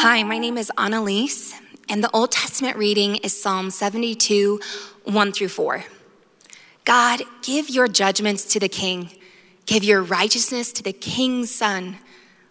Hi, 0.00 0.22
my 0.22 0.38
name 0.38 0.56
is 0.56 0.70
Annalise, 0.78 1.60
and 1.88 2.04
the 2.04 2.10
Old 2.12 2.30
Testament 2.30 2.76
reading 2.76 3.16
is 3.16 3.42
Psalm 3.42 3.68
72, 3.68 4.60
1 5.02 5.32
through 5.32 5.48
4. 5.48 5.84
God, 6.84 7.22
give 7.42 7.68
your 7.68 7.88
judgments 7.88 8.44
to 8.44 8.60
the 8.60 8.68
king, 8.68 9.10
give 9.66 9.82
your 9.82 10.00
righteousness 10.00 10.70
to 10.74 10.84
the 10.84 10.92
king's 10.92 11.52
son. 11.52 11.96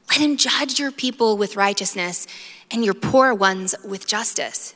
Let 0.10 0.20
him 0.20 0.36
judge 0.36 0.78
your 0.78 0.92
people 0.92 1.38
with 1.38 1.56
righteousness 1.56 2.28
and 2.70 2.84
your 2.84 2.94
poor 2.94 3.34
ones 3.34 3.74
with 3.82 4.08
justice. 4.08 4.76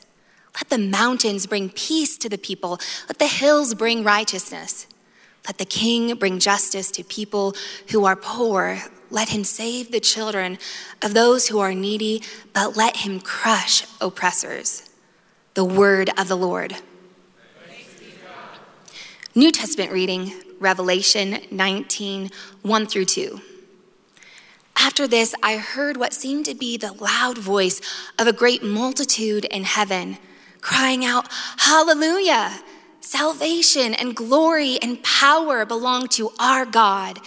Let 0.54 0.70
the 0.70 0.78
mountains 0.78 1.46
bring 1.46 1.68
peace 1.68 2.16
to 2.16 2.30
the 2.30 2.38
people, 2.38 2.80
let 3.06 3.18
the 3.18 3.26
hills 3.26 3.74
bring 3.74 4.02
righteousness. 4.02 4.86
Let 5.46 5.58
the 5.58 5.66
king 5.66 6.14
bring 6.14 6.38
justice 6.38 6.90
to 6.92 7.04
people 7.04 7.54
who 7.90 8.06
are 8.06 8.16
poor. 8.16 8.78
Let 9.12 9.28
him 9.28 9.44
save 9.44 9.92
the 9.92 10.00
children 10.00 10.58
of 11.02 11.12
those 11.12 11.48
who 11.48 11.58
are 11.58 11.74
needy, 11.74 12.22
but 12.54 12.78
let 12.78 12.96
him 12.98 13.20
crush 13.20 13.84
oppressors. 14.00 14.88
The 15.52 15.66
word 15.66 16.10
of 16.18 16.28
the 16.28 16.36
Lord. 16.36 16.76
New 19.34 19.52
Testament 19.52 19.92
reading, 19.92 20.32
Revelation 20.58 21.40
19, 21.50 22.30
1 22.62 22.86
through 22.86 23.04
2. 23.04 23.40
After 24.76 25.06
this, 25.06 25.34
I 25.42 25.58
heard 25.58 25.98
what 25.98 26.14
seemed 26.14 26.46
to 26.46 26.54
be 26.54 26.78
the 26.78 26.92
loud 26.92 27.36
voice 27.36 27.82
of 28.18 28.26
a 28.26 28.32
great 28.32 28.62
multitude 28.62 29.44
in 29.44 29.64
heaven, 29.64 30.16
crying 30.62 31.04
out, 31.04 31.28
Hallelujah! 31.58 32.62
Salvation 33.00 33.92
and 33.92 34.16
glory 34.16 34.78
and 34.80 35.02
power 35.02 35.66
belong 35.66 36.08
to 36.08 36.30
our 36.38 36.64
God, 36.64 37.18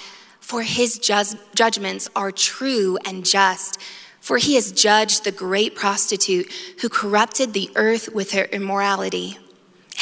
for 0.46 0.62
his 0.62 1.00
ju- 1.00 1.40
judgments 1.56 2.08
are 2.16 2.32
true 2.32 3.00
and 3.04 3.26
just. 3.26 3.82
For 4.22 4.38
he 4.38 4.54
has 4.54 4.72
judged 4.72 5.24
the 5.24 5.32
great 5.32 5.76
prostitute 5.76 6.52
who 6.82 6.88
corrupted 6.88 7.54
the 7.54 7.72
earth 7.76 8.14
with 8.14 8.32
her 8.34 8.44
immorality 8.44 9.40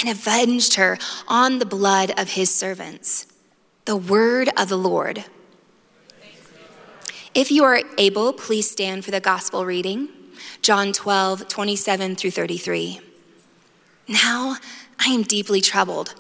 and 0.02 0.10
avenged 0.10 0.74
her 0.74 0.98
on 1.30 1.60
the 1.60 1.66
blood 1.66 2.12
of 2.18 2.32
his 2.32 2.54
servants. 2.54 3.26
The 3.86 3.96
word 3.96 4.50
of 4.58 4.68
the 4.68 4.78
Lord. 4.78 5.24
If 7.34 7.50
you 7.50 7.64
are 7.64 7.80
able, 7.98 8.34
please 8.34 8.70
stand 8.70 9.06
for 9.06 9.12
the 9.12 9.22
gospel 9.22 9.66
reading 9.66 10.10
John 10.62 10.92
12, 10.92 11.48
27 11.48 12.18
through 12.18 12.32
33. 12.32 13.00
Now 14.10 14.58
I 15.00 15.08
am 15.08 15.24
deeply 15.24 15.62
troubled. 15.62 16.16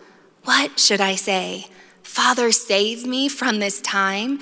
What 0.45 0.79
should 0.79 1.01
I 1.01 1.15
say? 1.15 1.67
Father, 2.13 2.51
save 2.51 3.07
me 3.07 3.27
from 3.27 3.57
this 3.57 3.81
time? 3.81 4.37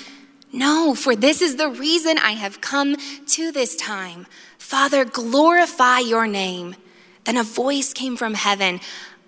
No, 0.52 0.94
for 0.94 1.16
this 1.16 1.42
is 1.42 1.56
the 1.56 1.70
reason 1.70 2.18
I 2.18 2.32
have 2.32 2.60
come 2.60 2.98
to 3.28 3.50
this 3.50 3.78
time. 3.78 4.28
Father, 4.58 5.06
glorify 5.06 6.00
your 6.00 6.28
name. 6.28 6.76
Then 7.24 7.38
a 7.38 7.44
voice 7.44 7.94
came 7.94 8.18
from 8.18 8.34
heaven 8.34 8.82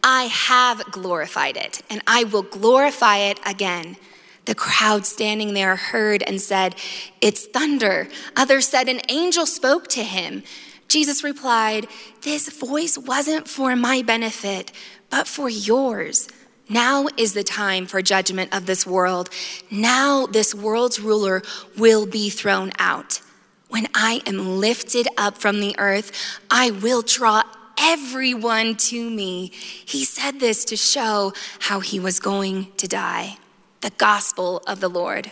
I 0.03 0.23
have 0.23 0.91
glorified 0.91 1.55
it, 1.55 1.83
and 1.89 2.02
I 2.05 2.25
will 2.25 2.41
glorify 2.41 3.19
it 3.19 3.39
again. 3.45 3.95
The 4.44 4.55
crowd 4.55 5.05
standing 5.05 5.53
there 5.53 5.77
heard 5.77 6.21
and 6.21 6.41
said, 6.41 6.75
It's 7.21 7.45
thunder. 7.45 8.09
Others 8.36 8.67
said, 8.67 8.89
An 8.89 8.99
angel 9.08 9.45
spoke 9.45 9.88
to 9.91 10.03
him. 10.03 10.44
Jesus 10.89 11.23
replied, 11.23 11.88
This 12.23 12.49
voice 12.49 12.97
wasn't 12.97 13.47
for 13.47 13.73
my 13.77 14.02
benefit, 14.02 14.73
but 15.09 15.30
for 15.30 15.47
yours. 15.47 16.27
Now 16.73 17.05
is 17.17 17.35
the 17.35 17.43
time 17.43 17.85
for 17.85 18.02
judgment 18.02 18.52
of 18.52 18.66
this 18.66 18.88
world. 18.88 19.29
Now 19.69 20.25
this 20.25 20.55
world's 20.55 20.99
ruler 20.99 21.43
will 21.77 22.07
be 22.07 22.31
thrown 22.31 22.71
out. 22.80 23.21
When 23.69 23.88
I 23.93 24.23
am 24.25 24.59
lifted 24.59 25.07
up 25.15 25.38
from 25.38 25.59
the 25.59 25.75
earth, 25.77 26.11
I 26.49 26.71
will 26.71 27.03
draw 27.03 27.43
everyone 27.80 28.75
to 28.75 29.09
me. 29.09 29.52
He 29.53 30.03
said 30.03 30.39
this 30.39 30.65
to 30.65 30.75
show 30.75 31.33
how 31.59 31.80
he 31.80 31.99
was 31.99 32.19
going 32.19 32.71
to 32.77 32.87
die. 32.87 33.37
The 33.81 33.92
gospel 33.92 34.64
of 34.65 34.80
the 34.80 34.89
Lord. 34.89 35.30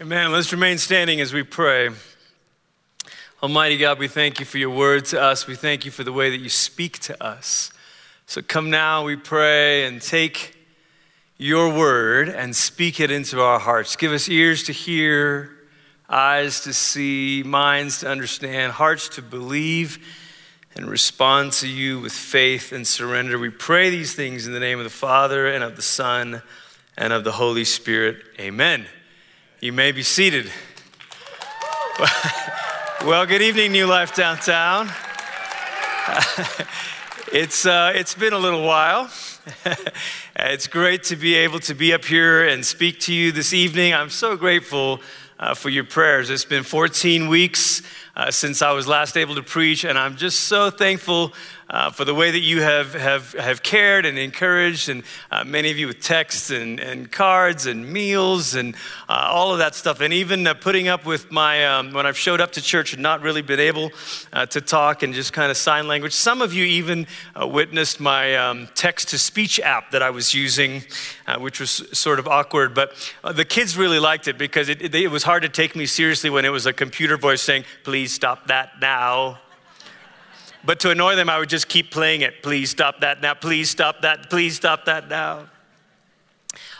Amen. 0.00 0.30
Let's 0.30 0.52
remain 0.52 0.78
standing 0.78 1.20
as 1.20 1.34
we 1.34 1.42
pray. 1.42 1.90
Almighty 3.42 3.76
God, 3.76 3.98
we 3.98 4.06
thank 4.06 4.38
you 4.38 4.46
for 4.46 4.58
your 4.58 4.70
word 4.70 5.04
to 5.06 5.20
us. 5.20 5.48
We 5.48 5.56
thank 5.56 5.84
you 5.84 5.90
for 5.90 6.04
the 6.04 6.12
way 6.12 6.30
that 6.30 6.38
you 6.38 6.48
speak 6.48 7.00
to 7.00 7.20
us. 7.22 7.72
So 8.30 8.40
come 8.42 8.70
now, 8.70 9.02
we 9.02 9.16
pray, 9.16 9.86
and 9.86 10.00
take 10.00 10.56
your 11.36 11.68
word 11.76 12.28
and 12.28 12.54
speak 12.54 13.00
it 13.00 13.10
into 13.10 13.40
our 13.40 13.58
hearts. 13.58 13.96
Give 13.96 14.12
us 14.12 14.28
ears 14.28 14.62
to 14.62 14.72
hear 14.72 15.50
eyes 16.08 16.60
to 16.60 16.72
see, 16.72 17.42
minds 17.44 17.98
to 17.98 18.08
understand, 18.08 18.70
hearts 18.74 19.08
to 19.16 19.22
believe 19.22 19.98
and 20.76 20.88
respond 20.88 21.50
to 21.54 21.66
you 21.66 21.98
with 21.98 22.12
faith 22.12 22.70
and 22.70 22.86
surrender. 22.86 23.36
We 23.36 23.50
pray 23.50 23.90
these 23.90 24.14
things 24.14 24.46
in 24.46 24.52
the 24.52 24.60
name 24.60 24.78
of 24.78 24.84
the 24.84 24.90
Father 24.90 25.48
and 25.48 25.64
of 25.64 25.74
the 25.74 25.82
Son 25.82 26.40
and 26.96 27.12
of 27.12 27.24
the 27.24 27.32
Holy 27.32 27.64
Spirit. 27.64 28.22
Amen. 28.38 28.86
You 29.58 29.72
may 29.72 29.90
be 29.90 30.04
seated. 30.04 30.52
Well, 33.02 33.24
good 33.24 33.40
evening, 33.40 33.72
New 33.72 33.86
Life 33.86 34.14
Downtown. 34.14 34.90
it's, 37.32 37.64
uh, 37.64 37.92
it's 37.94 38.14
been 38.14 38.32
a 38.32 38.38
little 38.38 38.64
while. 38.64 39.08
it's 40.36 40.66
great 40.66 41.04
to 41.04 41.16
be 41.16 41.36
able 41.36 41.60
to 41.60 41.74
be 41.74 41.94
up 41.94 42.04
here 42.04 42.48
and 42.48 42.66
speak 42.66 42.98
to 43.00 43.14
you 43.14 43.30
this 43.30 43.52
evening. 43.52 43.94
I'm 43.94 44.10
so 44.10 44.36
grateful 44.36 45.00
uh, 45.38 45.54
for 45.54 45.68
your 45.68 45.84
prayers. 45.84 46.28
It's 46.28 46.44
been 46.44 46.64
14 46.64 47.28
weeks 47.28 47.82
uh, 48.16 48.32
since 48.32 48.62
I 48.62 48.72
was 48.72 48.88
last 48.88 49.16
able 49.16 49.36
to 49.36 49.42
preach, 49.42 49.84
and 49.84 49.96
I'm 49.96 50.16
just 50.16 50.40
so 50.40 50.70
thankful 50.70 51.32
uh, 51.70 51.88
for 51.88 52.04
the 52.04 52.14
way 52.14 52.32
that 52.32 52.40
you 52.40 52.60
have, 52.60 52.94
have, 52.94 53.32
have 53.34 53.62
cared 53.62 54.04
and 54.04 54.18
encouraged, 54.18 54.88
and 54.88 55.04
uh, 55.30 55.44
many 55.44 55.70
of 55.70 55.78
you 55.78 55.86
with 55.86 56.00
texts 56.00 56.50
and, 56.50 56.80
and 56.80 57.12
cards 57.12 57.66
and 57.66 57.90
meals 57.90 58.56
and 58.56 58.74
uh, 59.08 59.28
all 59.30 59.52
of 59.52 59.58
that 59.58 59.76
stuff, 59.76 60.00
and 60.00 60.12
even 60.12 60.44
uh, 60.46 60.54
putting 60.54 60.88
up 60.88 61.06
with 61.06 61.30
my, 61.30 61.64
um, 61.66 61.92
when 61.92 62.06
I've 62.06 62.18
showed 62.18 62.40
up 62.40 62.50
to 62.52 62.60
church 62.60 62.92
and 62.92 63.00
not 63.00 63.22
really 63.22 63.40
been 63.40 63.60
able 63.60 63.92
uh, 64.32 64.46
to 64.46 64.60
talk 64.60 65.04
and 65.04 65.14
just 65.14 65.32
kind 65.32 65.48
of 65.50 65.56
sign 65.56 65.86
language. 65.86 66.12
Some 66.12 66.42
of 66.42 66.52
you 66.52 66.64
even 66.64 67.06
witnessed 67.40 68.00
my 68.00 68.34
um, 68.34 68.68
text 68.74 69.10
to 69.10 69.18
speech 69.18 69.60
app 69.60 69.92
that 69.92 70.02
I 70.02 70.10
was 70.10 70.34
using, 70.34 70.82
which 71.38 71.60
was 71.60 71.70
sort 71.92 72.18
of 72.18 72.26
awkward, 72.26 72.74
but 72.74 72.92
the 73.34 73.44
kids 73.44 73.76
really 73.76 74.00
liked 74.00 74.26
it 74.26 74.36
because 74.36 74.68
it, 74.68 74.82
it, 74.82 74.94
it 74.94 75.08
was 75.08 75.22
hard 75.22 75.42
to 75.42 75.48
take 75.48 75.76
me 75.76 75.86
seriously 75.86 76.30
when 76.30 76.44
it 76.44 76.50
was 76.50 76.66
a 76.66 76.72
computer 76.72 77.16
voice 77.16 77.42
saying, 77.42 77.64
please 77.84 78.12
stop 78.12 78.48
that 78.48 78.80
now. 78.80 79.38
But 80.64 80.80
to 80.80 80.90
annoy 80.90 81.16
them, 81.16 81.30
I 81.30 81.38
would 81.38 81.48
just 81.48 81.68
keep 81.68 81.90
playing 81.90 82.20
it. 82.20 82.42
Please 82.42 82.70
stop 82.70 83.00
that 83.00 83.20
now. 83.20 83.34
Please 83.34 83.70
stop 83.70 84.02
that. 84.02 84.28
Please 84.28 84.56
stop 84.56 84.84
that 84.84 85.08
now. 85.08 85.46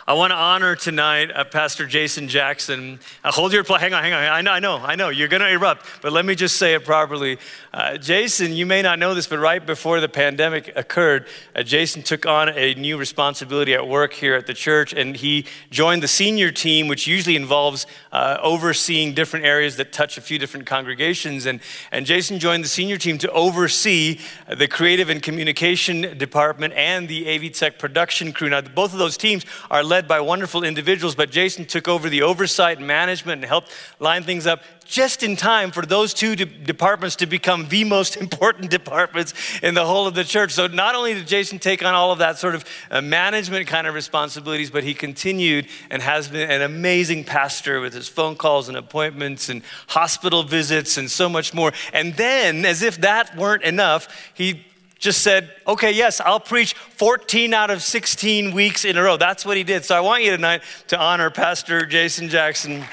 I 0.07 0.13
want 0.13 0.31
to 0.31 0.35
honor 0.35 0.75
tonight 0.75 1.29
uh, 1.31 1.43
Pastor 1.43 1.85
Jason 1.85 2.27
Jackson. 2.27 2.99
Uh, 3.23 3.31
hold 3.31 3.53
your, 3.53 3.63
play. 3.63 3.79
hang 3.79 3.93
on, 3.93 4.01
hang 4.01 4.13
on. 4.13 4.23
I 4.23 4.41
know, 4.41 4.51
I 4.51 4.59
know, 4.59 4.77
I 4.77 4.95
know. 4.95 5.09
You're 5.09 5.27
going 5.27 5.41
to 5.41 5.49
erupt, 5.49 5.85
but 6.01 6.11
let 6.11 6.25
me 6.25 6.33
just 6.33 6.55
say 6.55 6.73
it 6.73 6.83
properly. 6.83 7.37
Uh, 7.71 7.97
Jason, 7.97 8.51
you 8.53 8.65
may 8.65 8.81
not 8.81 8.97
know 8.97 9.13
this, 9.13 9.27
but 9.27 9.37
right 9.37 9.63
before 9.63 9.99
the 9.99 10.09
pandemic 10.09 10.75
occurred, 10.75 11.27
uh, 11.55 11.61
Jason 11.61 12.01
took 12.01 12.25
on 12.25 12.49
a 12.49 12.73
new 12.73 12.97
responsibility 12.97 13.75
at 13.75 13.87
work 13.87 14.11
here 14.11 14.33
at 14.33 14.47
the 14.47 14.55
church, 14.55 14.91
and 14.91 15.15
he 15.15 15.45
joined 15.69 16.01
the 16.01 16.07
senior 16.07 16.49
team, 16.49 16.87
which 16.87 17.05
usually 17.05 17.35
involves 17.35 17.85
uh, 18.11 18.37
overseeing 18.41 19.13
different 19.13 19.45
areas 19.45 19.77
that 19.77 19.93
touch 19.93 20.17
a 20.17 20.21
few 20.21 20.39
different 20.39 20.65
congregations. 20.65 21.45
And, 21.45 21.59
and 21.91 22.07
Jason 22.07 22.39
joined 22.39 22.63
the 22.63 22.69
senior 22.69 22.97
team 22.97 23.19
to 23.19 23.31
oversee 23.31 24.19
the 24.49 24.67
creative 24.67 25.11
and 25.11 25.21
communication 25.21 26.17
department 26.17 26.73
and 26.73 27.07
the 27.07 27.29
AV 27.29 27.53
Tech 27.53 27.77
production 27.77 28.33
crew. 28.33 28.49
Now, 28.49 28.61
both 28.61 28.93
of 28.93 28.99
those 28.99 29.15
teams 29.15 29.45
are 29.69 29.83
led 29.91 30.07
by 30.07 30.21
wonderful 30.21 30.63
individuals, 30.63 31.15
but 31.15 31.29
Jason 31.29 31.65
took 31.65 31.89
over 31.89 32.07
the 32.07 32.21
oversight 32.21 32.77
and 32.77 32.87
management 32.87 33.41
and 33.41 33.45
helped 33.45 33.71
line 33.99 34.23
things 34.23 34.47
up 34.47 34.63
just 34.85 35.21
in 35.21 35.35
time 35.35 35.69
for 35.69 35.85
those 35.85 36.13
two 36.13 36.35
de- 36.35 36.45
departments 36.45 37.17
to 37.17 37.25
become 37.25 37.67
the 37.67 37.83
most 37.83 38.15
important 38.25 38.71
departments 38.71 39.33
in 39.61 39.73
the 39.73 39.85
whole 39.85 40.07
of 40.07 40.15
the 40.15 40.23
church. 40.23 40.53
So 40.53 40.67
not 40.67 40.95
only 40.95 41.13
did 41.13 41.27
Jason 41.27 41.59
take 41.59 41.83
on 41.83 41.93
all 41.93 42.11
of 42.11 42.19
that 42.19 42.37
sort 42.37 42.55
of 42.55 42.65
uh, 42.89 43.01
management 43.01 43.67
kind 43.67 43.85
of 43.85 43.93
responsibilities, 43.93 44.71
but 44.71 44.85
he 44.85 44.93
continued 44.93 45.67
and 45.89 46.01
has 46.01 46.29
been 46.29 46.49
an 46.49 46.61
amazing 46.61 47.25
pastor 47.25 47.81
with 47.81 47.93
his 47.93 48.07
phone 48.07 48.37
calls 48.37 48.69
and 48.69 48.77
appointments 48.77 49.49
and 49.49 49.61
hospital 49.87 50.43
visits 50.43 50.97
and 50.97 51.11
so 51.11 51.27
much 51.27 51.53
more. 51.53 51.73
And 51.91 52.13
then, 52.15 52.63
as 52.65 52.81
if 52.81 52.97
that 53.01 53.35
weren't 53.35 53.63
enough, 53.63 54.31
he 54.33 54.65
just 55.01 55.21
said, 55.23 55.51
okay, 55.67 55.91
yes, 55.91 56.21
I'll 56.21 56.39
preach 56.39 56.75
14 56.75 57.55
out 57.55 57.71
of 57.71 57.81
16 57.81 58.53
weeks 58.53 58.85
in 58.85 58.97
a 58.97 59.03
row. 59.03 59.17
That's 59.17 59.43
what 59.43 59.57
he 59.57 59.63
did. 59.63 59.83
So 59.83 59.95
I 59.95 59.99
want 59.99 60.23
you 60.23 60.29
tonight 60.29 60.61
to 60.87 60.99
honor 60.99 61.31
Pastor 61.31 61.87
Jason 61.87 62.29
Jackson 62.29 62.85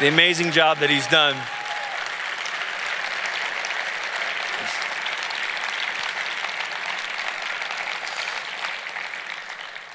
the 0.00 0.08
amazing 0.08 0.50
job 0.50 0.78
that 0.78 0.90
he's 0.90 1.06
done. 1.06 1.34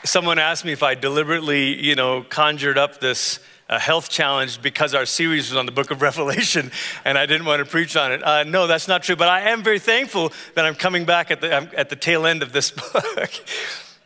Someone 0.04 0.40
asked 0.40 0.66
me 0.66 0.72
if 0.72 0.82
I 0.82 0.96
deliberately, 0.96 1.80
you 1.80 1.94
know, 1.94 2.24
conjured 2.24 2.78
up 2.78 3.00
this 3.00 3.40
a 3.72 3.80
health 3.80 4.10
challenge 4.10 4.62
because 4.62 4.94
our 4.94 5.06
series 5.06 5.50
was 5.50 5.58
on 5.58 5.66
the 5.66 5.72
book 5.72 5.90
of 5.90 6.02
Revelation 6.12 6.72
and 7.06 7.18
I 7.18 7.26
didn't 7.26 7.48
want 7.48 7.64
to 7.64 7.66
preach 7.66 7.96
on 7.96 8.12
it. 8.12 8.22
Uh, 8.22 8.44
no, 8.44 8.68
that's 8.68 8.88
not 8.88 9.02
true, 9.02 9.16
but 9.16 9.30
I 9.30 9.50
am 9.50 9.64
very 9.64 9.80
thankful 9.80 10.32
that 10.56 10.66
I'm 10.66 10.76
coming 10.76 11.06
back 11.06 11.32
at 11.32 11.42
the, 11.42 11.54
at 11.78 11.90
the 11.90 11.96
tail 11.96 12.28
end 12.28 12.44
of 12.44 12.52
this 12.52 12.70
book. 12.94 13.32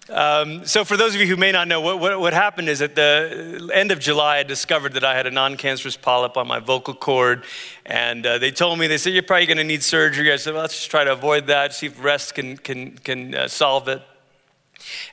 Um, 0.08 0.68
so, 0.68 0.86
for 0.86 0.98
those 0.98 1.16
of 1.16 1.22
you 1.22 1.26
who 1.26 1.36
may 1.36 1.52
not 1.52 1.68
know, 1.68 1.82
what, 1.82 2.00
what, 2.00 2.20
what, 2.20 2.32
happened 2.32 2.70
is 2.70 2.84
at 2.84 2.94
the 2.94 3.72
end 3.74 3.92
of 3.92 4.00
July, 4.00 4.38
I 4.38 4.44
discovered 4.44 4.94
that 4.94 5.04
I 5.04 5.16
had 5.16 5.26
a 5.26 5.32
non 5.32 5.58
cancerous 5.58 5.98
polyp 5.98 6.38
on 6.38 6.48
my 6.48 6.60
vocal 6.60 6.94
cord. 6.94 7.44
And 7.88 8.24
uh, 8.24 8.38
they 8.38 8.52
told 8.52 8.78
me, 8.78 8.86
they 8.86 9.00
said, 9.00 9.14
You're 9.14 9.24
probably 9.24 9.48
going 9.48 9.58
to 9.58 9.64
need 9.64 9.82
surgery. 9.82 10.32
I 10.32 10.36
said, 10.36 10.54
Well, 10.54 10.62
let's 10.62 10.76
just 10.76 10.92
try 10.92 11.06
to 11.06 11.12
avoid 11.12 11.48
that, 11.48 11.74
see 11.74 11.88
if 11.88 12.04
rest 12.04 12.36
can, 12.36 12.56
can, 12.58 13.00
can 13.00 13.34
uh, 13.34 13.48
solve 13.48 13.88
it. 13.88 14.04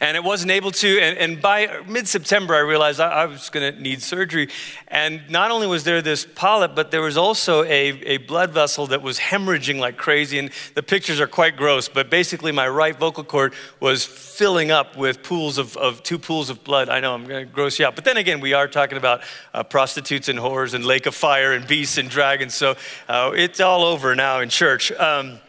And 0.00 0.16
it 0.16 0.24
wasn't 0.24 0.50
able 0.50 0.70
to. 0.72 1.00
And, 1.00 1.18
and 1.18 1.42
by 1.42 1.82
mid 1.86 2.08
September, 2.08 2.54
I 2.54 2.60
realized 2.60 3.00
I, 3.00 3.08
I 3.08 3.26
was 3.26 3.50
going 3.50 3.74
to 3.74 3.80
need 3.80 4.02
surgery. 4.02 4.48
And 4.88 5.22
not 5.30 5.50
only 5.50 5.66
was 5.66 5.84
there 5.84 6.02
this 6.02 6.26
polyp, 6.34 6.74
but 6.74 6.90
there 6.90 7.00
was 7.02 7.16
also 7.16 7.64
a, 7.64 7.68
a 7.68 8.16
blood 8.18 8.50
vessel 8.50 8.86
that 8.88 9.02
was 9.02 9.18
hemorrhaging 9.18 9.78
like 9.78 9.96
crazy. 9.96 10.38
And 10.38 10.50
the 10.74 10.82
pictures 10.82 11.20
are 11.20 11.26
quite 11.26 11.56
gross, 11.56 11.88
but 11.88 12.10
basically, 12.10 12.52
my 12.52 12.68
right 12.68 12.96
vocal 12.96 13.24
cord 13.24 13.54
was 13.80 14.04
filling 14.04 14.70
up 14.70 14.96
with 14.96 15.22
pools 15.22 15.58
of, 15.58 15.76
of 15.76 16.02
two 16.02 16.18
pools 16.18 16.50
of 16.50 16.64
blood. 16.64 16.88
I 16.88 17.00
know 17.00 17.14
I'm 17.14 17.26
going 17.26 17.46
to 17.46 17.52
gross 17.52 17.78
you 17.78 17.86
out. 17.86 17.94
But 17.94 18.04
then 18.04 18.16
again, 18.16 18.40
we 18.40 18.52
are 18.52 18.68
talking 18.68 18.98
about 18.98 19.22
uh, 19.54 19.62
prostitutes 19.62 20.28
and 20.28 20.38
whores 20.38 20.74
and 20.74 20.84
lake 20.84 21.06
of 21.06 21.14
fire 21.14 21.52
and 21.52 21.66
beasts 21.66 21.98
and 21.98 22.08
dragons. 22.08 22.54
So 22.54 22.76
uh, 23.08 23.32
it's 23.34 23.60
all 23.60 23.84
over 23.84 24.14
now 24.14 24.40
in 24.40 24.48
church. 24.48 24.92
Um, 24.92 25.40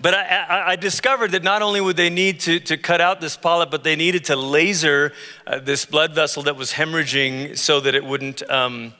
but 0.00 0.14
I, 0.14 0.72
I, 0.72 0.76
discovered 0.76 1.32
that 1.32 1.42
not 1.42 1.60
only 1.60 1.80
would 1.80 1.96
they 1.96 2.08
need 2.08 2.40
to, 2.40 2.58
to 2.60 2.76
cut 2.78 3.00
out 3.00 3.20
this 3.20 3.36
polyp, 3.36 3.70
but 3.70 3.84
they 3.84 3.96
needed 3.96 4.24
to 4.26 4.36
laser 4.36 5.12
uh, 5.46 5.58
this 5.58 5.84
blood 5.84 6.14
vessel 6.14 6.42
that 6.44 6.56
was 6.56 6.72
hemorrhaging 6.72 7.58
so 7.58 7.80
that 7.80 7.94
it 7.94 8.04
wouldn't. 8.04 8.48
Um, 8.50 8.94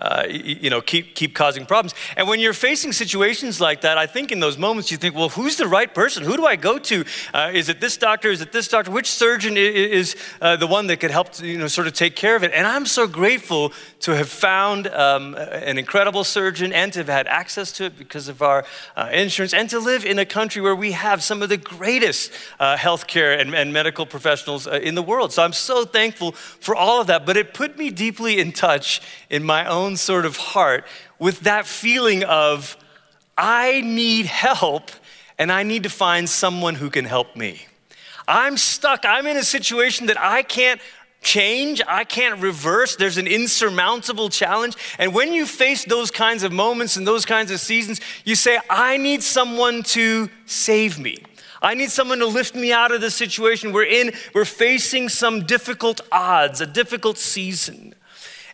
uh, 0.00 0.24
you 0.28 0.70
know, 0.70 0.80
keep, 0.80 1.14
keep 1.14 1.34
causing 1.34 1.66
problems. 1.66 1.94
And 2.16 2.26
when 2.26 2.40
you're 2.40 2.54
facing 2.54 2.92
situations 2.92 3.60
like 3.60 3.82
that, 3.82 3.98
I 3.98 4.06
think 4.06 4.32
in 4.32 4.40
those 4.40 4.58
moments 4.58 4.90
you 4.90 4.96
think, 4.96 5.14
well, 5.14 5.28
who's 5.28 5.56
the 5.56 5.66
right 5.66 5.92
person? 5.92 6.24
Who 6.24 6.36
do 6.36 6.46
I 6.46 6.56
go 6.56 6.78
to? 6.78 7.04
Uh, 7.34 7.50
is 7.52 7.68
it 7.68 7.80
this 7.80 7.96
doctor? 7.96 8.30
Is 8.30 8.40
it 8.40 8.52
this 8.52 8.68
doctor? 8.68 8.90
Which 8.90 9.10
surgeon 9.10 9.56
is 9.56 10.16
uh, 10.40 10.56
the 10.56 10.66
one 10.66 10.86
that 10.86 10.98
could 10.98 11.10
help, 11.10 11.32
to, 11.32 11.46
you 11.46 11.58
know, 11.58 11.68
sort 11.68 11.86
of 11.86 11.92
take 11.92 12.16
care 12.16 12.36
of 12.36 12.42
it? 12.42 12.52
And 12.54 12.66
I'm 12.66 12.86
so 12.86 13.06
grateful 13.06 13.72
to 14.00 14.16
have 14.16 14.28
found 14.28 14.86
um, 14.88 15.34
an 15.34 15.76
incredible 15.76 16.24
surgeon 16.24 16.72
and 16.72 16.92
to 16.92 17.00
have 17.00 17.08
had 17.08 17.26
access 17.26 17.72
to 17.72 17.84
it 17.84 17.98
because 17.98 18.28
of 18.28 18.40
our 18.42 18.64
uh, 18.96 19.10
insurance 19.12 19.52
and 19.52 19.68
to 19.70 19.78
live 19.78 20.04
in 20.04 20.18
a 20.18 20.24
country 20.24 20.62
where 20.62 20.76
we 20.76 20.92
have 20.92 21.22
some 21.22 21.42
of 21.42 21.48
the 21.48 21.56
greatest 21.56 22.32
uh, 22.58 22.76
healthcare 22.76 23.38
and, 23.38 23.54
and 23.54 23.72
medical 23.72 24.06
professionals 24.06 24.66
uh, 24.66 24.72
in 24.82 24.94
the 24.94 25.02
world. 25.02 25.32
So 25.32 25.42
I'm 25.42 25.52
so 25.52 25.84
thankful 25.84 26.32
for 26.32 26.74
all 26.74 27.00
of 27.00 27.06
that. 27.08 27.26
But 27.26 27.36
it 27.36 27.52
put 27.52 27.76
me 27.76 27.90
deeply 27.90 28.38
in 28.38 28.52
touch 28.52 29.02
in 29.28 29.44
my 29.44 29.66
own 29.66 29.89
own 29.90 29.96
sort 29.96 30.24
of 30.24 30.36
heart 30.36 30.84
with 31.18 31.40
that 31.40 31.66
feeling 31.66 32.22
of, 32.24 32.76
I 33.36 33.80
need 33.80 34.26
help 34.26 34.90
and 35.36 35.50
I 35.50 35.64
need 35.64 35.82
to 35.82 35.90
find 35.90 36.28
someone 36.28 36.76
who 36.76 36.90
can 36.90 37.04
help 37.04 37.34
me. 37.34 37.62
I'm 38.28 38.56
stuck. 38.56 39.04
I'm 39.04 39.26
in 39.26 39.36
a 39.36 39.42
situation 39.42 40.06
that 40.06 40.20
I 40.20 40.42
can't 40.42 40.80
change, 41.22 41.82
I 41.86 42.04
can't 42.04 42.40
reverse. 42.40 42.96
There's 42.96 43.18
an 43.18 43.26
insurmountable 43.26 44.28
challenge. 44.28 44.76
And 44.98 45.12
when 45.12 45.32
you 45.32 45.44
face 45.44 45.84
those 45.84 46.10
kinds 46.10 46.44
of 46.44 46.52
moments 46.52 46.96
and 46.96 47.06
those 47.06 47.26
kinds 47.26 47.50
of 47.50 47.58
seasons, 47.58 48.00
you 48.24 48.36
say, 48.36 48.58
I 48.70 48.96
need 48.96 49.22
someone 49.22 49.82
to 49.94 50.30
save 50.46 50.98
me. 50.98 51.18
I 51.60 51.74
need 51.74 51.90
someone 51.90 52.20
to 52.20 52.26
lift 52.26 52.54
me 52.54 52.72
out 52.72 52.92
of 52.92 53.00
the 53.00 53.10
situation 53.10 53.72
we're 53.72 53.84
in. 53.84 54.12
We're 54.34 54.46
facing 54.46 55.08
some 55.08 55.44
difficult 55.44 56.00
odds, 56.12 56.60
a 56.60 56.66
difficult 56.66 57.18
season. 57.18 57.94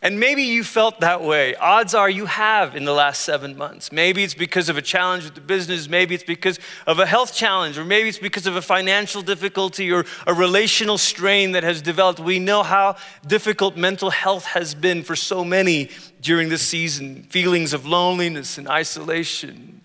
And 0.06 0.20
maybe 0.20 0.44
you 0.44 0.62
felt 0.62 1.00
that 1.00 1.20
way. 1.20 1.56
Odds 1.56 1.93
are 1.93 2.08
you 2.08 2.26
have 2.26 2.76
in 2.76 2.85
the 2.85 2.93
last 2.93 3.23
seven 3.23 3.56
months. 3.56 3.91
Maybe 3.91 4.23
it's 4.23 4.35
because 4.35 4.69
of 4.69 4.76
a 4.76 4.81
challenge 4.81 5.25
with 5.25 5.35
the 5.35 5.41
business. 5.41 5.88
Maybe 5.88 6.14
it's 6.14 6.23
because 6.23 6.61
of 6.87 7.00
a 7.00 7.06
health 7.06 7.35
challenge, 7.35 7.76
or 7.76 7.85
maybe 7.85 8.08
it's 8.08 8.17
because 8.17 8.47
of 8.47 8.55
a 8.55 8.62
financial 8.62 9.20
difficulty 9.20 9.91
or 9.91 10.05
a 10.25 10.32
relational 10.32 10.97
strain 10.97 11.50
that 11.53 11.64
has 11.64 11.82
developed. 11.82 12.20
We 12.20 12.38
know 12.38 12.62
how 12.62 12.94
difficult 13.26 13.76
mental 13.76 14.11
health 14.11 14.44
has 14.44 14.76
been 14.76 15.03
for 15.03 15.17
so 15.17 15.44
many 15.44 15.91
during 16.20 16.50
this 16.50 16.62
season 16.62 17.25
feelings 17.25 17.73
of 17.73 17.85
loneliness 17.85 18.58
and 18.58 18.69
isolation. 18.69 19.75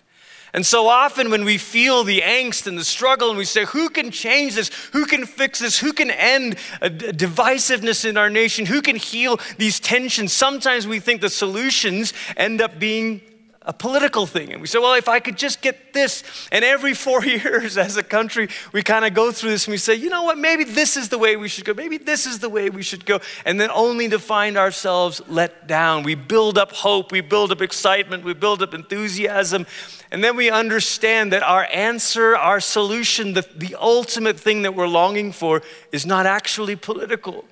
And 0.54 0.66
so 0.66 0.86
often, 0.86 1.30
when 1.30 1.46
we 1.46 1.56
feel 1.56 2.04
the 2.04 2.20
angst 2.20 2.66
and 2.66 2.76
the 2.76 2.84
struggle, 2.84 3.30
and 3.30 3.38
we 3.38 3.46
say, 3.46 3.64
Who 3.64 3.88
can 3.88 4.10
change 4.10 4.54
this? 4.54 4.68
Who 4.92 5.06
can 5.06 5.24
fix 5.24 5.60
this? 5.60 5.78
Who 5.78 5.94
can 5.94 6.10
end 6.10 6.56
divisiveness 6.80 8.04
in 8.04 8.18
our 8.18 8.28
nation? 8.28 8.66
Who 8.66 8.82
can 8.82 8.96
heal 8.96 9.40
these 9.56 9.80
tensions? 9.80 10.32
Sometimes 10.32 10.86
we 10.86 11.00
think 11.00 11.22
the 11.22 11.30
solutions 11.30 12.12
end 12.36 12.60
up 12.60 12.78
being 12.78 13.22
a 13.64 13.72
political 13.72 14.26
thing. 14.26 14.52
And 14.52 14.60
we 14.60 14.66
say, 14.66 14.78
well, 14.78 14.94
if 14.94 15.08
I 15.08 15.20
could 15.20 15.36
just 15.36 15.62
get 15.62 15.92
this. 15.92 16.24
And 16.50 16.64
every 16.64 16.94
four 16.94 17.24
years 17.24 17.78
as 17.78 17.96
a 17.96 18.02
country, 18.02 18.48
we 18.72 18.82
kind 18.82 19.04
of 19.04 19.14
go 19.14 19.30
through 19.30 19.50
this 19.50 19.66
and 19.66 19.72
we 19.72 19.78
say, 19.78 19.94
you 19.94 20.10
know 20.10 20.24
what, 20.24 20.38
maybe 20.38 20.64
this 20.64 20.96
is 20.96 21.08
the 21.08 21.18
way 21.18 21.36
we 21.36 21.48
should 21.48 21.64
go. 21.64 21.74
Maybe 21.74 21.98
this 21.98 22.26
is 22.26 22.40
the 22.40 22.48
way 22.48 22.70
we 22.70 22.82
should 22.82 23.06
go. 23.06 23.20
And 23.44 23.60
then 23.60 23.70
only 23.70 24.08
to 24.08 24.18
find 24.18 24.56
ourselves 24.56 25.20
let 25.28 25.66
down. 25.66 26.02
We 26.02 26.14
build 26.14 26.58
up 26.58 26.72
hope, 26.72 27.12
we 27.12 27.20
build 27.20 27.52
up 27.52 27.62
excitement, 27.62 28.24
we 28.24 28.34
build 28.34 28.62
up 28.62 28.74
enthusiasm. 28.74 29.66
And 30.10 30.22
then 30.22 30.36
we 30.36 30.50
understand 30.50 31.32
that 31.32 31.42
our 31.42 31.64
answer, 31.72 32.36
our 32.36 32.60
solution, 32.60 33.32
the, 33.32 33.46
the 33.54 33.76
ultimate 33.76 34.38
thing 34.38 34.62
that 34.62 34.74
we're 34.74 34.88
longing 34.88 35.32
for 35.32 35.62
is 35.92 36.04
not 36.04 36.26
actually 36.26 36.76
political. 36.76 37.44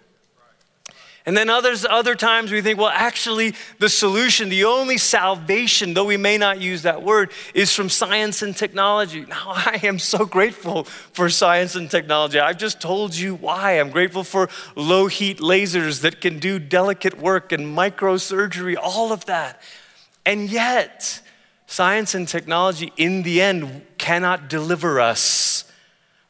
And 1.31 1.37
then 1.37 1.49
others, 1.49 1.87
other 1.89 2.17
times 2.17 2.51
we 2.51 2.61
think, 2.61 2.81
well, 2.81 2.91
actually, 2.93 3.55
the 3.79 3.89
solution, 3.89 4.49
the 4.49 4.65
only 4.65 4.99
salvation, 4.99 5.95
though 5.95 6.07
we 6.07 6.17
may 6.17 6.37
not 6.37 6.61
use 6.61 6.83
that 6.83 7.05
word, 7.05 7.31
is 7.55 7.73
from 7.73 7.89
science 7.89 8.43
and 8.43 8.57
technology. 8.57 9.25
Now, 9.27 9.45
I 9.55 9.79
am 9.85 10.01
so 10.01 10.27
grateful 10.27 10.83
for 11.13 11.31
science 11.31 11.77
and 11.77 11.89
technology. 11.89 12.41
I've 12.41 12.59
just 12.59 12.81
told 12.81 13.15
you 13.15 13.37
why. 13.37 13.79
I'm 13.79 13.91
grateful 13.91 14.25
for 14.25 14.49
low 14.75 15.07
heat 15.07 15.39
lasers 15.39 16.01
that 16.01 16.21
can 16.21 16.41
do 16.41 16.59
delicate 16.59 17.17
work 17.17 17.53
and 17.53 17.77
microsurgery, 17.79 18.75
all 18.77 19.13
of 19.13 19.27
that. 19.27 19.63
And 20.27 20.51
yet, 20.51 21.23
Science 21.71 22.17
and 22.17 22.27
technology, 22.27 22.93
in 22.97 23.23
the 23.23 23.41
end, 23.41 23.83
cannot 23.97 24.49
deliver 24.49 24.99
us 24.99 25.71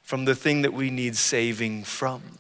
from 0.03 0.27
the 0.27 0.35
thing 0.35 0.61
that 0.61 0.75
we 0.75 0.91
need 0.91 1.17
saving 1.17 1.83
from. 1.83 2.40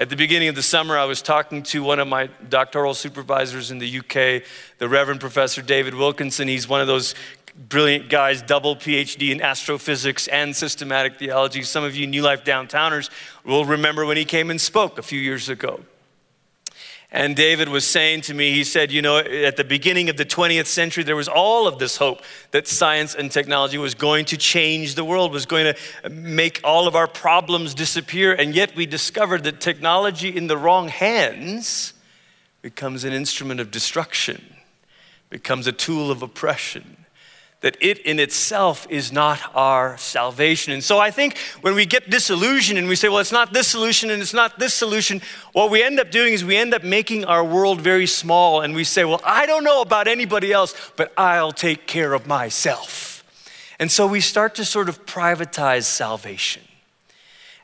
At 0.00 0.10
the 0.10 0.16
beginning 0.16 0.46
of 0.46 0.54
the 0.54 0.62
summer, 0.62 0.96
I 0.96 1.06
was 1.06 1.20
talking 1.20 1.64
to 1.64 1.82
one 1.82 1.98
of 1.98 2.06
my 2.06 2.28
doctoral 2.48 2.94
supervisors 2.94 3.72
in 3.72 3.80
the 3.80 3.98
UK, 3.98 4.44
the 4.78 4.88
Reverend 4.88 5.18
Professor 5.18 5.60
David 5.60 5.92
Wilkinson. 5.92 6.46
He's 6.46 6.68
one 6.68 6.80
of 6.80 6.86
those 6.86 7.16
brilliant 7.56 8.08
guys, 8.08 8.40
double 8.40 8.76
PhD 8.76 9.32
in 9.32 9.42
astrophysics 9.42 10.28
and 10.28 10.54
systematic 10.54 11.18
theology. 11.18 11.64
Some 11.64 11.82
of 11.82 11.96
you 11.96 12.06
New 12.06 12.22
Life 12.22 12.44
Downtowners 12.44 13.10
will 13.44 13.64
remember 13.64 14.06
when 14.06 14.16
he 14.16 14.24
came 14.24 14.50
and 14.50 14.60
spoke 14.60 14.98
a 14.98 15.02
few 15.02 15.18
years 15.18 15.48
ago. 15.48 15.80
And 17.10 17.34
David 17.34 17.70
was 17.70 17.86
saying 17.86 18.20
to 18.22 18.34
me, 18.34 18.52
he 18.52 18.64
said, 18.64 18.92
You 18.92 19.00
know, 19.00 19.16
at 19.16 19.56
the 19.56 19.64
beginning 19.64 20.10
of 20.10 20.18
the 20.18 20.26
20th 20.26 20.66
century, 20.66 21.04
there 21.04 21.16
was 21.16 21.28
all 21.28 21.66
of 21.66 21.78
this 21.78 21.96
hope 21.96 22.20
that 22.50 22.68
science 22.68 23.14
and 23.14 23.32
technology 23.32 23.78
was 23.78 23.94
going 23.94 24.26
to 24.26 24.36
change 24.36 24.94
the 24.94 25.04
world, 25.04 25.32
was 25.32 25.46
going 25.46 25.74
to 25.74 26.10
make 26.10 26.60
all 26.62 26.86
of 26.86 26.94
our 26.94 27.06
problems 27.06 27.74
disappear. 27.74 28.34
And 28.34 28.54
yet 28.54 28.76
we 28.76 28.84
discovered 28.84 29.44
that 29.44 29.58
technology 29.60 30.36
in 30.36 30.48
the 30.48 30.58
wrong 30.58 30.88
hands 30.88 31.94
becomes 32.60 33.04
an 33.04 33.14
instrument 33.14 33.60
of 33.60 33.70
destruction, 33.70 34.44
becomes 35.30 35.66
a 35.66 35.72
tool 35.72 36.10
of 36.10 36.22
oppression 36.22 36.97
that 37.60 37.76
it 37.80 37.98
in 37.98 38.20
itself 38.20 38.86
is 38.88 39.10
not 39.10 39.40
our 39.54 39.98
salvation. 39.98 40.72
And 40.72 40.82
so 40.82 41.00
I 41.00 41.10
think 41.10 41.36
when 41.60 41.74
we 41.74 41.86
get 41.86 42.08
disillusioned 42.08 42.78
and 42.78 42.88
we 42.88 42.94
say, 42.94 43.08
well, 43.08 43.18
it's 43.18 43.32
not 43.32 43.52
this 43.52 43.66
solution 43.66 44.10
and 44.10 44.22
it's 44.22 44.34
not 44.34 44.60
this 44.60 44.74
solution, 44.74 45.20
what 45.52 45.70
we 45.70 45.82
end 45.82 45.98
up 45.98 46.12
doing 46.12 46.32
is 46.32 46.44
we 46.44 46.56
end 46.56 46.72
up 46.72 46.84
making 46.84 47.24
our 47.24 47.44
world 47.44 47.80
very 47.80 48.06
small 48.06 48.60
and 48.60 48.76
we 48.76 48.84
say, 48.84 49.04
well, 49.04 49.20
I 49.24 49.44
don't 49.44 49.64
know 49.64 49.82
about 49.82 50.06
anybody 50.06 50.52
else, 50.52 50.72
but 50.96 51.12
I'll 51.18 51.52
take 51.52 51.88
care 51.88 52.12
of 52.12 52.28
myself. 52.28 53.24
And 53.80 53.90
so 53.90 54.06
we 54.06 54.20
start 54.20 54.54
to 54.56 54.64
sort 54.64 54.88
of 54.88 55.04
privatize 55.04 55.84
salvation. 55.84 56.62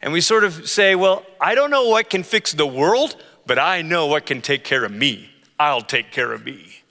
And 0.03 0.13
we 0.13 0.21
sort 0.21 0.45
of 0.45 0.69
say, 0.69 0.97
well, 0.97 1.25
I 1.41 1.55
don't 1.55 1.71
know 1.71 1.89
what 1.89 2.11
can 2.11 2.25
fix 2.25 2.53
the 2.53 2.67
world, 2.67 3.17
but 3.47 3.59
I 3.59 3.83
know 3.83 4.07
what 4.07 4.27
can 4.27 4.43
take 4.43 4.65
care 4.65 4.85
of 4.85 4.93
me. 4.93 5.31
I'll 5.59 5.83
take 5.83 6.11
care 6.11 6.33
of 6.33 6.45
me. 6.45 6.84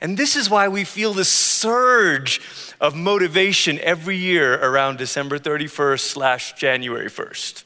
And 0.00 0.16
this 0.16 0.34
is 0.34 0.48
why 0.48 0.68
we 0.68 0.84
feel 0.84 1.12
this 1.12 1.28
surge 1.28 2.40
of 2.80 2.94
motivation 2.94 3.78
every 3.80 4.16
year 4.16 4.54
around 4.54 4.96
December 4.96 5.38
31st 5.38 6.00
slash 6.00 6.52
January 6.54 7.10
1st. 7.10 7.64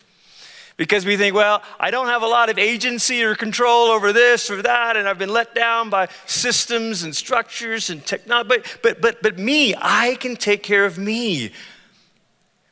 Because 0.76 1.07
we 1.07 1.17
think, 1.17 1.37
well, 1.37 1.62
I 1.79 1.93
don't 1.93 2.09
have 2.09 2.23
a 2.23 2.26
lot 2.26 2.50
of 2.50 2.59
agency 2.59 3.23
or 3.23 3.37
control 3.37 3.87
over 3.87 4.12
this 4.12 4.50
or 4.50 4.61
that, 4.62 4.97
and 4.97 5.09
I've 5.09 5.19
been 5.19 5.33
let 5.33 5.55
down 5.55 5.88
by 5.88 6.09
systems 6.26 7.05
and 7.05 7.14
structures 7.14 7.91
and 7.91 8.05
technology. 8.05 8.49
But, 8.49 8.79
but, 8.83 9.00
but, 9.00 9.23
but 9.23 9.38
me, 9.38 9.76
I 9.79 10.17
can 10.17 10.35
take 10.35 10.64
care 10.64 10.85
of 10.85 10.99
me. 10.99 11.53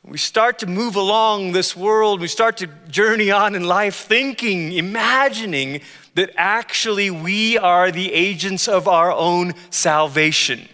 We 0.03 0.17
start 0.17 0.59
to 0.59 0.67
move 0.67 0.97
along 0.97 1.53
this 1.53 1.77
world, 1.77 2.19
we 2.19 2.27
start 2.27 2.57
to 2.57 2.67
journey 2.89 3.31
on 3.31 3.55
in 3.55 3.63
life 3.63 3.95
thinking, 3.95 4.73
imagining 4.73 5.79
that 6.15 6.31
actually 6.35 7.09
we 7.09 7.57
are 7.57 7.91
the 7.91 8.13
agents 8.13 8.67
of 8.67 8.87
our 8.87 9.11
own 9.11 9.53
salvation. 9.69 10.67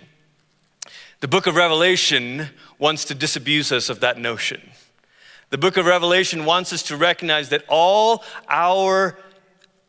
The 1.22 1.28
book 1.28 1.48
of 1.48 1.56
Revelation 1.56 2.50
wants 2.78 3.06
to 3.06 3.16
disabuse 3.16 3.72
us 3.72 3.90
of 3.90 4.00
that 4.02 4.18
notion. 4.18 4.62
The 5.50 5.58
book 5.58 5.78
of 5.78 5.86
Revelation 5.86 6.46
wants 6.46 6.72
us 6.72 6.84
to 6.84 6.98
recognize 6.98 7.50
that 7.50 7.66
all 7.68 8.24
our 8.48 9.18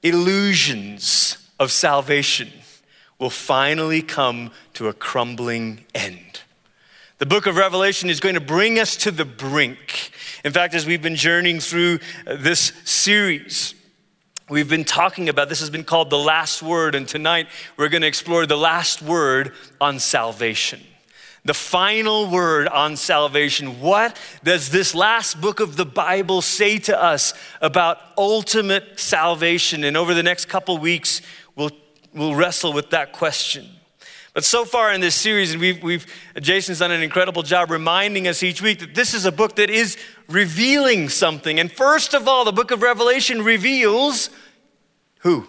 illusions 0.03 1.37
of 1.59 1.71
salvation 1.71 2.51
will 3.19 3.31
finally 3.31 4.03
come 4.03 4.51
to 4.75 4.89
a 4.89 4.93
crumbling 4.93 5.85
end. 5.95 6.41
The 7.19 7.27
book 7.27 7.47
of 7.47 7.57
Revelation 7.57 8.09
is 8.09 8.19
going 8.19 8.35
to 8.35 8.41
bring 8.41 8.79
us 8.79 8.97
to 8.97 9.11
the 9.11 9.27
brink. 9.27 10.11
In 10.43 10.53
fact, 10.53 10.75
as 10.75 10.87
we've 10.87 11.03
been 11.03 11.17
journeying 11.17 11.61
through 11.61 11.99
this 12.25 12.73
series, 12.85 13.75
we've 14.51 14.69
been 14.69 14.85
talking 14.85 15.29
about 15.29 15.49
this 15.49 15.61
has 15.61 15.71
been 15.71 15.85
called 15.85 16.11
the 16.11 16.19
last 16.19 16.63
word, 16.63 16.95
and 16.95 17.07
tonight 17.07 17.47
we're 17.77 17.89
going 17.89 18.03
to 18.03 18.09
explore 18.09 18.45
the 18.47 18.59
last 18.59 19.01
word 19.01 19.53
on 19.81 19.99
salvation. 19.99 20.81
The 21.45 21.55
final 21.55 22.31
word 22.31 22.69
on 22.69 22.97
salvation. 22.97 23.81
What 23.81 24.19
does 24.45 24.71
this 24.71 24.95
last 24.95 25.41
book 25.41 25.61
of 25.61 25.77
the 25.77 25.87
Bible 25.87 26.43
say 26.43 26.79
to 26.81 27.03
us 27.03 27.33
about 27.63 27.99
ultimate 28.19 29.01
salvation? 29.01 29.85
And 29.85 29.97
over 29.97 30.13
the 30.13 30.23
next 30.23 30.47
couple 30.47 30.77
weeks, 30.77 31.23
we'll, 31.57 31.71
we'll 32.13 32.35
wrestle 32.35 32.75
with 32.75 32.91
that 32.91 33.13
question. 33.13 33.67
But 34.33 34.45
so 34.45 34.65
far 34.65 34.93
in 34.93 35.01
this 35.01 35.17
series, 35.17 35.53
and 35.53 35.61
we've, 35.61 35.83
we've, 35.83 36.07
Jason's 36.41 36.79
done 36.79 36.93
an 36.93 37.03
incredible 37.03 37.43
job 37.43 37.71
reminding 37.71 38.29
us 38.29 38.43
each 38.43 38.63
week 38.63 38.79
that 38.79 38.95
this 38.95 39.13
is 39.13 39.25
a 39.25 39.33
book 39.33 39.57
that 39.57 39.71
is 39.71 39.97
revealing 40.29 41.09
something. 41.09 41.59
And 41.59 41.71
first 41.71 42.15
of 42.15 42.29
all, 42.29 42.45
the 42.45 42.53
book 42.53 42.71
of 42.71 42.83
Revelation 42.83 43.43
reveals 43.43 44.31
who? 45.21 45.47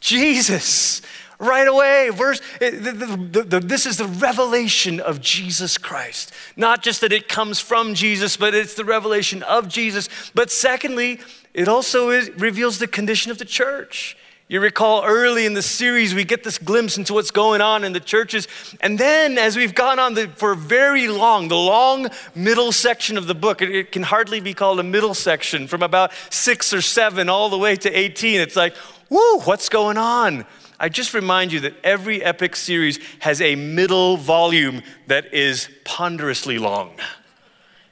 Jesus. 0.00 1.02
Right 1.38 1.68
away, 1.68 2.10
verse, 2.10 2.40
eh, 2.60 2.70
the, 2.70 2.92
the, 2.92 3.42
the, 3.44 3.60
this 3.60 3.86
is 3.86 3.98
the 3.98 4.06
revelation 4.06 4.98
of 4.98 5.20
Jesus 5.20 5.78
Christ. 5.78 6.32
Not 6.56 6.82
just 6.82 7.00
that 7.00 7.12
it 7.12 7.28
comes 7.28 7.60
from 7.60 7.94
Jesus, 7.94 8.36
but 8.36 8.54
it's 8.54 8.74
the 8.74 8.84
revelation 8.84 9.44
of 9.44 9.68
Jesus. 9.68 10.08
But 10.34 10.50
secondly, 10.50 11.20
it 11.54 11.68
also 11.68 12.10
is, 12.10 12.28
reveals 12.30 12.80
the 12.80 12.88
condition 12.88 13.30
of 13.30 13.38
the 13.38 13.44
church. 13.44 14.16
You 14.50 14.62
recall 14.62 15.04
early 15.04 15.44
in 15.44 15.52
the 15.52 15.60
series, 15.60 16.14
we 16.14 16.24
get 16.24 16.42
this 16.42 16.56
glimpse 16.56 16.96
into 16.96 17.12
what's 17.12 17.30
going 17.30 17.60
on 17.60 17.84
in 17.84 17.92
the 17.92 18.00
churches. 18.00 18.48
And 18.80 18.98
then, 18.98 19.36
as 19.36 19.58
we've 19.58 19.74
gone 19.74 19.98
on 19.98 20.14
the, 20.14 20.28
for 20.28 20.54
very 20.54 21.06
long, 21.06 21.48
the 21.48 21.54
long 21.54 22.08
middle 22.34 22.72
section 22.72 23.18
of 23.18 23.26
the 23.26 23.34
book, 23.34 23.60
it, 23.60 23.68
it 23.68 23.92
can 23.92 24.02
hardly 24.02 24.40
be 24.40 24.54
called 24.54 24.80
a 24.80 24.82
middle 24.82 25.12
section, 25.12 25.68
from 25.68 25.82
about 25.82 26.12
six 26.30 26.72
or 26.72 26.80
seven 26.80 27.28
all 27.28 27.50
the 27.50 27.58
way 27.58 27.76
to 27.76 27.92
18. 27.92 28.40
It's 28.40 28.56
like, 28.56 28.74
whoo, 29.10 29.40
what's 29.40 29.68
going 29.68 29.98
on? 29.98 30.46
I 30.80 30.88
just 30.88 31.12
remind 31.12 31.52
you 31.52 31.60
that 31.60 31.74
every 31.84 32.24
epic 32.24 32.56
series 32.56 32.98
has 33.18 33.42
a 33.42 33.54
middle 33.54 34.16
volume 34.16 34.80
that 35.08 35.34
is 35.34 35.68
ponderously 35.84 36.56
long. 36.56 36.92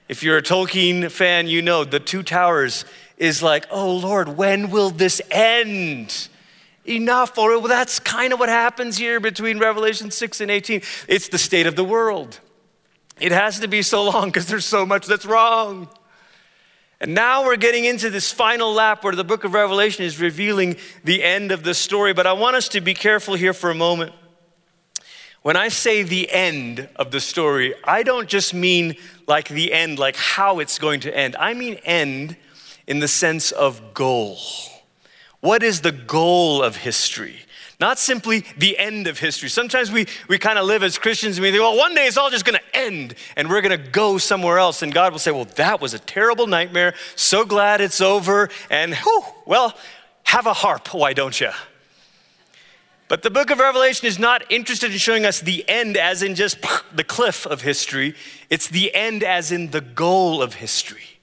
If 0.08 0.22
you're 0.22 0.38
a 0.38 0.42
Tolkien 0.42 1.10
fan, 1.10 1.48
you 1.48 1.60
know 1.60 1.84
the 1.84 2.00
Two 2.00 2.22
Towers 2.22 2.86
is 3.18 3.42
like, 3.42 3.66
oh 3.70 3.94
Lord, 3.94 4.38
when 4.38 4.70
will 4.70 4.88
this 4.88 5.20
end? 5.30 6.28
Enough. 6.88 7.36
Or 7.38 7.58
well, 7.58 7.68
that's 7.68 7.98
kind 7.98 8.32
of 8.32 8.38
what 8.38 8.48
happens 8.48 8.96
here 8.96 9.20
between 9.20 9.58
Revelation 9.58 10.10
6 10.10 10.40
and 10.40 10.50
18. 10.50 10.82
It's 11.08 11.28
the 11.28 11.38
state 11.38 11.66
of 11.66 11.76
the 11.76 11.84
world. 11.84 12.40
It 13.18 13.32
has 13.32 13.60
to 13.60 13.68
be 13.68 13.82
so 13.82 14.04
long 14.04 14.26
because 14.26 14.46
there's 14.46 14.66
so 14.66 14.84
much 14.84 15.06
that's 15.06 15.24
wrong. 15.24 15.88
And 17.00 17.14
now 17.14 17.44
we're 17.44 17.56
getting 17.56 17.84
into 17.84 18.08
this 18.08 18.32
final 18.32 18.72
lap 18.72 19.04
where 19.04 19.14
the 19.14 19.24
book 19.24 19.44
of 19.44 19.52
Revelation 19.52 20.04
is 20.04 20.18
revealing 20.18 20.76
the 21.04 21.22
end 21.22 21.52
of 21.52 21.62
the 21.62 21.74
story. 21.74 22.14
But 22.14 22.26
I 22.26 22.32
want 22.32 22.56
us 22.56 22.68
to 22.70 22.80
be 22.80 22.94
careful 22.94 23.34
here 23.34 23.52
for 23.52 23.70
a 23.70 23.74
moment. 23.74 24.12
When 25.42 25.56
I 25.56 25.68
say 25.68 26.02
the 26.02 26.30
end 26.30 26.88
of 26.96 27.10
the 27.10 27.20
story, 27.20 27.74
I 27.84 28.02
don't 28.02 28.28
just 28.28 28.52
mean 28.52 28.96
like 29.28 29.48
the 29.48 29.72
end, 29.72 29.98
like 29.98 30.16
how 30.16 30.58
it's 30.58 30.78
going 30.78 31.00
to 31.00 31.16
end. 31.16 31.36
I 31.36 31.54
mean 31.54 31.74
end 31.84 32.36
in 32.86 32.98
the 32.98 33.08
sense 33.08 33.52
of 33.52 33.94
goal. 33.94 34.38
What 35.40 35.62
is 35.62 35.80
the 35.80 35.92
goal 35.92 36.62
of 36.62 36.76
history? 36.76 37.40
Not 37.78 37.98
simply 37.98 38.44
the 38.56 38.78
end 38.78 39.06
of 39.06 39.18
history. 39.18 39.50
Sometimes 39.50 39.92
we, 39.92 40.06
we 40.28 40.38
kind 40.38 40.58
of 40.58 40.64
live 40.64 40.82
as 40.82 40.96
Christians 40.96 41.36
and 41.36 41.42
we 41.42 41.50
think, 41.50 41.62
well, 41.62 41.76
one 41.76 41.94
day 41.94 42.06
it's 42.06 42.16
all 42.16 42.30
just 42.30 42.46
going 42.46 42.58
to 42.58 42.76
end 42.76 43.14
and 43.36 43.50
we're 43.50 43.60
going 43.60 43.78
to 43.78 43.90
go 43.90 44.16
somewhere 44.16 44.58
else. 44.58 44.80
And 44.80 44.94
God 44.94 45.12
will 45.12 45.18
say, 45.18 45.30
well, 45.30 45.44
that 45.56 45.80
was 45.80 45.92
a 45.92 45.98
terrible 45.98 46.46
nightmare. 46.46 46.94
So 47.16 47.44
glad 47.44 47.82
it's 47.82 48.00
over. 48.00 48.48
And, 48.70 48.94
whew, 48.94 49.24
well, 49.44 49.76
have 50.24 50.46
a 50.46 50.54
harp, 50.54 50.94
why 50.94 51.12
don't 51.12 51.38
you? 51.38 51.50
But 53.08 53.22
the 53.22 53.30
book 53.30 53.50
of 53.50 53.58
Revelation 53.58 54.08
is 54.08 54.18
not 54.18 54.50
interested 54.50 54.90
in 54.90 54.98
showing 54.98 55.26
us 55.26 55.40
the 55.40 55.68
end 55.68 55.96
as 55.96 56.22
in 56.22 56.34
just 56.34 56.58
the 56.92 57.04
cliff 57.04 57.46
of 57.46 57.62
history, 57.62 58.16
it's 58.50 58.68
the 58.68 58.92
end 58.94 59.22
as 59.22 59.52
in 59.52 59.70
the 59.70 59.80
goal 59.80 60.42
of 60.42 60.54
history. 60.54 61.15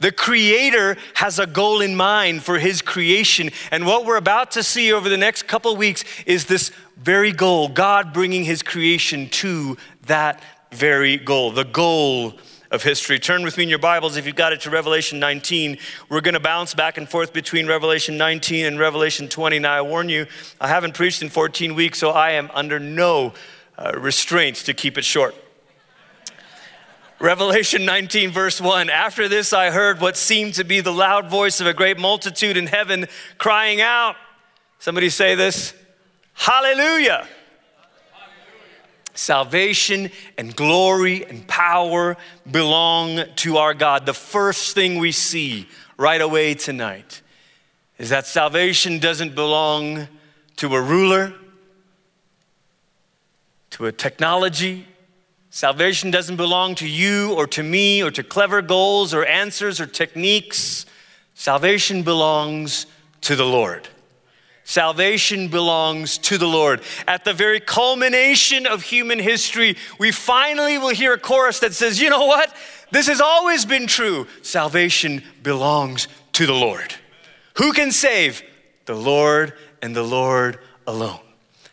The 0.00 0.12
Creator 0.12 0.96
has 1.14 1.38
a 1.38 1.46
goal 1.46 1.80
in 1.80 1.96
mind 1.96 2.42
for 2.42 2.58
His 2.58 2.82
creation. 2.82 3.50
And 3.70 3.86
what 3.86 4.04
we're 4.04 4.16
about 4.16 4.50
to 4.52 4.62
see 4.62 4.92
over 4.92 5.08
the 5.08 5.16
next 5.16 5.44
couple 5.44 5.76
weeks 5.76 6.04
is 6.26 6.46
this 6.46 6.70
very 6.96 7.32
goal 7.32 7.68
God 7.68 8.12
bringing 8.12 8.44
His 8.44 8.62
creation 8.62 9.28
to 9.30 9.76
that 10.06 10.42
very 10.72 11.16
goal, 11.16 11.52
the 11.52 11.64
goal 11.64 12.34
of 12.70 12.82
history. 12.82 13.18
Turn 13.20 13.44
with 13.44 13.56
me 13.56 13.62
in 13.62 13.68
your 13.68 13.78
Bibles, 13.78 14.16
if 14.16 14.26
you've 14.26 14.34
got 14.34 14.52
it, 14.52 14.60
to 14.62 14.70
Revelation 14.70 15.20
19. 15.20 15.78
We're 16.08 16.20
going 16.20 16.34
to 16.34 16.40
bounce 16.40 16.74
back 16.74 16.98
and 16.98 17.08
forth 17.08 17.32
between 17.32 17.66
Revelation 17.66 18.18
19 18.18 18.66
and 18.66 18.78
Revelation 18.78 19.28
20. 19.28 19.60
Now, 19.60 19.74
I 19.74 19.80
warn 19.82 20.08
you, 20.08 20.26
I 20.60 20.68
haven't 20.68 20.94
preached 20.94 21.22
in 21.22 21.28
14 21.28 21.74
weeks, 21.74 21.98
so 21.98 22.10
I 22.10 22.32
am 22.32 22.50
under 22.52 22.80
no 22.80 23.32
uh, 23.78 23.92
restraints 23.96 24.64
to 24.64 24.74
keep 24.74 24.98
it 24.98 25.04
short. 25.04 25.34
Revelation 27.20 27.84
19, 27.84 28.32
verse 28.32 28.60
1 28.60 28.90
After 28.90 29.28
this, 29.28 29.52
I 29.52 29.70
heard 29.70 30.00
what 30.00 30.16
seemed 30.16 30.54
to 30.54 30.64
be 30.64 30.80
the 30.80 30.92
loud 30.92 31.30
voice 31.30 31.60
of 31.60 31.66
a 31.66 31.74
great 31.74 31.98
multitude 31.98 32.56
in 32.56 32.66
heaven 32.66 33.06
crying 33.38 33.80
out. 33.80 34.16
Somebody 34.78 35.08
say 35.10 35.34
this 35.34 35.74
Hallelujah. 36.32 37.26
Salvation 39.16 40.10
and 40.36 40.56
glory 40.56 41.24
and 41.24 41.46
power 41.46 42.16
belong 42.50 43.24
to 43.36 43.58
our 43.58 43.72
God. 43.72 44.06
The 44.06 44.12
first 44.12 44.74
thing 44.74 44.98
we 44.98 45.12
see 45.12 45.68
right 45.96 46.20
away 46.20 46.54
tonight 46.54 47.22
is 47.96 48.08
that 48.08 48.26
salvation 48.26 48.98
doesn't 48.98 49.36
belong 49.36 50.08
to 50.56 50.74
a 50.74 50.82
ruler, 50.82 51.32
to 53.70 53.86
a 53.86 53.92
technology, 53.92 54.88
Salvation 55.54 56.10
doesn't 56.10 56.34
belong 56.34 56.74
to 56.74 56.88
you 56.88 57.32
or 57.34 57.46
to 57.46 57.62
me 57.62 58.02
or 58.02 58.10
to 58.10 58.24
clever 58.24 58.60
goals 58.60 59.14
or 59.14 59.24
answers 59.24 59.80
or 59.80 59.86
techniques. 59.86 60.84
Salvation 61.36 62.02
belongs 62.02 62.86
to 63.20 63.36
the 63.36 63.44
Lord. 63.44 63.86
Salvation 64.64 65.46
belongs 65.46 66.18
to 66.18 66.38
the 66.38 66.48
Lord. 66.48 66.82
At 67.06 67.24
the 67.24 67.32
very 67.32 67.60
culmination 67.60 68.66
of 68.66 68.82
human 68.82 69.20
history, 69.20 69.76
we 69.96 70.10
finally 70.10 70.76
will 70.76 70.88
hear 70.88 71.12
a 71.12 71.18
chorus 71.20 71.60
that 71.60 71.72
says, 71.72 72.00
You 72.00 72.10
know 72.10 72.26
what? 72.26 72.52
This 72.90 73.06
has 73.06 73.20
always 73.20 73.64
been 73.64 73.86
true. 73.86 74.26
Salvation 74.42 75.22
belongs 75.44 76.08
to 76.32 76.46
the 76.46 76.52
Lord. 76.52 76.96
Who 77.58 77.72
can 77.72 77.92
save? 77.92 78.42
The 78.86 78.96
Lord 78.96 79.52
and 79.80 79.94
the 79.94 80.02
Lord 80.02 80.58
alone. 80.84 81.20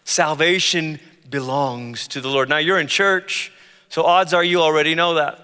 Salvation 0.03 1.00
belongs 1.31 2.07
to 2.09 2.21
the 2.21 2.29
Lord. 2.29 2.47
Now, 2.47 2.57
you're 2.57 2.79
in 2.79 2.85
church. 2.85 3.51
So 3.91 4.05
odds 4.05 4.33
are 4.33 4.43
you 4.43 4.62
already 4.62 4.95
know 4.95 5.15
that. 5.15 5.38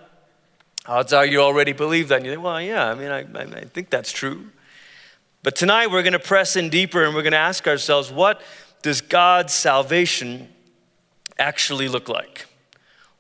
Odds 0.86 1.12
are 1.12 1.26
you 1.26 1.42
already 1.42 1.74
believe 1.74 2.08
that. 2.08 2.20
And 2.20 2.26
you 2.26 2.32
think, 2.32 2.44
well, 2.46 2.62
yeah, 2.62 2.90
I 2.90 2.96
mean, 2.96 3.12
I, 3.12 3.26
I 3.36 3.66
think 3.66 3.90
that's 3.90 4.14
true. 4.14 4.48
But 5.44 5.58
tonight 5.58 5.92
we're 5.92 6.02
going 6.02 6.14
to 6.14 6.20
press 6.20 6.56
in 6.56 6.70
deeper 6.70 7.04
and 7.04 7.14
we're 7.14 7.24
going 7.24 7.34
to 7.34 7.38
ask 7.38 7.68
ourselves, 7.68 8.10
what 8.10 8.42
does 8.84 9.02
God's 9.02 9.52
salvation 9.52 10.48
actually 11.38 11.90
look 11.90 12.08
like? 12.08 12.46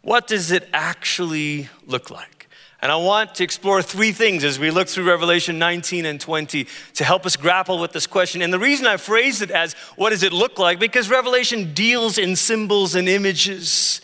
What 0.01 0.27
does 0.27 0.51
it 0.51 0.69
actually 0.71 1.67
look 1.85 2.09
like? 2.09 2.47
And 2.81 2.89
I 2.89 2.95
want 2.95 3.35
to 3.35 3.43
explore 3.43 3.81
three 3.81 4.13
things 4.13 4.45
as 4.45 4.57
we 4.57 4.71
look 4.71 4.87
through 4.87 5.09
Revelation 5.09 5.59
19 5.59 6.05
and 6.05 6.21
20 6.21 6.67
to 6.93 7.03
help 7.03 7.25
us 7.25 7.35
grapple 7.35 7.79
with 7.79 7.91
this 7.91 8.07
question. 8.07 8.41
And 8.41 8.53
the 8.53 8.59
reason 8.59 8.87
I 8.87 8.95
phrased 8.95 9.41
it 9.41 9.51
as 9.51 9.73
what 9.97 10.11
does 10.11 10.23
it 10.23 10.31
look 10.31 10.57
like? 10.57 10.79
Because 10.79 11.09
Revelation 11.09 11.73
deals 11.73 12.17
in 12.17 12.37
symbols 12.37 12.95
and 12.95 13.09
images. 13.09 13.99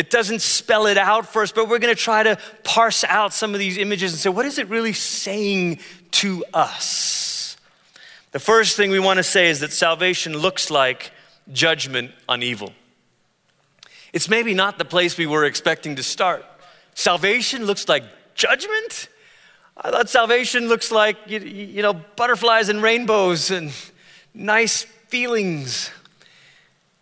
It 0.00 0.08
doesn't 0.08 0.40
spell 0.40 0.86
it 0.86 0.96
out 0.96 1.26
for 1.26 1.42
us, 1.42 1.52
but 1.52 1.68
we're 1.68 1.78
going 1.78 1.94
to 1.94 2.00
try 2.00 2.22
to 2.22 2.38
parse 2.64 3.04
out 3.04 3.34
some 3.34 3.52
of 3.52 3.60
these 3.60 3.76
images 3.76 4.12
and 4.12 4.18
say, 4.18 4.30
what 4.30 4.46
is 4.46 4.58
it 4.58 4.66
really 4.70 4.94
saying 4.94 5.80
to 6.12 6.42
us? 6.54 7.58
The 8.32 8.38
first 8.38 8.78
thing 8.78 8.90
we 8.90 8.98
want 8.98 9.18
to 9.18 9.22
say 9.22 9.50
is 9.50 9.60
that 9.60 9.74
salvation 9.74 10.38
looks 10.38 10.70
like 10.70 11.12
judgment 11.52 12.12
on 12.30 12.42
evil. 12.42 12.72
It's 14.14 14.26
maybe 14.26 14.54
not 14.54 14.78
the 14.78 14.86
place 14.86 15.18
we 15.18 15.26
were 15.26 15.44
expecting 15.44 15.96
to 15.96 16.02
start. 16.02 16.46
Salvation 16.94 17.66
looks 17.66 17.86
like 17.86 18.04
judgment? 18.34 19.10
I 19.76 19.90
thought 19.90 20.08
salvation 20.08 20.66
looks 20.68 20.90
like, 20.90 21.18
you, 21.26 21.40
you 21.40 21.82
know, 21.82 21.92
butterflies 21.92 22.70
and 22.70 22.82
rainbows 22.82 23.50
and 23.50 23.70
nice 24.32 24.82
feelings. 25.08 25.90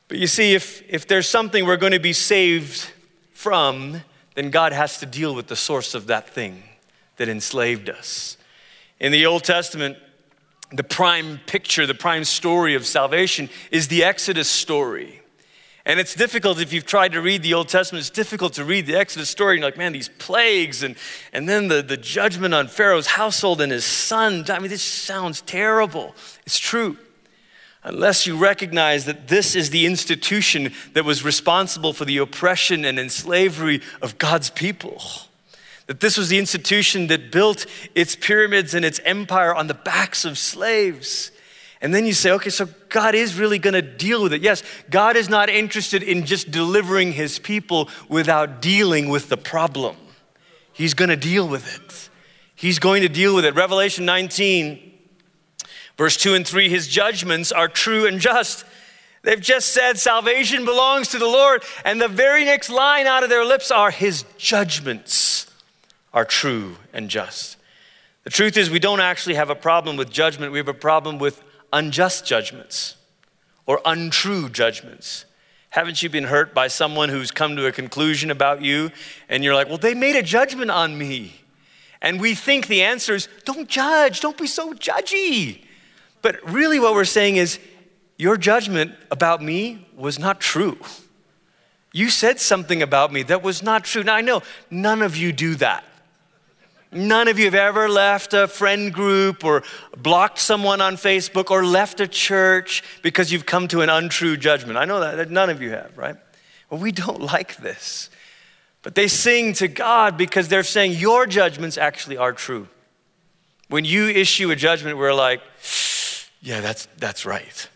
But 0.09 0.19
you 0.19 0.27
see, 0.27 0.55
if, 0.55 0.83
if 0.89 1.07
there's 1.07 1.29
something 1.29 1.67
we're 1.67 1.77
going 1.77 1.93
to 1.93 2.01
be 2.01 2.15
saved 2.15 2.91
from, 3.33 4.01
then 4.35 4.51
God 4.51 4.73
has 4.73 4.99
to 5.01 5.07
deal 5.07 5.35
with 5.35 5.49
the 5.49 5.57
source 5.57 5.95
of 5.95 6.07
that 6.07 6.31
thing 6.31 6.63
that 7.17 7.29
enslaved 7.29 7.91
us. 7.91 8.37
In 8.99 9.13
the 9.13 9.27
Old 9.27 9.45
Testament, 9.45 9.99
the 10.73 10.85
prime 10.85 11.41
picture, 11.47 11.87
the 11.87 11.95
prime 11.95 12.25
story 12.25 12.75
of 12.75 12.87
salvation 12.87 13.49
is 13.71 13.89
the 13.89 14.03
Exodus 14.05 14.49
story. 14.49 15.21
And 15.85 15.99
it's 15.99 16.15
difficult 16.15 16.61
if 16.61 16.73
you've 16.73 16.85
tried 16.85 17.13
to 17.13 17.23
read 17.23 17.43
the 17.43 17.55
Old 17.55 17.69
Testament, 17.69 18.01
it's 18.01 18.11
difficult 18.11 18.55
to 18.55 18.65
read 18.65 18.87
the 18.87 18.95
Exodus 18.95 19.31
story. 19.31 19.55
And 19.55 19.63
you're 19.63 19.71
like, 19.71 19.79
man, 19.79 19.93
these 19.93 20.11
plagues 20.19 20.83
and, 20.83 20.97
and 21.33 21.49
then 21.49 21.69
the, 21.69 21.81
the 21.81 21.97
judgment 21.97 22.53
on 22.53 22.69
Pharaoh's 22.69 23.07
household 23.07 23.61
and 23.61 23.73
his 23.73 23.87
son. 23.87 24.45
I 24.49 24.59
mean, 24.59 24.69
this 24.69 24.83
sounds 24.83 25.41
terrible. 25.41 26.15
It's 26.45 26.59
true. 26.59 26.99
Unless 27.89 28.27
you 28.27 28.37
recognize 28.37 29.07
that 29.07 29.29
this 29.29 29.57
is 29.57 29.71
the 29.71 29.87
institution 29.87 30.73
that 30.93 31.05
was 31.05 31.25
responsible 31.25 31.93
for 31.93 32.05
the 32.05 32.19
oppression 32.19 32.85
and 32.85 32.99
enslavery 32.99 33.81
of 34.01 34.19
God's 34.19 34.51
people 34.51 35.03
that 35.89 36.01
this 36.01 36.19
was 36.19 36.29
the 36.29 36.39
institution 36.39 37.07
that 37.07 37.33
built 37.33 37.65
its 37.95 38.15
pyramids 38.15 38.75
and 38.75 38.85
its 38.85 39.01
empire 39.05 39.55
on 39.55 39.69
the 39.69 39.75
backs 39.75 40.27
of 40.27 40.37
slaves. 40.37 41.33
And 41.81 41.95
then 41.95 42.05
you 42.05 42.13
say, 42.13 42.31
okay, 42.33 42.51
so 42.51 42.69
God 42.91 43.15
is 43.15 43.39
really 43.39 43.59
going 43.59 43.73
to 43.73 43.81
deal 43.81 44.23
with 44.23 44.35
it. 44.35 44.43
Yes, 44.43 44.63
God 44.91 45.17
is 45.17 45.31
not 45.31 45.49
interested 45.49 46.03
in 46.03 46.27
just 46.27 46.51
delivering 46.51 47.13
his 47.13 47.39
people 47.39 47.89
without 48.07 48.61
dealing 48.61 49.09
with 49.09 49.31
the 49.31 49.39
problem. 49.39 49.97
He's 50.75 50.93
going 50.93 51.09
to 51.09 51.17
deal 51.17 51.49
with 51.49 51.75
it. 51.75 52.11
He's 52.55 52.79
going 52.79 53.01
to 53.01 53.09
deal 53.09 53.35
with 53.35 53.47
it. 53.47 53.55
Revelation 53.55 54.05
19, 54.05 54.98
verse 55.99 56.17
2 56.17 56.35
and 56.35 56.47
3 56.47 56.71
his 56.71 56.89
judgments 56.89 57.53
are 57.53 57.69
true 57.69 58.07
and 58.07 58.21
just. 58.21 58.65
They've 59.23 59.41
just 59.41 59.75
said 59.75 59.99
salvation 59.99 60.65
belongs 60.65 61.09
to 61.09 61.19
the 61.19 61.27
Lord, 61.27 61.63
and 61.85 62.01
the 62.01 62.09
very 62.09 62.45
next 62.45 62.71
line 62.71 63.07
out 63.07 63.25
of 63.25 63.29
their 63.29 63.45
lips 63.45 63.71
are 63.71 63.91
his 63.91 64.25
judgments 64.39 65.53
are 66.15 66.25
true 66.25 66.77
and 66.93 67.11
just. 67.11 67.57
The 68.25 68.31
truth 68.31 68.57
is, 68.57 68.71
we 68.71 68.79
don't 68.79 69.01
actually 69.01 69.35
have 69.35 69.51
a 69.51 69.55
problem 69.55 69.97
with 69.97 70.11
judgment, 70.11 70.53
we 70.53 70.59
have 70.59 70.69
a 70.69 70.75
problem 70.75 71.19
with 71.19 71.43
unjust 71.73 72.25
judgments 72.25 72.97
or 73.67 73.81
untrue 73.85 74.49
judgments. 74.49 75.27
Haven't 75.71 76.03
you 76.03 76.09
been 76.09 76.25
hurt 76.25 76.55
by 76.55 76.69
someone 76.69 77.11
who's 77.11 77.31
come 77.31 77.57
to 77.57 77.67
a 77.67 77.73
conclusion 77.73 78.31
about 78.31 78.63
you 78.63 78.91
and 79.29 79.45
you're 79.45 79.55
like, 79.55 79.69
well, 79.69 79.77
they 79.77 79.95
made 79.95 80.17
a 80.17 80.23
judgment 80.23 80.71
on 80.71 80.97
me? 80.97 81.35
And 82.01 82.21
we 82.21 82.35
think 82.35 82.69
the 82.69 82.83
answer 82.83 83.15
is, 83.15 83.29
don't 83.45 83.69
judge, 83.69 84.21
don't 84.21 84.39
be 84.39 84.47
so 84.47 84.73
judgy. 84.73 85.65
But 86.23 86.37
really, 86.51 86.81
what 86.81 86.95
we're 86.95 87.05
saying 87.05 87.37
is, 87.37 87.59
your 88.17 88.37
judgment 88.37 88.95
about 89.11 89.43
me 89.43 89.87
was 89.97 90.19
not 90.19 90.41
true. 90.41 90.79
You 91.93 92.11
said 92.11 92.41
something 92.41 92.83
about 92.83 93.13
me 93.13 93.23
that 93.25 93.43
was 93.43 93.63
not 93.63 93.85
true. 93.85 94.03
Now, 94.03 94.17
I 94.17 94.21
know 94.21 94.43
none 94.71 95.03
of 95.03 95.17
you 95.17 95.33
do 95.33 95.55
that. 95.57 95.85
None 96.91 97.29
of 97.29 97.39
you 97.39 97.45
have 97.45 97.55
ever 97.55 97.89
left 97.89 98.33
a 98.33 98.49
friend 98.49 98.93
group 98.93 99.45
or 99.45 99.63
blocked 99.97 100.39
someone 100.39 100.81
on 100.81 100.97
Facebook 100.97 101.51
or 101.51 101.65
left 101.65 102.01
a 102.01 102.09
church 102.09 102.83
because 103.03 103.31
you've 103.31 103.47
come 103.47 103.69
to 103.69 103.83
an 103.83 103.91
untrue 103.91 104.37
judgment. 104.37 104.79
I 104.79 104.87
know 104.87 105.01
that, 105.01 105.17
that 105.17 105.31
none 105.31 105.51
of 105.51 105.61
you 105.61 105.71
have, 105.71 105.97
right? 105.99 106.17
Well, 106.71 106.81
we 106.81 106.93
don't 106.93 107.21
like 107.35 107.57
this. 107.57 108.11
But 108.83 108.95
they 108.95 109.09
sing 109.09 109.53
to 109.55 109.69
God 109.69 110.17
because 110.17 110.49
they're 110.49 110.63
saying 110.63 110.93
your 110.93 111.27
judgments 111.27 111.77
actually 111.77 112.17
are 112.17 112.33
true. 112.33 112.69
When 113.69 113.85
you 113.85 114.09
issue 114.09 114.51
a 114.51 114.57
judgment, 114.57 114.97
we're 114.97 115.13
like, 115.13 115.43
yeah, 116.41 116.61
that's, 116.61 116.87
that's 116.99 117.27
right. 117.27 117.69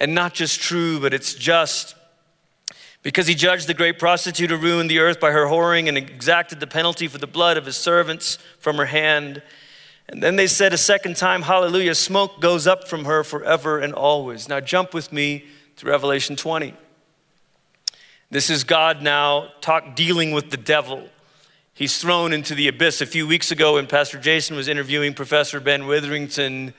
And 0.00 0.14
not 0.14 0.34
just 0.34 0.60
true, 0.60 1.00
but 1.00 1.12
it's 1.12 1.34
just 1.34 1.96
because 3.02 3.26
he 3.26 3.34
judged 3.34 3.66
the 3.66 3.74
great 3.74 3.98
prostitute 3.98 4.50
who 4.50 4.56
ruined 4.56 4.90
the 4.90 4.98
earth 4.98 5.20
by 5.20 5.30
her 5.30 5.46
whoring 5.46 5.88
and 5.88 5.96
exacted 5.96 6.60
the 6.60 6.66
penalty 6.66 7.08
for 7.08 7.18
the 7.18 7.26
blood 7.26 7.56
of 7.56 7.66
his 7.66 7.76
servants 7.76 8.38
from 8.58 8.76
her 8.76 8.86
hand. 8.86 9.42
And 10.08 10.22
then 10.22 10.36
they 10.36 10.46
said 10.46 10.72
a 10.72 10.78
second 10.78 11.16
time, 11.16 11.42
Hallelujah, 11.42 11.94
smoke 11.94 12.40
goes 12.40 12.66
up 12.66 12.88
from 12.88 13.04
her 13.04 13.24
forever 13.24 13.78
and 13.78 13.92
always. 13.92 14.48
Now 14.48 14.60
jump 14.60 14.94
with 14.94 15.12
me 15.12 15.44
to 15.76 15.86
Revelation 15.86 16.36
20. 16.36 16.74
This 18.30 18.50
is 18.50 18.64
God 18.64 19.02
now 19.02 19.48
talk, 19.60 19.96
dealing 19.96 20.32
with 20.32 20.50
the 20.50 20.56
devil. 20.56 21.08
He's 21.72 21.98
thrown 21.98 22.32
into 22.32 22.54
the 22.54 22.68
abyss. 22.68 23.00
A 23.00 23.06
few 23.06 23.26
weeks 23.26 23.50
ago, 23.50 23.74
when 23.74 23.86
Pastor 23.86 24.18
Jason 24.18 24.56
was 24.56 24.68
interviewing 24.68 25.14
Professor 25.14 25.60
Ben 25.60 25.86
Witherington, 25.86 26.74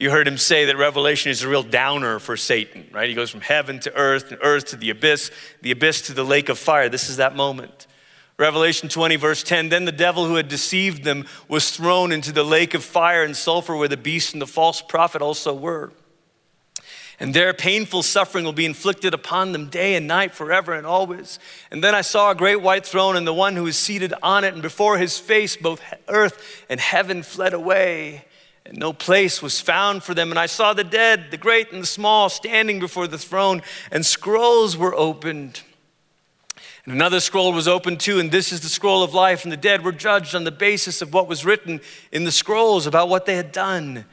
you 0.00 0.10
heard 0.10 0.26
him 0.26 0.38
say 0.38 0.64
that 0.64 0.78
Revelation 0.78 1.30
is 1.30 1.42
a 1.42 1.48
real 1.48 1.62
downer 1.62 2.18
for 2.18 2.34
Satan, 2.34 2.88
right? 2.90 3.06
He 3.06 3.14
goes 3.14 3.28
from 3.28 3.42
heaven 3.42 3.78
to 3.80 3.94
earth, 3.94 4.32
and 4.32 4.40
earth 4.42 4.64
to 4.68 4.76
the 4.76 4.88
abyss, 4.88 5.30
the 5.60 5.72
abyss 5.72 6.00
to 6.06 6.14
the 6.14 6.24
lake 6.24 6.48
of 6.48 6.58
fire. 6.58 6.88
This 6.88 7.10
is 7.10 7.18
that 7.18 7.36
moment. 7.36 7.86
Revelation 8.38 8.88
20, 8.88 9.16
verse 9.16 9.42
10 9.42 9.68
Then 9.68 9.84
the 9.84 9.92
devil 9.92 10.26
who 10.26 10.36
had 10.36 10.48
deceived 10.48 11.04
them 11.04 11.26
was 11.48 11.70
thrown 11.70 12.12
into 12.12 12.32
the 12.32 12.42
lake 12.42 12.72
of 12.72 12.82
fire 12.82 13.22
and 13.22 13.36
sulfur 13.36 13.76
where 13.76 13.88
the 13.88 13.98
beast 13.98 14.32
and 14.32 14.40
the 14.40 14.46
false 14.46 14.80
prophet 14.80 15.20
also 15.20 15.52
were. 15.52 15.92
And 17.22 17.34
their 17.34 17.52
painful 17.52 18.02
suffering 18.02 18.46
will 18.46 18.54
be 18.54 18.64
inflicted 18.64 19.12
upon 19.12 19.52
them 19.52 19.68
day 19.68 19.96
and 19.96 20.08
night, 20.08 20.32
forever 20.32 20.72
and 20.72 20.86
always. 20.86 21.38
And 21.70 21.84
then 21.84 21.94
I 21.94 22.00
saw 22.00 22.30
a 22.30 22.34
great 22.34 22.62
white 22.62 22.86
throne 22.86 23.18
and 23.18 23.26
the 23.26 23.34
one 23.34 23.54
who 23.54 23.64
was 23.64 23.76
seated 23.76 24.14
on 24.22 24.44
it, 24.44 24.54
and 24.54 24.62
before 24.62 24.96
his 24.96 25.18
face 25.18 25.58
both 25.58 25.82
earth 26.08 26.64
and 26.70 26.80
heaven 26.80 27.22
fled 27.22 27.52
away 27.52 28.24
and 28.70 28.78
no 28.78 28.92
place 28.92 29.42
was 29.42 29.60
found 29.60 30.04
for 30.04 30.14
them. 30.14 30.30
And 30.30 30.38
I 30.38 30.46
saw 30.46 30.72
the 30.72 30.84
dead, 30.84 31.32
the 31.32 31.36
great 31.36 31.72
and 31.72 31.82
the 31.82 31.86
small, 31.86 32.28
standing 32.28 32.78
before 32.78 33.08
the 33.08 33.18
throne, 33.18 33.62
and 33.90 34.06
scrolls 34.06 34.76
were 34.76 34.94
opened. 34.94 35.62
And 36.84 36.94
another 36.94 37.18
scroll 37.18 37.52
was 37.52 37.66
opened 37.66 37.98
too, 37.98 38.20
and 38.20 38.30
this 38.30 38.52
is 38.52 38.60
the 38.60 38.68
scroll 38.68 39.02
of 39.02 39.12
life. 39.12 39.42
And 39.42 39.50
the 39.50 39.56
dead 39.56 39.84
were 39.84 39.90
judged 39.90 40.36
on 40.36 40.44
the 40.44 40.52
basis 40.52 41.02
of 41.02 41.12
what 41.12 41.26
was 41.26 41.44
written 41.44 41.80
in 42.12 42.22
the 42.22 42.30
scrolls 42.30 42.86
about 42.86 43.08
what 43.08 43.26
they 43.26 43.34
had 43.34 43.50
done. 43.50 44.04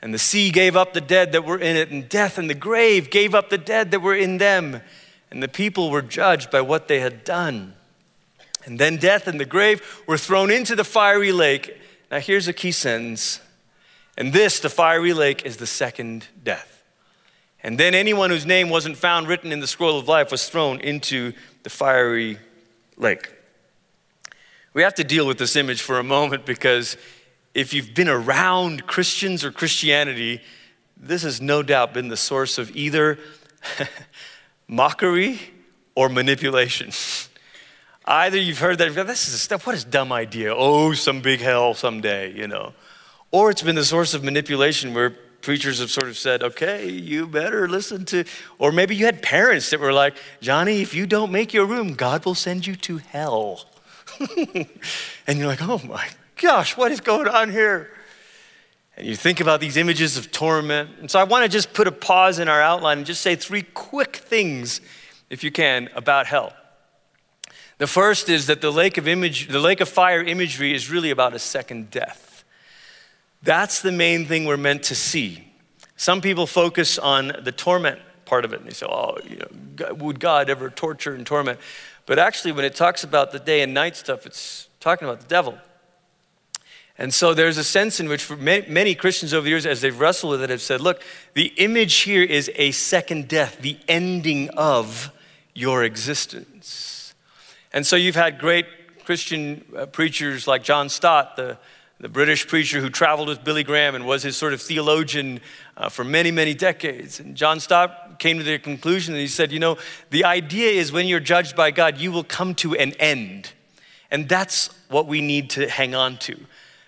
And 0.00 0.14
the 0.14 0.20
sea 0.20 0.52
gave 0.52 0.76
up 0.76 0.92
the 0.92 1.00
dead 1.00 1.32
that 1.32 1.44
were 1.44 1.58
in 1.58 1.74
it, 1.74 1.90
and 1.90 2.08
death 2.08 2.38
and 2.38 2.48
the 2.48 2.54
grave 2.54 3.10
gave 3.10 3.34
up 3.34 3.50
the 3.50 3.58
dead 3.58 3.90
that 3.90 4.00
were 4.00 4.14
in 4.14 4.38
them. 4.38 4.82
And 5.32 5.42
the 5.42 5.48
people 5.48 5.90
were 5.90 6.00
judged 6.00 6.52
by 6.52 6.60
what 6.60 6.86
they 6.86 7.00
had 7.00 7.24
done. 7.24 7.74
And 8.64 8.78
then 8.78 8.98
death 8.98 9.26
and 9.26 9.40
the 9.40 9.44
grave 9.44 10.04
were 10.06 10.16
thrown 10.16 10.52
into 10.52 10.76
the 10.76 10.84
fiery 10.84 11.32
lake. 11.32 11.76
Now, 12.08 12.20
here's 12.20 12.46
a 12.46 12.52
key 12.52 12.70
sentence 12.70 13.40
and 14.16 14.32
this, 14.32 14.60
the 14.60 14.70
fiery 14.70 15.12
lake, 15.12 15.44
is 15.44 15.58
the 15.58 15.66
second 15.66 16.26
death. 16.42 16.82
And 17.62 17.78
then 17.78 17.94
anyone 17.94 18.30
whose 18.30 18.46
name 18.46 18.70
wasn't 18.70 18.96
found 18.96 19.28
written 19.28 19.52
in 19.52 19.60
the 19.60 19.66
scroll 19.66 19.98
of 19.98 20.08
life 20.08 20.30
was 20.30 20.48
thrown 20.48 20.80
into 20.80 21.32
the 21.64 21.70
fiery 21.70 22.38
lake. 22.96 23.32
We 24.72 24.82
have 24.82 24.94
to 24.94 25.04
deal 25.04 25.26
with 25.26 25.38
this 25.38 25.56
image 25.56 25.82
for 25.82 25.98
a 25.98 26.04
moment 26.04 26.46
because 26.46 26.96
if 27.54 27.72
you've 27.72 27.94
been 27.94 28.08
around 28.08 28.86
Christians 28.86 29.42
or 29.42 29.50
Christianity, 29.50 30.42
this 30.96 31.22
has 31.22 31.40
no 31.40 31.62
doubt 31.62 31.94
been 31.94 32.08
the 32.08 32.16
source 32.16 32.58
of 32.58 32.74
either 32.76 33.18
mockery 34.68 35.40
or 35.94 36.08
manipulation. 36.08 36.90
Either 38.08 38.38
you've 38.38 38.60
heard 38.60 38.78
that, 38.78 38.94
this 38.94 39.26
is 39.26 39.34
a 39.34 39.38
stuff, 39.38 39.66
what 39.66 39.74
is 39.74 39.82
dumb 39.82 40.12
idea? 40.12 40.54
Oh, 40.54 40.92
some 40.92 41.22
big 41.22 41.40
hell 41.40 41.74
someday, 41.74 42.32
you 42.32 42.46
know. 42.46 42.72
Or 43.36 43.50
it's 43.50 43.60
been 43.60 43.74
the 43.74 43.84
source 43.84 44.14
of 44.14 44.24
manipulation 44.24 44.94
where 44.94 45.10
preachers 45.10 45.80
have 45.80 45.90
sort 45.90 46.08
of 46.08 46.16
said, 46.16 46.42
okay, 46.42 46.88
you 46.88 47.26
better 47.26 47.68
listen 47.68 48.06
to, 48.06 48.24
or 48.58 48.72
maybe 48.72 48.96
you 48.96 49.04
had 49.04 49.20
parents 49.20 49.68
that 49.68 49.78
were 49.78 49.92
like, 49.92 50.16
Johnny, 50.40 50.80
if 50.80 50.94
you 50.94 51.06
don't 51.06 51.30
make 51.30 51.52
your 51.52 51.66
room, 51.66 51.92
God 51.92 52.24
will 52.24 52.34
send 52.34 52.66
you 52.66 52.74
to 52.76 52.96
hell. 52.96 53.66
and 55.26 55.38
you're 55.38 55.48
like, 55.48 55.60
oh 55.60 55.82
my 55.86 56.08
gosh, 56.40 56.78
what 56.78 56.90
is 56.90 57.02
going 57.02 57.28
on 57.28 57.50
here? 57.50 57.90
And 58.96 59.06
you 59.06 59.14
think 59.14 59.40
about 59.40 59.60
these 59.60 59.76
images 59.76 60.16
of 60.16 60.32
torment. 60.32 60.88
And 61.00 61.10
so 61.10 61.20
I 61.20 61.24
want 61.24 61.44
to 61.44 61.50
just 61.50 61.74
put 61.74 61.86
a 61.86 61.92
pause 61.92 62.38
in 62.38 62.48
our 62.48 62.62
outline 62.62 62.96
and 62.96 63.06
just 63.06 63.20
say 63.20 63.36
three 63.36 63.64
quick 63.74 64.16
things, 64.16 64.80
if 65.28 65.44
you 65.44 65.50
can, 65.50 65.90
about 65.94 66.26
hell. 66.26 66.54
The 67.76 67.86
first 67.86 68.30
is 68.30 68.46
that 68.46 68.62
the 68.62 68.72
lake 68.72 68.96
of 68.96 69.06
image, 69.06 69.48
the 69.48 69.60
lake 69.60 69.82
of 69.82 69.90
fire 69.90 70.22
imagery 70.22 70.72
is 70.72 70.90
really 70.90 71.10
about 71.10 71.34
a 71.34 71.38
second 71.38 71.90
death. 71.90 72.32
That's 73.42 73.82
the 73.82 73.92
main 73.92 74.26
thing 74.26 74.44
we're 74.44 74.56
meant 74.56 74.84
to 74.84 74.94
see. 74.94 75.46
Some 75.96 76.20
people 76.20 76.46
focus 76.46 76.98
on 76.98 77.32
the 77.42 77.52
torment 77.52 78.00
part 78.24 78.44
of 78.44 78.52
it, 78.52 78.60
and 78.60 78.68
they 78.68 78.74
say, 78.74 78.86
oh, 78.86 79.16
you 79.24 79.38
know, 79.38 79.94
would 79.94 80.20
God 80.20 80.50
ever 80.50 80.68
torture 80.68 81.14
and 81.14 81.26
torment? 81.26 81.60
But 82.06 82.18
actually, 82.18 82.52
when 82.52 82.64
it 82.64 82.74
talks 82.74 83.04
about 83.04 83.32
the 83.32 83.38
day 83.38 83.62
and 83.62 83.72
night 83.72 83.96
stuff, 83.96 84.26
it's 84.26 84.68
talking 84.80 85.08
about 85.08 85.20
the 85.20 85.28
devil. 85.28 85.58
And 86.98 87.12
so 87.12 87.34
there's 87.34 87.58
a 87.58 87.64
sense 87.64 88.00
in 88.00 88.08
which, 88.08 88.24
for 88.24 88.36
many 88.36 88.94
Christians 88.94 89.34
over 89.34 89.44
the 89.44 89.50
years, 89.50 89.66
as 89.66 89.80
they've 89.80 89.98
wrestled 89.98 90.32
with 90.32 90.42
it, 90.42 90.50
have 90.50 90.62
said, 90.62 90.80
look, 90.80 91.02
the 91.34 91.52
image 91.56 91.94
here 91.96 92.22
is 92.22 92.50
a 92.54 92.70
second 92.70 93.28
death, 93.28 93.58
the 93.60 93.78
ending 93.86 94.48
of 94.50 95.10
your 95.54 95.84
existence. 95.84 97.14
And 97.72 97.86
so 97.86 97.96
you've 97.96 98.16
had 98.16 98.38
great 98.38 98.66
Christian 99.04 99.64
uh, 99.76 99.86
preachers 99.86 100.48
like 100.48 100.62
John 100.62 100.88
Stott, 100.88 101.36
the 101.36 101.58
the 101.98 102.08
British 102.08 102.46
preacher 102.46 102.80
who 102.80 102.90
traveled 102.90 103.28
with 103.28 103.42
Billy 103.42 103.64
Graham 103.64 103.94
and 103.94 104.06
was 104.06 104.22
his 104.22 104.36
sort 104.36 104.52
of 104.52 104.60
theologian 104.60 105.40
uh, 105.76 105.88
for 105.88 106.04
many, 106.04 106.30
many 106.30 106.52
decades. 106.52 107.20
And 107.20 107.34
John 107.34 107.58
Stott 107.58 108.18
came 108.18 108.38
to 108.38 108.44
the 108.44 108.58
conclusion 108.58 109.14
and 109.14 109.20
he 109.20 109.28
said, 109.28 109.50
You 109.50 109.60
know, 109.60 109.78
the 110.10 110.24
idea 110.24 110.72
is 110.72 110.92
when 110.92 111.06
you're 111.06 111.20
judged 111.20 111.56
by 111.56 111.70
God, 111.70 111.98
you 111.98 112.12
will 112.12 112.24
come 112.24 112.54
to 112.56 112.74
an 112.74 112.92
end. 112.94 113.52
And 114.10 114.28
that's 114.28 114.70
what 114.88 115.06
we 115.06 115.20
need 115.20 115.50
to 115.50 115.68
hang 115.68 115.94
on 115.94 116.18
to. 116.18 116.38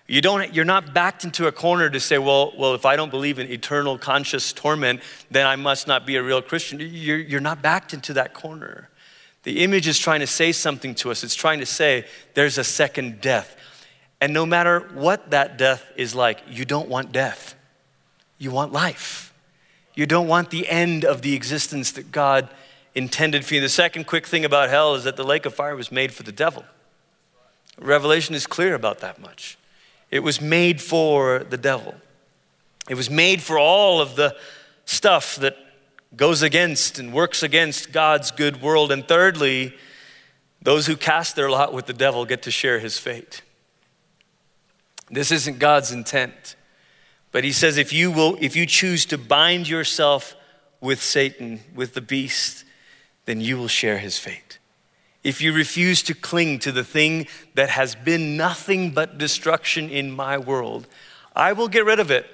You 0.06 0.22
don't, 0.22 0.54
you're 0.54 0.64
not 0.64 0.94
backed 0.94 1.24
into 1.24 1.46
a 1.46 1.52
corner 1.52 1.90
to 1.90 2.00
say, 2.00 2.16
well, 2.16 2.54
well, 2.56 2.74
if 2.74 2.86
I 2.86 2.96
don't 2.96 3.10
believe 3.10 3.38
in 3.38 3.50
eternal 3.50 3.98
conscious 3.98 4.54
torment, 4.54 5.00
then 5.30 5.46
I 5.46 5.56
must 5.56 5.86
not 5.86 6.06
be 6.06 6.16
a 6.16 6.22
real 6.22 6.40
Christian. 6.40 6.80
You're, 6.80 7.18
you're 7.18 7.40
not 7.40 7.60
backed 7.60 7.92
into 7.92 8.14
that 8.14 8.32
corner. 8.32 8.88
The 9.42 9.62
image 9.62 9.86
is 9.86 9.98
trying 9.98 10.20
to 10.20 10.26
say 10.26 10.52
something 10.52 10.94
to 10.96 11.10
us. 11.10 11.22
It's 11.22 11.34
trying 11.34 11.60
to 11.60 11.66
say 11.66 12.06
there's 12.32 12.56
a 12.56 12.64
second 12.64 13.20
death. 13.20 13.54
And 14.20 14.34
no 14.34 14.44
matter 14.44 14.80
what 14.94 15.30
that 15.30 15.58
death 15.58 15.84
is 15.96 16.14
like, 16.14 16.40
you 16.48 16.64
don't 16.64 16.88
want 16.88 17.12
death. 17.12 17.54
You 18.38 18.50
want 18.50 18.72
life. 18.72 19.32
You 19.94 20.06
don't 20.06 20.28
want 20.28 20.50
the 20.50 20.68
end 20.68 21.04
of 21.04 21.22
the 21.22 21.34
existence 21.34 21.92
that 21.92 22.12
God 22.12 22.48
intended 22.94 23.44
for 23.44 23.54
you. 23.54 23.60
The 23.60 23.68
second 23.68 24.06
quick 24.06 24.26
thing 24.26 24.44
about 24.44 24.70
hell 24.70 24.94
is 24.94 25.04
that 25.04 25.16
the 25.16 25.24
lake 25.24 25.46
of 25.46 25.54
fire 25.54 25.76
was 25.76 25.92
made 25.92 26.12
for 26.12 26.22
the 26.22 26.32
devil. 26.32 26.64
Revelation 27.78 28.34
is 28.34 28.46
clear 28.46 28.74
about 28.74 29.00
that 29.00 29.20
much. 29.20 29.56
It 30.10 30.20
was 30.20 30.40
made 30.40 30.80
for 30.80 31.40
the 31.40 31.56
devil. 31.56 31.94
It 32.88 32.94
was 32.94 33.10
made 33.10 33.42
for 33.42 33.58
all 33.58 34.00
of 34.00 34.16
the 34.16 34.36
stuff 34.84 35.36
that 35.36 35.56
goes 36.16 36.42
against 36.42 36.98
and 36.98 37.12
works 37.12 37.42
against 37.42 37.92
God's 37.92 38.30
good 38.30 38.62
world. 38.62 38.90
And 38.90 39.06
thirdly, 39.06 39.74
those 40.62 40.86
who 40.86 40.96
cast 40.96 41.36
their 41.36 41.50
lot 41.50 41.72
with 41.72 41.86
the 41.86 41.92
devil 41.92 42.24
get 42.24 42.42
to 42.42 42.50
share 42.50 42.78
his 42.78 42.98
fate. 42.98 43.42
This 45.10 45.32
isn't 45.32 45.58
God's 45.58 45.92
intent. 45.92 46.56
But 47.32 47.44
he 47.44 47.52
says 47.52 47.76
if 47.76 47.92
you 47.92 48.10
will 48.10 48.36
if 48.40 48.56
you 48.56 48.66
choose 48.66 49.04
to 49.06 49.18
bind 49.18 49.68
yourself 49.68 50.34
with 50.80 51.02
Satan, 51.02 51.60
with 51.74 51.94
the 51.94 52.00
beast, 52.00 52.64
then 53.24 53.40
you 53.40 53.58
will 53.58 53.68
share 53.68 53.98
his 53.98 54.18
fate. 54.18 54.58
If 55.24 55.42
you 55.42 55.52
refuse 55.52 56.02
to 56.04 56.14
cling 56.14 56.60
to 56.60 56.72
the 56.72 56.84
thing 56.84 57.26
that 57.54 57.70
has 57.70 57.94
been 57.94 58.36
nothing 58.36 58.92
but 58.92 59.18
destruction 59.18 59.90
in 59.90 60.10
my 60.10 60.38
world, 60.38 60.86
I 61.34 61.52
will 61.52 61.68
get 61.68 61.84
rid 61.84 62.00
of 62.00 62.10
it. 62.10 62.26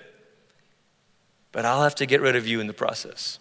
But 1.50 1.64
I'll 1.64 1.82
have 1.82 1.94
to 1.96 2.06
get 2.06 2.20
rid 2.20 2.36
of 2.36 2.46
you 2.46 2.60
in 2.60 2.66
the 2.66 2.72
process. 2.72 3.38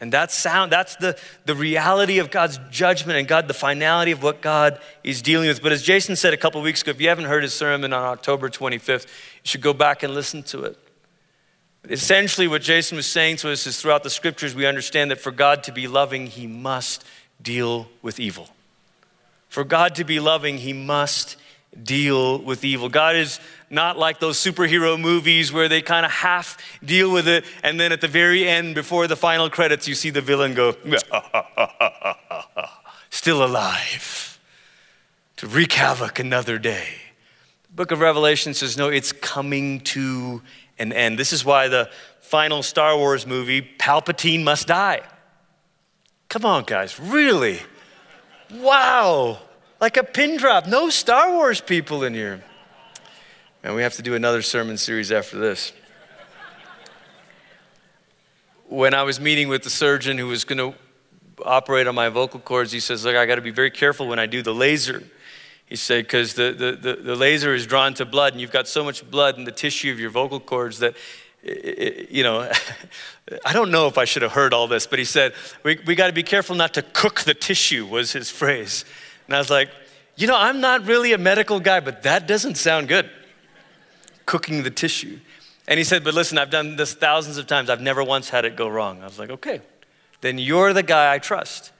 And 0.00 0.10
that's 0.10 0.34
sound, 0.34 0.72
that's 0.72 0.96
the, 0.96 1.18
the 1.44 1.54
reality 1.54 2.18
of 2.18 2.30
God's 2.30 2.58
judgment 2.70 3.18
and 3.18 3.28
God, 3.28 3.48
the 3.48 3.54
finality 3.54 4.12
of 4.12 4.22
what 4.22 4.40
God 4.40 4.80
is 5.04 5.20
dealing 5.20 5.48
with. 5.48 5.62
But 5.62 5.72
as 5.72 5.82
Jason 5.82 6.16
said 6.16 6.32
a 6.32 6.38
couple 6.38 6.62
weeks 6.62 6.80
ago, 6.80 6.92
if 6.92 7.00
you 7.00 7.08
haven't 7.08 7.26
heard 7.26 7.42
his 7.42 7.52
sermon 7.52 7.92
on 7.92 8.02
October 8.02 8.48
25th, 8.48 9.04
you 9.04 9.10
should 9.44 9.60
go 9.60 9.74
back 9.74 10.02
and 10.02 10.14
listen 10.14 10.42
to 10.44 10.64
it. 10.64 10.78
Essentially, 11.88 12.48
what 12.48 12.62
Jason 12.62 12.96
was 12.96 13.06
saying 13.06 13.36
to 13.36 13.50
us 13.50 13.66
is 13.66 13.80
throughout 13.80 14.02
the 14.02 14.10
scriptures, 14.10 14.54
we 14.54 14.66
understand 14.66 15.10
that 15.10 15.20
for 15.20 15.30
God 15.30 15.62
to 15.64 15.72
be 15.72 15.86
loving, 15.86 16.26
he 16.26 16.46
must 16.46 17.04
deal 17.42 17.88
with 18.02 18.18
evil. 18.18 18.48
For 19.48 19.64
God 19.64 19.94
to 19.96 20.04
be 20.04 20.20
loving, 20.20 20.58
he 20.58 20.72
must 20.72 21.36
deal 21.82 22.38
with 22.38 22.64
evil. 22.64 22.88
God 22.88 23.16
is 23.16 23.40
not 23.68 23.96
like 23.96 24.18
those 24.18 24.38
superhero 24.38 25.00
movies 25.00 25.52
where 25.52 25.68
they 25.68 25.80
kind 25.80 26.04
of 26.04 26.10
half 26.10 26.58
deal 26.84 27.12
with 27.12 27.28
it, 27.28 27.44
and 27.62 27.78
then 27.78 27.92
at 27.92 28.00
the 28.00 28.08
very 28.08 28.48
end, 28.48 28.74
before 28.74 29.06
the 29.06 29.16
final 29.16 29.48
credits, 29.48 29.86
you 29.86 29.94
see 29.94 30.10
the 30.10 30.20
villain 30.20 30.54
go, 30.54 30.74
still 33.10 33.44
alive, 33.44 34.38
to 35.36 35.46
wreak 35.46 35.72
havoc 35.72 36.18
another 36.18 36.58
day. 36.58 36.88
The 37.68 37.74
book 37.74 37.90
of 37.92 38.00
Revelation 38.00 38.54
says, 38.54 38.76
no, 38.76 38.88
it's 38.88 39.12
coming 39.12 39.80
to 39.80 40.42
an 40.78 40.92
end. 40.92 41.18
This 41.18 41.32
is 41.32 41.44
why 41.44 41.68
the 41.68 41.88
final 42.20 42.62
Star 42.62 42.96
Wars 42.96 43.26
movie, 43.26 43.62
Palpatine 43.62 44.42
must 44.42 44.66
die. 44.66 45.02
Come 46.28 46.44
on, 46.44 46.64
guys, 46.64 46.98
really? 46.98 47.60
Wow. 48.52 49.38
Like 49.80 49.96
a 49.96 50.04
pin 50.04 50.36
drop. 50.36 50.66
No 50.66 50.90
Star 50.90 51.32
Wars 51.32 51.60
people 51.60 52.04
in 52.04 52.12
here. 52.12 52.42
And 53.62 53.74
we 53.74 53.82
have 53.82 53.94
to 53.94 54.02
do 54.02 54.14
another 54.14 54.42
sermon 54.42 54.76
series 54.76 55.10
after 55.10 55.38
this. 55.38 55.72
When 58.68 58.94
I 58.94 59.02
was 59.02 59.18
meeting 59.18 59.48
with 59.48 59.62
the 59.62 59.70
surgeon 59.70 60.18
who 60.18 60.26
was 60.26 60.44
going 60.44 60.58
to 60.58 60.78
operate 61.44 61.86
on 61.86 61.94
my 61.94 62.10
vocal 62.10 62.40
cords, 62.40 62.72
he 62.72 62.80
says, 62.80 63.04
Look, 63.04 63.16
I 63.16 63.24
got 63.24 63.36
to 63.36 63.40
be 63.40 63.50
very 63.50 63.70
careful 63.70 64.06
when 64.06 64.18
I 64.18 64.26
do 64.26 64.42
the 64.42 64.54
laser. 64.54 65.02
He 65.64 65.76
said, 65.76 66.04
because 66.04 66.34
the, 66.34 66.52
the, 66.52 66.72
the, 66.72 67.02
the, 67.02 67.16
laser 67.16 67.54
is 67.54 67.64
drawn 67.64 67.94
to 67.94 68.04
blood, 68.04 68.32
and 68.32 68.40
you've 68.40 68.50
got 68.50 68.66
so 68.66 68.82
much 68.82 69.08
blood 69.08 69.38
in 69.38 69.44
the 69.44 69.52
tissue 69.52 69.92
of 69.92 70.00
your 70.00 70.10
vocal 70.10 70.40
cords 70.40 70.80
that, 70.80 70.96
you 71.42 72.24
know, 72.24 72.50
I 73.46 73.52
don't 73.52 73.70
know 73.70 73.86
if 73.86 73.96
I 73.96 74.04
should 74.04 74.22
have 74.22 74.32
heard 74.32 74.52
all 74.52 74.66
this, 74.66 74.88
but 74.88 74.98
he 74.98 75.04
said, 75.04 75.32
we, 75.62 75.78
we 75.86 75.94
got 75.94 76.08
to 76.08 76.12
be 76.12 76.24
careful 76.24 76.56
not 76.56 76.74
to 76.74 76.82
cook 76.82 77.20
the 77.20 77.34
tissue, 77.34 77.86
was 77.86 78.12
his 78.12 78.30
phrase. 78.30 78.84
And 79.30 79.36
I 79.36 79.38
was 79.38 79.48
like, 79.48 79.70
you 80.16 80.26
know, 80.26 80.36
I'm 80.36 80.60
not 80.60 80.86
really 80.86 81.12
a 81.12 81.18
medical 81.18 81.60
guy, 81.60 81.78
but 81.78 82.02
that 82.02 82.26
doesn't 82.26 82.56
sound 82.56 82.88
good. 82.88 83.08
Cooking 84.26 84.64
the 84.64 84.72
tissue. 84.72 85.20
And 85.68 85.78
he 85.78 85.84
said, 85.84 86.02
but 86.02 86.14
listen, 86.14 86.36
I've 86.36 86.50
done 86.50 86.74
this 86.74 86.94
thousands 86.94 87.38
of 87.38 87.46
times. 87.46 87.70
I've 87.70 87.80
never 87.80 88.02
once 88.02 88.28
had 88.28 88.44
it 88.44 88.56
go 88.56 88.68
wrong. 88.68 89.02
I 89.02 89.04
was 89.04 89.20
like, 89.20 89.30
okay, 89.30 89.60
then 90.20 90.36
you're 90.36 90.72
the 90.72 90.82
guy 90.82 91.14
I 91.14 91.20
trust. 91.20 91.70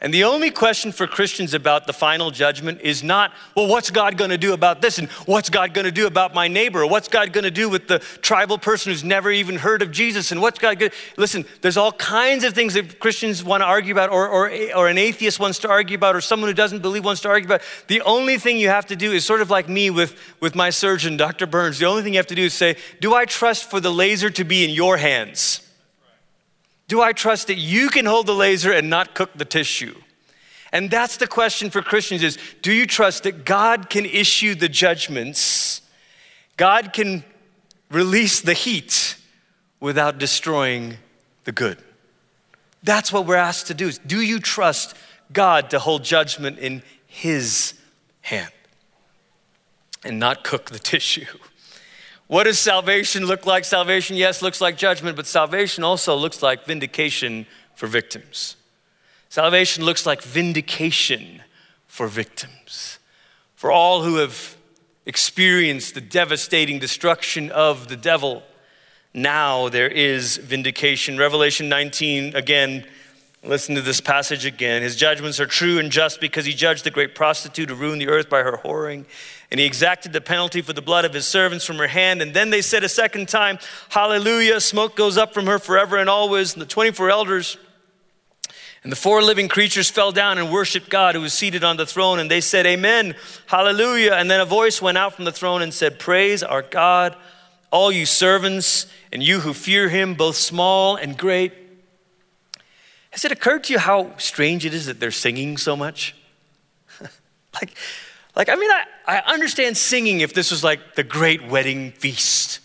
And 0.00 0.12
the 0.12 0.24
only 0.24 0.50
question 0.50 0.90
for 0.90 1.06
Christians 1.06 1.54
about 1.54 1.86
the 1.86 1.92
final 1.92 2.32
judgment 2.32 2.80
is 2.82 3.02
not, 3.02 3.32
well, 3.56 3.68
what's 3.68 3.90
God 3.90 4.18
gonna 4.18 4.36
do 4.36 4.52
about 4.52 4.82
this? 4.82 4.98
And 4.98 5.08
what's 5.24 5.48
God 5.48 5.72
gonna 5.72 5.92
do 5.92 6.06
about 6.06 6.34
my 6.34 6.48
neighbor? 6.48 6.82
Or 6.82 6.90
what's 6.90 7.06
God 7.06 7.32
gonna 7.32 7.50
do 7.50 7.68
with 7.68 7.86
the 7.86 8.00
tribal 8.20 8.58
person 8.58 8.90
who's 8.90 9.04
never 9.04 9.30
even 9.30 9.56
heard 9.56 9.82
of 9.82 9.92
Jesus? 9.92 10.32
And 10.32 10.42
what's 10.42 10.58
God 10.58 10.80
gonna 10.80 10.90
Listen, 11.16 11.44
there's 11.62 11.76
all 11.76 11.92
kinds 11.92 12.42
of 12.42 12.54
things 12.54 12.74
that 12.74 12.98
Christians 12.98 13.44
wanna 13.44 13.64
argue 13.64 13.94
about, 13.94 14.10
or, 14.10 14.28
or, 14.28 14.50
or 14.74 14.88
an 14.88 14.98
atheist 14.98 15.38
wants 15.38 15.60
to 15.60 15.70
argue 15.70 15.96
about, 15.96 16.16
or 16.16 16.20
someone 16.20 16.50
who 16.50 16.54
doesn't 16.54 16.82
believe 16.82 17.04
wants 17.04 17.22
to 17.22 17.28
argue 17.28 17.46
about. 17.46 17.62
The 17.86 18.02
only 18.02 18.36
thing 18.36 18.58
you 18.58 18.68
have 18.68 18.86
to 18.86 18.96
do 18.96 19.12
is 19.12 19.24
sort 19.24 19.40
of 19.40 19.48
like 19.48 19.68
me 19.68 19.90
with, 19.90 20.18
with 20.40 20.56
my 20.56 20.70
surgeon, 20.70 21.16
Dr. 21.16 21.46
Burns. 21.46 21.78
The 21.78 21.86
only 21.86 22.02
thing 22.02 22.14
you 22.14 22.18
have 22.18 22.26
to 22.26 22.34
do 22.34 22.44
is 22.44 22.52
say, 22.52 22.76
do 23.00 23.14
I 23.14 23.26
trust 23.26 23.70
for 23.70 23.78
the 23.78 23.92
laser 23.92 24.28
to 24.28 24.44
be 24.44 24.64
in 24.64 24.70
your 24.70 24.96
hands? 24.96 25.63
Do 26.94 27.02
I 27.02 27.12
trust 27.12 27.48
that 27.48 27.56
you 27.56 27.88
can 27.88 28.06
hold 28.06 28.26
the 28.26 28.36
laser 28.36 28.70
and 28.70 28.88
not 28.88 29.16
cook 29.16 29.32
the 29.34 29.44
tissue? 29.44 29.96
And 30.72 30.88
that's 30.88 31.16
the 31.16 31.26
question 31.26 31.68
for 31.68 31.82
Christians 31.82 32.22
is 32.22 32.38
do 32.62 32.72
you 32.72 32.86
trust 32.86 33.24
that 33.24 33.44
God 33.44 33.90
can 33.90 34.04
issue 34.04 34.54
the 34.54 34.68
judgments? 34.68 35.82
God 36.56 36.92
can 36.92 37.24
release 37.90 38.40
the 38.40 38.52
heat 38.52 39.16
without 39.80 40.18
destroying 40.18 40.98
the 41.42 41.50
good. 41.50 41.78
That's 42.84 43.12
what 43.12 43.26
we're 43.26 43.34
asked 43.34 43.66
to 43.66 43.74
do. 43.74 43.88
Is 43.88 43.98
do 43.98 44.20
you 44.20 44.38
trust 44.38 44.94
God 45.32 45.70
to 45.70 45.80
hold 45.80 46.04
judgment 46.04 46.60
in 46.60 46.84
his 47.08 47.74
hand 48.20 48.52
and 50.04 50.20
not 50.20 50.44
cook 50.44 50.70
the 50.70 50.78
tissue? 50.92 51.26
What 52.26 52.44
does 52.44 52.58
salvation 52.58 53.26
look 53.26 53.44
like? 53.44 53.64
Salvation, 53.64 54.16
yes, 54.16 54.40
looks 54.40 54.60
like 54.60 54.76
judgment, 54.78 55.16
but 55.16 55.26
salvation 55.26 55.84
also 55.84 56.14
looks 56.16 56.42
like 56.42 56.64
vindication 56.64 57.46
for 57.74 57.86
victims. 57.86 58.56
Salvation 59.28 59.84
looks 59.84 60.06
like 60.06 60.22
vindication 60.22 61.42
for 61.86 62.06
victims, 62.06 62.98
for 63.56 63.70
all 63.70 64.02
who 64.02 64.16
have 64.16 64.56
experienced 65.06 65.94
the 65.94 66.00
devastating 66.00 66.78
destruction 66.78 67.50
of 67.50 67.88
the 67.88 67.96
devil. 67.96 68.42
Now 69.12 69.68
there 69.68 69.88
is 69.88 70.38
vindication. 70.38 71.18
Revelation 71.18 71.68
19, 71.68 72.34
again, 72.34 72.86
listen 73.44 73.74
to 73.74 73.82
this 73.82 74.00
passage 74.00 74.46
again. 74.46 74.82
His 74.82 74.96
judgments 74.96 75.38
are 75.38 75.46
true 75.46 75.78
and 75.78 75.90
just 75.90 76.20
because 76.20 76.46
he 76.46 76.54
judged 76.54 76.84
the 76.84 76.90
great 76.90 77.14
prostitute 77.14 77.68
who 77.68 77.74
ruined 77.74 78.00
the 78.00 78.08
earth 78.08 78.30
by 78.30 78.42
her 78.42 78.60
whoring 78.64 79.04
and 79.50 79.60
he 79.60 79.66
exacted 79.66 80.12
the 80.12 80.20
penalty 80.20 80.62
for 80.62 80.72
the 80.72 80.82
blood 80.82 81.04
of 81.04 81.12
his 81.12 81.26
servants 81.26 81.64
from 81.64 81.76
her 81.76 81.86
hand. 81.86 82.22
And 82.22 82.34
then 82.34 82.50
they 82.50 82.62
said 82.62 82.82
a 82.82 82.88
second 82.88 83.28
time, 83.28 83.58
Hallelujah, 83.90 84.60
smoke 84.60 84.96
goes 84.96 85.16
up 85.16 85.34
from 85.34 85.46
her 85.46 85.58
forever 85.58 85.96
and 85.96 86.08
always. 86.08 86.54
And 86.54 86.62
the 86.62 86.66
24 86.66 87.10
elders 87.10 87.58
and 88.82 88.90
the 88.90 88.96
four 88.96 89.22
living 89.22 89.48
creatures 89.48 89.90
fell 89.90 90.12
down 90.12 90.38
and 90.38 90.50
worshiped 90.50 90.90
God 90.90 91.14
who 91.14 91.20
was 91.20 91.32
seated 91.32 91.62
on 91.62 91.76
the 91.76 91.86
throne. 91.86 92.18
And 92.18 92.30
they 92.30 92.40
said, 92.40 92.66
Amen, 92.66 93.14
Hallelujah. 93.46 94.14
And 94.14 94.30
then 94.30 94.40
a 94.40 94.44
voice 94.44 94.82
went 94.82 94.98
out 94.98 95.14
from 95.14 95.24
the 95.24 95.32
throne 95.32 95.62
and 95.62 95.72
said, 95.72 95.98
Praise 95.98 96.42
our 96.42 96.62
God, 96.62 97.16
all 97.70 97.92
you 97.92 98.06
servants, 98.06 98.86
and 99.12 99.22
you 99.22 99.40
who 99.40 99.52
fear 99.52 99.88
him, 99.88 100.14
both 100.14 100.36
small 100.36 100.96
and 100.96 101.16
great. 101.16 101.63
Has 103.14 103.24
it 103.24 103.30
occurred 103.30 103.62
to 103.64 103.72
you 103.72 103.78
how 103.78 104.18
strange 104.18 104.66
it 104.66 104.74
is 104.74 104.86
that 104.86 104.98
they're 104.98 105.12
singing 105.12 105.56
so 105.56 105.76
much? 105.76 106.16
like, 107.54 107.76
like, 108.34 108.48
I 108.48 108.56
mean, 108.56 108.68
I, 108.72 108.86
I 109.06 109.18
understand 109.32 109.76
singing 109.76 110.18
if 110.18 110.34
this 110.34 110.50
was 110.50 110.64
like 110.64 110.96
the 110.96 111.04
great 111.04 111.46
wedding 111.46 111.92
feast. 111.92 112.58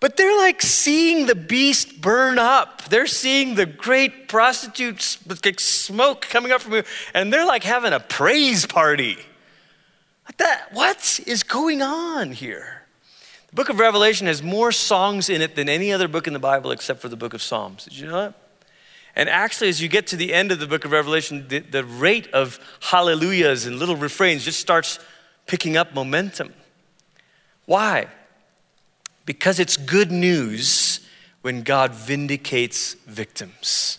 But 0.00 0.18
they're 0.18 0.36
like 0.36 0.60
seeing 0.60 1.24
the 1.24 1.34
beast 1.34 2.02
burn 2.02 2.38
up. 2.38 2.82
They're 2.90 3.06
seeing 3.06 3.54
the 3.54 3.64
great 3.64 4.28
prostitutes 4.28 5.18
with 5.24 5.42
like 5.46 5.58
smoke 5.60 6.20
coming 6.28 6.52
up 6.52 6.60
from 6.60 6.72
here, 6.72 6.84
and 7.14 7.32
they're 7.32 7.46
like 7.46 7.64
having 7.64 7.94
a 7.94 8.00
praise 8.00 8.66
party. 8.66 9.16
What, 10.26 10.36
that, 10.36 10.74
what 10.74 11.20
is 11.26 11.42
going 11.42 11.80
on 11.80 12.32
here? 12.32 12.82
The 13.48 13.54
book 13.54 13.70
of 13.70 13.78
Revelation 13.78 14.26
has 14.26 14.42
more 14.42 14.72
songs 14.72 15.30
in 15.30 15.40
it 15.40 15.56
than 15.56 15.70
any 15.70 15.90
other 15.90 16.06
book 16.06 16.26
in 16.26 16.34
the 16.34 16.38
Bible 16.38 16.70
except 16.70 17.00
for 17.00 17.08
the 17.08 17.16
book 17.16 17.32
of 17.32 17.40
Psalms. 17.40 17.84
Did 17.84 17.96
you 17.96 18.08
know 18.08 18.20
that? 18.20 18.43
And 19.16 19.28
actually, 19.28 19.68
as 19.68 19.80
you 19.80 19.88
get 19.88 20.08
to 20.08 20.16
the 20.16 20.34
end 20.34 20.50
of 20.50 20.58
the 20.58 20.66
book 20.66 20.84
of 20.84 20.92
Revelation, 20.92 21.46
the, 21.48 21.60
the 21.60 21.84
rate 21.84 22.28
of 22.32 22.58
hallelujahs 22.80 23.66
and 23.66 23.78
little 23.78 23.96
refrains 23.96 24.44
just 24.44 24.60
starts 24.60 24.98
picking 25.46 25.76
up 25.76 25.94
momentum. 25.94 26.52
Why? 27.66 28.08
Because 29.24 29.60
it's 29.60 29.76
good 29.76 30.10
news 30.10 31.00
when 31.42 31.62
God 31.62 31.92
vindicates 31.92 32.94
victims. 33.06 33.98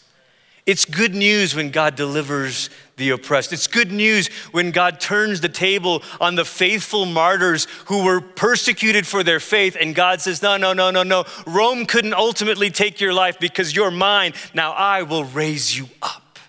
It's 0.66 0.86
good 0.86 1.14
news 1.14 1.54
when 1.54 1.70
God 1.70 1.96
delivers 1.96 2.72
the 2.98 3.12
oppressed. 3.12 3.54
It's 3.54 3.68
good 3.68 3.92
news 3.92 4.30
when 4.52 4.72
God 4.72 5.00
turns 5.00 5.42
the 5.42 5.50
table 5.50 6.02
on 6.20 6.34
the 6.34 6.46
faithful 6.46 7.06
martyrs 7.06 7.68
who 7.86 8.04
were 8.04 8.20
persecuted 8.20 9.06
for 9.06 9.22
their 9.22 9.40
faith, 9.40 9.78
and 9.80 9.94
God 9.94 10.22
says, 10.22 10.42
No, 10.42 10.58
no, 10.58 10.74
no, 10.74 10.90
no, 10.90 11.04
no. 11.04 11.26
Rome 11.46 11.86
couldn't 11.86 12.16
ultimately 12.16 12.72
take 12.72 13.00
your 13.00 13.14
life 13.14 13.38
because 13.40 13.76
you're 13.76 13.92
mine. 13.92 14.34
Now 14.56 14.72
I 14.72 15.04
will 15.04 15.26
raise 15.26 15.78
you 15.78 15.88
up. 16.02 16.40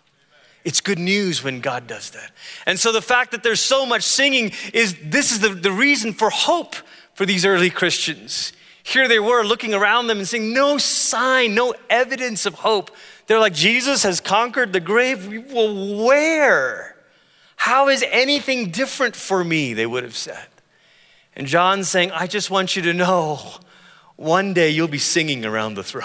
It's 0.64 0.80
good 0.80 0.98
news 0.98 1.44
when 1.44 1.60
God 1.60 1.86
does 1.86 2.10
that. 2.10 2.32
And 2.64 2.80
so 2.80 2.92
the 2.92 3.02
fact 3.02 3.32
that 3.32 3.42
there's 3.42 3.60
so 3.60 3.84
much 3.84 4.02
singing 4.02 4.52
is 4.72 4.96
this 5.04 5.30
is 5.30 5.40
the, 5.40 5.50
the 5.50 5.70
reason 5.70 6.12
for 6.12 6.30
hope 6.30 6.74
for 7.14 7.26
these 7.26 7.44
early 7.44 7.70
Christians. 7.70 8.52
Here 8.82 9.08
they 9.08 9.18
were 9.18 9.42
looking 9.44 9.74
around 9.74 10.06
them 10.06 10.18
and 10.18 10.26
seeing 10.26 10.52
no 10.52 10.78
sign, 10.78 11.54
no 11.54 11.74
evidence 11.90 12.46
of 12.46 12.54
hope. 12.54 12.90
They're 13.26 13.40
like, 13.40 13.54
Jesus 13.54 14.02
has 14.04 14.20
conquered 14.20 14.72
the 14.72 14.80
grave. 14.80 15.26
Well, 15.52 16.04
where? 16.04 16.96
How 17.56 17.88
is 17.88 18.04
anything 18.08 18.70
different 18.70 19.16
for 19.16 19.42
me? 19.42 19.74
They 19.74 19.86
would 19.86 20.04
have 20.04 20.16
said. 20.16 20.46
And 21.34 21.46
John's 21.46 21.88
saying, 21.88 22.12
I 22.12 22.26
just 22.26 22.50
want 22.50 22.76
you 22.76 22.82
to 22.82 22.92
know 22.92 23.40
one 24.16 24.54
day 24.54 24.70
you'll 24.70 24.88
be 24.88 24.98
singing 24.98 25.44
around 25.44 25.74
the 25.74 25.82
throne. 25.82 26.04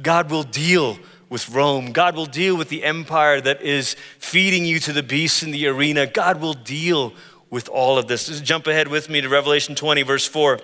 God 0.00 0.30
will 0.30 0.44
deal 0.44 0.98
with 1.28 1.48
Rome. 1.50 1.92
God 1.92 2.16
will 2.16 2.26
deal 2.26 2.56
with 2.56 2.68
the 2.68 2.84
empire 2.84 3.40
that 3.40 3.62
is 3.62 3.94
feeding 4.18 4.64
you 4.64 4.78
to 4.80 4.92
the 4.92 5.02
beasts 5.02 5.42
in 5.42 5.50
the 5.50 5.66
arena. 5.66 6.06
God 6.06 6.40
will 6.40 6.54
deal 6.54 7.12
with 7.50 7.68
all 7.68 7.98
of 7.98 8.08
this. 8.08 8.26
Just 8.26 8.44
jump 8.44 8.66
ahead 8.66 8.88
with 8.88 9.10
me 9.10 9.20
to 9.20 9.28
Revelation 9.28 9.74
20, 9.74 10.02
verse 10.02 10.26
4. 10.26 10.60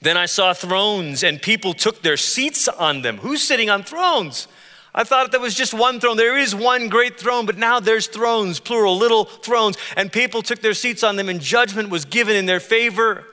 Then 0.00 0.16
I 0.16 0.26
saw 0.26 0.52
thrones, 0.52 1.22
and 1.22 1.40
people 1.40 1.74
took 1.74 2.02
their 2.02 2.16
seats 2.16 2.68
on 2.68 3.02
them. 3.02 3.18
Who's 3.18 3.42
sitting 3.42 3.70
on 3.70 3.82
thrones? 3.82 4.48
I 4.94 5.02
thought 5.02 5.32
there 5.32 5.40
was 5.40 5.54
just 5.54 5.74
one 5.74 5.98
throne. 5.98 6.16
There 6.16 6.38
is 6.38 6.54
one 6.54 6.88
great 6.88 7.18
throne, 7.18 7.46
but 7.46 7.58
now 7.58 7.80
there's 7.80 8.06
thrones, 8.06 8.60
plural, 8.60 8.96
little 8.96 9.24
thrones, 9.24 9.76
and 9.96 10.12
people 10.12 10.40
took 10.40 10.60
their 10.60 10.74
seats 10.74 11.02
on 11.02 11.16
them, 11.16 11.28
and 11.28 11.40
judgment 11.40 11.90
was 11.90 12.04
given 12.04 12.36
in 12.36 12.46
their 12.46 12.60
favor. 12.60 13.24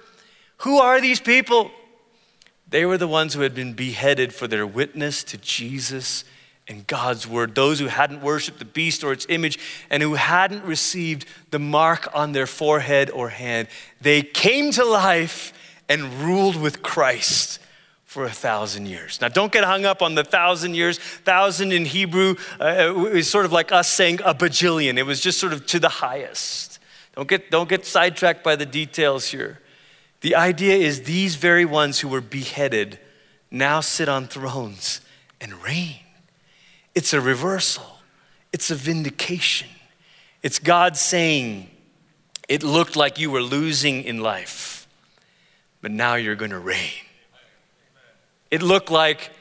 Who 0.57 0.79
are 0.79 0.99
these 0.99 1.19
people? 1.19 1.71
They 2.67 2.85
were 2.85 2.97
the 2.97 3.07
ones 3.07 3.33
who 3.33 3.41
had 3.41 3.53
been 3.53 3.73
beheaded 3.73 4.33
for 4.33 4.47
their 4.47 4.65
witness 4.65 5.23
to 5.25 5.37
Jesus 5.37 6.23
and 6.67 6.87
God's 6.87 7.27
word, 7.27 7.53
those 7.53 7.79
who 7.79 7.87
hadn't 7.87 8.21
worshiped 8.21 8.59
the 8.59 8.65
beast 8.65 9.03
or 9.03 9.11
its 9.11 9.25
image 9.29 9.59
and 9.89 10.01
who 10.01 10.13
hadn't 10.13 10.63
received 10.63 11.25
the 11.51 11.59
mark 11.59 12.07
on 12.13 12.31
their 12.31 12.47
forehead 12.47 13.09
or 13.09 13.29
hand. 13.29 13.67
They 13.99 14.21
came 14.21 14.71
to 14.71 14.85
life 14.85 15.53
and 15.91 16.13
ruled 16.13 16.55
with 16.55 16.81
Christ 16.81 17.59
for 18.05 18.23
a 18.23 18.29
thousand 18.29 18.85
years. 18.85 19.19
Now, 19.19 19.27
don't 19.27 19.51
get 19.51 19.65
hung 19.65 19.83
up 19.83 20.01
on 20.01 20.15
the 20.15 20.23
thousand 20.23 20.73
years. 20.73 20.97
Thousand 20.97 21.73
in 21.73 21.83
Hebrew 21.83 22.35
uh, 22.61 23.07
is 23.07 23.29
sort 23.29 23.43
of 23.43 23.51
like 23.51 23.73
us 23.73 23.89
saying 23.89 24.21
a 24.23 24.33
bajillion. 24.33 24.97
It 24.97 25.03
was 25.03 25.19
just 25.19 25.37
sort 25.37 25.51
of 25.51 25.65
to 25.65 25.79
the 25.79 25.89
highest. 25.89 26.79
Don't 27.13 27.27
get, 27.27 27.51
don't 27.51 27.67
get 27.67 27.85
sidetracked 27.85 28.41
by 28.41 28.55
the 28.55 28.65
details 28.65 29.27
here. 29.27 29.59
The 30.21 30.35
idea 30.35 30.75
is 30.75 31.03
these 31.03 31.35
very 31.35 31.65
ones 31.65 31.99
who 31.99 32.07
were 32.07 32.21
beheaded 32.21 32.97
now 33.49 33.81
sit 33.81 34.07
on 34.07 34.27
thrones 34.27 35.01
and 35.41 35.61
reign. 35.61 35.99
It's 36.95 37.11
a 37.11 37.19
reversal, 37.19 37.99
it's 38.53 38.71
a 38.71 38.75
vindication. 38.75 39.67
It's 40.41 40.57
God 40.57 40.95
saying, 40.95 41.69
It 42.47 42.63
looked 42.63 42.95
like 42.95 43.19
you 43.19 43.29
were 43.29 43.41
losing 43.41 44.05
in 44.05 44.21
life 44.21 44.80
but 45.81 45.91
now 45.91 46.15
you're 46.15 46.35
going 46.35 46.51
to 46.51 46.59
reign. 46.59 46.91
It 48.49 48.61
looked 48.61 48.91
like 48.91 49.31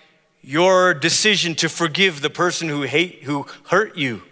your 0.42 0.94
decision 0.94 1.54
to 1.56 1.68
forgive 1.68 2.22
the 2.22 2.30
person 2.30 2.68
who 2.68 2.82
hate 2.82 3.24
who 3.24 3.46
hurt 3.68 3.96
you 3.96 4.22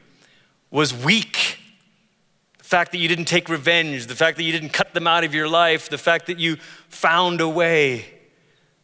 was 0.71 0.95
weak. 0.95 1.59
The 2.59 2.65
fact 2.65 2.93
that 2.93 2.99
you 2.99 3.09
didn't 3.09 3.27
take 3.27 3.49
revenge, 3.49 4.07
the 4.07 4.15
fact 4.15 4.37
that 4.39 4.45
you 4.45 4.53
didn't 4.53 4.71
cut 4.71 4.95
them 4.95 5.07
out 5.07 5.25
of 5.25 5.35
your 5.35 5.49
life, 5.49 5.89
the 5.89 5.99
fact 5.99 6.27
that 6.27 6.39
you 6.39 6.57
found 6.89 7.41
a 7.41 7.49
way. 7.49 8.07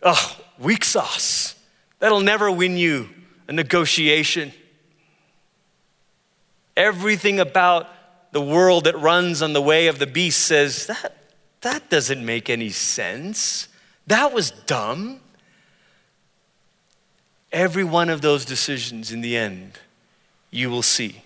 Oh, 0.03 0.37
weak 0.59 0.85
sauce. 0.85 1.55
That'll 1.99 2.21
never 2.21 2.51
win 2.51 2.77
you 2.77 3.09
a 3.49 3.53
negotiation. 3.53 4.53
Everything 6.77 7.41
about 7.41 7.89
the 8.33 8.41
world 8.41 8.85
that 8.85 8.99
runs 8.99 9.43
on 9.43 9.53
the 9.53 9.63
way 9.63 9.87
of 9.87 9.99
the 9.99 10.07
beast 10.07 10.43
says 10.43 10.87
that 10.87 11.24
that 11.65 11.89
doesn't 11.89 12.25
make 12.25 12.51
any 12.51 12.69
sense. 12.69 13.69
That 14.07 14.33
was 14.33 14.51
dumb. 14.51 15.21
Every 17.51 17.85
one 17.85 18.11
of 18.11 18.21
those 18.21 18.45
decisions 18.45 19.11
in 19.11 19.23
the 19.23 19.37
end, 19.37 19.79
you 20.51 20.69
will 20.69 20.83
see, 20.83 21.23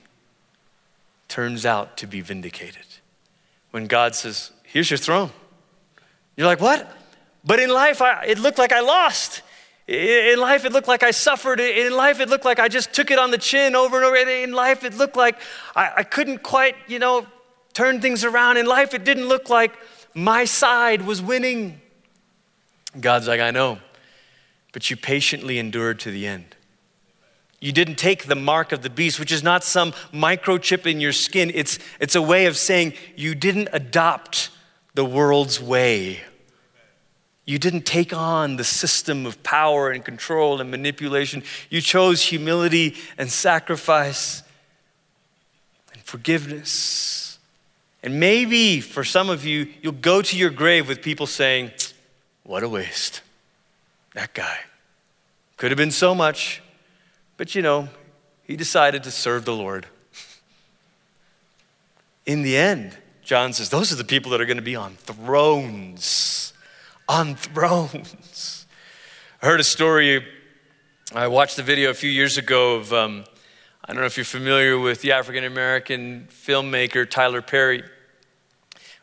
turns 1.27 1.67
out 1.67 1.97
to 1.99 2.07
be 2.07 2.21
vindicated. 2.21 2.87
When 3.73 3.87
God 3.87 4.15
says, 4.15 4.53
Here's 4.63 4.91
your 4.91 4.99
throne. 4.99 5.31
You're 6.37 6.47
like, 6.47 6.61
What? 6.61 6.97
But 7.45 7.59
in 7.59 7.71
life, 7.71 8.01
I, 8.01 8.25
it 8.27 8.39
looked 8.39 8.59
like 8.59 8.73
I 8.73 8.81
lost. 8.81 9.43
In 9.89 10.39
life, 10.39 10.65
it 10.65 10.73
looked 10.73 10.87
like 10.87 11.03
I 11.03 11.11
suffered. 11.11 11.59
In 11.59 11.97
life, 11.97 12.21
it 12.21 12.29
looked 12.29 12.45
like 12.45 12.61
I 12.61 12.69
just 12.69 12.93
took 12.93 13.11
it 13.11 13.19
on 13.19 13.33
the 13.33 13.39
chin 13.39 13.75
over 13.75 13.97
and 13.97 14.05
over. 14.05 14.17
In 14.17 14.53
life, 14.53 14.85
it 14.85 14.95
looked 14.95 15.17
like 15.17 15.41
I, 15.75 15.93
I 15.97 16.03
couldn't 16.05 16.43
quite, 16.45 16.77
you 16.87 17.01
know, 17.01 17.27
turn 17.73 18.01
things 18.01 18.23
around. 18.23 18.59
In 18.59 18.67
life, 18.67 18.95
it 18.95 19.03
didn't 19.05 19.27
look 19.27 19.49
like 19.49 19.73
my 20.15 20.45
side 20.45 21.03
was 21.03 21.23
winning. 21.23 21.81
God's 22.99 23.29
like, 23.29 23.41
I 23.41 23.51
know, 23.51 23.79
but 24.73 24.91
you 24.91 24.97
patiently 24.97 25.59
endured 25.59 26.01
to 26.01 26.11
the 26.11 26.27
end. 26.27 26.57
You 27.61 27.73
didn't 27.73 27.97
take 27.97 28.27
the 28.27 28.37
mark 28.37 28.71
of 28.71 28.83
the 28.83 28.91
beast, 28.91 29.19
which 29.19 29.33
is 29.33 29.43
not 29.43 29.65
some 29.65 29.93
microchip 30.13 30.87
in 30.87 31.01
your 31.01 31.13
skin. 31.13 31.51
It's, 31.55 31.79
it's 31.99 32.15
a 32.15 32.23
way 32.23 32.47
of 32.47 32.57
saying 32.57 32.95
you 33.17 33.35
didn't 33.35 33.69
adopt 33.73 34.51
the 34.95 35.05
world's 35.05 35.61
way. 35.61 36.21
You 37.45 37.59
didn't 37.59 37.87
take 37.87 38.13
on 38.13 38.57
the 38.57 38.65
system 38.65 39.27
of 39.27 39.43
power 39.43 39.91
and 39.91 40.05
control 40.05 40.61
and 40.61 40.71
manipulation. 40.71 41.43
You 41.71 41.81
chose 41.81 42.23
humility 42.23 42.95
and 43.17 43.31
sacrifice 43.31 44.43
and 45.93 46.03
forgiveness. 46.03 47.28
And 48.03 48.21
maybe 48.21 48.81
for 48.81 49.05
some 49.05 49.29
of 49.29 49.45
you, 49.45 49.69
you'll 49.83 49.93
go 49.93 50.23
to 50.23 50.37
your 50.37 50.51
grave 50.51 50.89
with 50.89 51.03
people 51.03 51.27
saying, 51.27 51.73
What 52.45 52.63
a 52.63 52.69
waste. 52.69 53.23
That 54.15 54.35
guy. 54.35 54.59
Could 55.57 55.71
have 55.73 55.79
been 55.79 55.91
so 55.91 56.15
much, 56.15 56.63
but 57.37 57.55
you 57.55 57.63
know, 57.63 57.89
he 58.45 58.57
decided 58.57 59.03
to 59.05 59.11
serve 59.11 59.45
the 59.45 59.55
Lord. 59.55 59.87
In 62.25 62.43
the 62.43 62.57
end, 62.57 62.97
John 63.23 63.53
says, 63.53 63.71
Those 63.71 63.93
are 63.93 63.97
the 63.97 64.05
people 64.05 64.31
that 64.31 64.41
are 64.41 64.47
going 64.47 64.59
to 64.59 64.63
be 64.63 64.77
on 64.77 64.95
thrones. 64.95 66.53
On 67.09 67.35
thrones. 67.35 68.67
I 69.43 69.47
heard 69.47 69.61
a 69.61 69.65
story. 69.65 70.25
I 71.15 71.27
watched 71.27 71.59
a 71.59 71.63
video 71.63 71.91
a 71.91 71.95
few 71.95 72.11
years 72.11 72.39
ago 72.39 72.77
of, 72.77 72.93
um, 72.93 73.25
I 73.85 73.93
don't 73.93 74.01
know 74.01 74.07
if 74.07 74.17
you're 74.17 74.25
familiar 74.25 74.79
with 74.79 75.01
the 75.03 75.13
African 75.13 75.45
American 75.45 76.29
filmmaker 76.31 77.09
Tyler 77.09 77.41
Perry. 77.41 77.85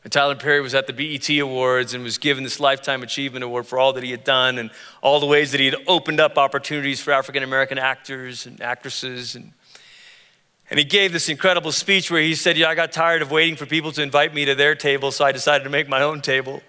Tyler 0.09 0.35
Perry 0.35 0.61
was 0.61 0.75
at 0.75 0.85
the 0.85 0.93
BET 0.93 1.27
Awards 1.39 1.95
and 1.95 2.03
was 2.03 2.19
given 2.19 2.43
this 2.43 2.59
Lifetime 2.59 3.01
Achievement 3.01 3.43
Award 3.43 3.65
for 3.65 3.79
all 3.79 3.93
that 3.93 4.03
he 4.03 4.11
had 4.11 4.23
done 4.23 4.59
and 4.59 4.69
all 5.01 5.19
the 5.19 5.25
ways 5.25 5.51
that 5.51 5.59
he 5.59 5.65
had 5.65 5.77
opened 5.87 6.19
up 6.19 6.37
opportunities 6.37 7.01
for 7.01 7.11
African 7.11 7.41
American 7.41 7.79
actors 7.79 8.45
and 8.45 8.61
actresses. 8.61 9.35
And, 9.35 9.53
and 10.69 10.77
he 10.77 10.85
gave 10.85 11.11
this 11.11 11.29
incredible 11.29 11.71
speech 11.71 12.11
where 12.11 12.21
he 12.21 12.35
said, 12.35 12.55
Yeah, 12.55 12.69
I 12.69 12.75
got 12.75 12.91
tired 12.91 13.23
of 13.23 13.31
waiting 13.31 13.55
for 13.55 13.65
people 13.65 13.91
to 13.93 14.03
invite 14.03 14.33
me 14.33 14.45
to 14.45 14.53
their 14.53 14.75
table, 14.75 15.11
so 15.11 15.25
I 15.25 15.31
decided 15.31 15.63
to 15.63 15.71
make 15.71 15.87
my 15.87 16.03
own 16.03 16.21
table. 16.21 16.61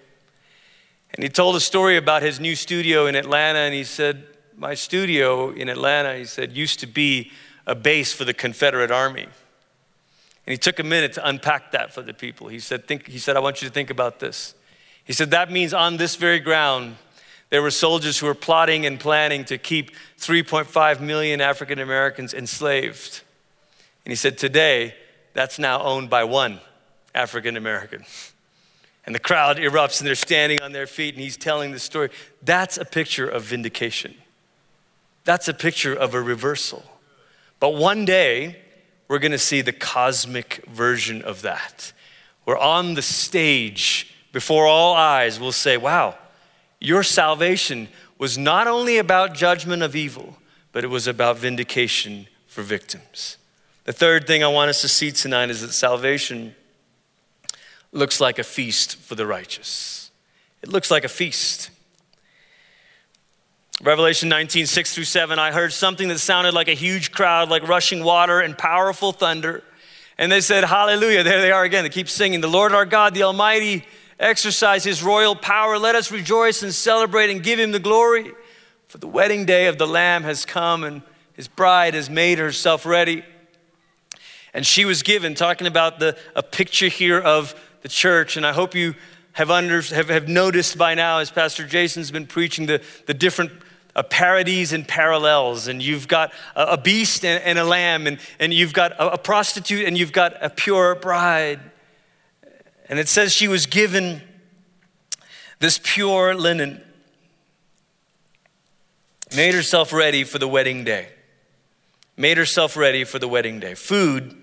And 1.13 1.23
he 1.23 1.29
told 1.29 1.55
a 1.55 1.59
story 1.59 1.97
about 1.97 2.23
his 2.23 2.39
new 2.39 2.55
studio 2.55 3.05
in 3.05 3.15
Atlanta, 3.15 3.59
and 3.59 3.75
he 3.75 3.83
said, 3.83 4.25
My 4.55 4.73
studio 4.73 5.51
in 5.51 5.69
Atlanta, 5.69 6.15
he 6.15 6.25
said, 6.25 6.53
used 6.53 6.79
to 6.79 6.87
be 6.87 7.31
a 7.67 7.75
base 7.75 8.13
for 8.13 8.25
the 8.25 8.33
Confederate 8.33 8.89
Army. 8.89 9.23
And 9.23 10.51
he 10.51 10.57
took 10.57 10.79
a 10.79 10.83
minute 10.83 11.13
to 11.13 11.27
unpack 11.27 11.73
that 11.73 11.93
for 11.93 12.01
the 12.01 12.13
people. 12.13 12.47
He 12.47 12.59
said, 12.59 12.87
think, 12.87 13.07
he 13.07 13.19
said, 13.19 13.35
I 13.35 13.41
want 13.41 13.61
you 13.61 13.67
to 13.67 13.73
think 13.73 13.89
about 13.89 14.19
this. 14.19 14.55
He 15.03 15.13
said, 15.13 15.31
That 15.31 15.51
means 15.51 15.73
on 15.73 15.97
this 15.97 16.15
very 16.15 16.39
ground, 16.39 16.95
there 17.49 17.61
were 17.61 17.71
soldiers 17.71 18.17
who 18.17 18.25
were 18.25 18.33
plotting 18.33 18.85
and 18.85 18.99
planning 18.99 19.45
to 19.45 19.57
keep 19.57 19.91
3.5 20.19 21.01
million 21.01 21.41
African 21.41 21.79
Americans 21.79 22.33
enslaved. 22.33 23.21
And 24.05 24.11
he 24.11 24.15
said, 24.15 24.37
Today, 24.37 24.95
that's 25.33 25.59
now 25.59 25.81
owned 25.81 26.09
by 26.09 26.23
one 26.23 26.59
African 27.13 27.57
American. 27.57 28.05
And 29.05 29.15
the 29.15 29.19
crowd 29.19 29.57
erupts 29.57 29.99
and 29.99 30.07
they're 30.07 30.15
standing 30.15 30.61
on 30.61 30.73
their 30.73 30.87
feet 30.87 31.13
and 31.13 31.23
he's 31.23 31.37
telling 31.37 31.71
the 31.71 31.79
story. 31.79 32.09
That's 32.41 32.77
a 32.77 32.83
picture 32.83 33.27
of 33.27 33.43
vindication. 33.43 34.15
That's 35.23 35.47
a 35.47 35.53
picture 35.53 35.93
of 35.93 36.13
a 36.13 36.21
reversal. 36.21 36.83
But 37.59 37.75
one 37.75 38.05
day, 38.05 38.57
we're 39.07 39.19
going 39.19 39.31
to 39.31 39.39
see 39.39 39.61
the 39.61 39.73
cosmic 39.73 40.63
version 40.67 41.21
of 41.21 41.41
that. 41.41 41.93
We're 42.45 42.57
on 42.57 42.93
the 42.93 43.01
stage 43.01 44.13
before 44.31 44.67
all 44.67 44.93
eyes, 44.95 45.39
we'll 45.39 45.51
say, 45.51 45.77
Wow, 45.77 46.15
your 46.79 47.03
salvation 47.03 47.87
was 48.17 48.37
not 48.37 48.67
only 48.67 48.97
about 48.97 49.33
judgment 49.33 49.81
of 49.81 49.95
evil, 49.95 50.37
but 50.71 50.83
it 50.83 50.87
was 50.87 51.07
about 51.07 51.37
vindication 51.37 52.27
for 52.45 52.61
victims. 52.61 53.37
The 53.85 53.93
third 53.93 54.27
thing 54.27 54.43
I 54.43 54.47
want 54.47 54.69
us 54.69 54.81
to 54.81 54.87
see 54.87 55.11
tonight 55.11 55.49
is 55.49 55.61
that 55.61 55.71
salvation 55.71 56.55
looks 57.91 58.19
like 58.19 58.37
a 58.37 58.43
feast 58.43 58.97
for 58.97 59.15
the 59.15 59.25
righteous. 59.25 60.11
It 60.61 60.69
looks 60.69 60.91
like 60.91 61.03
a 61.03 61.09
feast. 61.09 61.69
Revelation 63.83 64.27
19, 64.27 64.65
6 64.65 64.95
through 64.95 65.03
7, 65.03 65.37
I 65.37 65.51
heard 65.51 65.71
something 65.71 66.07
that 66.07 66.17
sounded 66.17 66.55
like 66.55 66.67
a 66.67 66.73
huge 66.73 67.11
crowd, 67.11 67.49
like 67.49 67.67
rushing 67.67 68.03
water 68.03 68.39
and 68.39 68.57
powerful 68.57 69.11
thunder. 69.11 69.63
And 70.17 70.31
they 70.31 70.41
said, 70.41 70.63
Hallelujah. 70.63 71.21
There 71.21 71.41
they 71.41 71.51
are 71.51 71.63
again. 71.63 71.83
They 71.83 71.89
keep 71.89 72.09
singing. 72.09 72.41
The 72.41 72.47
Lord 72.47 72.73
our 72.73 72.85
God, 72.85 73.13
the 73.13 73.21
Almighty, 73.21 73.85
exercise 74.19 74.83
his 74.83 75.03
royal 75.03 75.35
power. 75.35 75.77
Let 75.77 75.93
us 75.93 76.11
rejoice 76.11 76.63
and 76.63 76.73
celebrate 76.73 77.29
and 77.29 77.43
give 77.43 77.59
him 77.59 77.71
the 77.71 77.79
glory. 77.79 78.31
For 78.87 78.97
the 78.97 79.07
wedding 79.07 79.45
day 79.45 79.67
of 79.67 79.77
the 79.77 79.85
Lamb 79.85 80.23
has 80.23 80.43
come 80.43 80.83
and 80.83 81.03
his 81.33 81.47
bride 81.47 81.93
has 81.93 82.09
made 82.09 82.39
herself 82.39 82.83
ready. 82.83 83.23
And 84.55 84.65
she 84.65 84.85
was 84.85 85.03
given, 85.03 85.35
talking 85.35 85.67
about 85.67 85.99
the, 85.99 86.17
a 86.35 86.41
picture 86.41 86.87
here 86.87 87.19
of 87.19 87.53
the 87.83 87.89
church. 87.89 88.37
And 88.37 88.45
I 88.45 88.53
hope 88.53 88.73
you 88.73 88.95
have, 89.33 89.51
under, 89.51 89.83
have, 89.83 90.09
have 90.09 90.27
noticed 90.27 90.79
by 90.79 90.95
now, 90.95 91.19
as 91.19 91.29
Pastor 91.29 91.67
Jason's 91.67 92.09
been 92.09 92.25
preaching, 92.25 92.65
the, 92.65 92.81
the 93.05 93.13
different 93.13 93.51
uh, 93.97 94.03
parodies 94.03 94.71
and 94.71 94.87
parallels. 94.87 95.67
And 95.67 95.81
you've 95.81 96.07
got 96.07 96.31
a, 96.55 96.73
a 96.73 96.77
beast 96.77 97.25
and, 97.25 97.43
and, 97.43 97.59
a 97.59 97.65
lamb, 97.65 98.07
and, 98.07 98.19
and 98.39 98.53
you've 98.53 98.73
got 98.73 98.93
a, 98.93 99.13
a 99.13 99.17
prostitute, 99.17 99.85
and 99.85 99.97
you've 99.97 100.13
got 100.13 100.35
a 100.41 100.49
pure 100.49 100.95
bride. 100.95 101.59
And 102.87 102.99
it 102.99 103.09
says 103.09 103.33
she 103.33 103.47
was 103.47 103.65
given 103.65 104.21
this 105.59 105.79
pure 105.83 106.35
linen, 106.35 106.81
made 109.35 109.53
herself 109.53 109.91
ready 109.91 110.23
for 110.23 110.39
the 110.39 110.47
wedding 110.47 110.83
day. 110.83 111.09
Made 112.15 112.37
herself 112.37 112.77
ready 112.77 113.03
for 113.03 113.19
the 113.19 113.27
wedding 113.27 113.59
day. 113.59 113.75
Food 113.75 114.35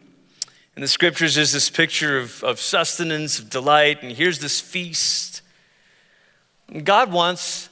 in 0.76 0.82
the 0.82 0.88
scriptures 0.88 1.36
is 1.36 1.52
this 1.52 1.70
picture 1.70 2.18
of, 2.18 2.42
of 2.42 2.60
sustenance, 2.60 3.38
of 3.38 3.48
delight, 3.48 4.02
and 4.02 4.12
here's 4.12 4.40
this 4.40 4.60
feast. 4.60 5.42
God 6.82 7.12
wants 7.12 7.68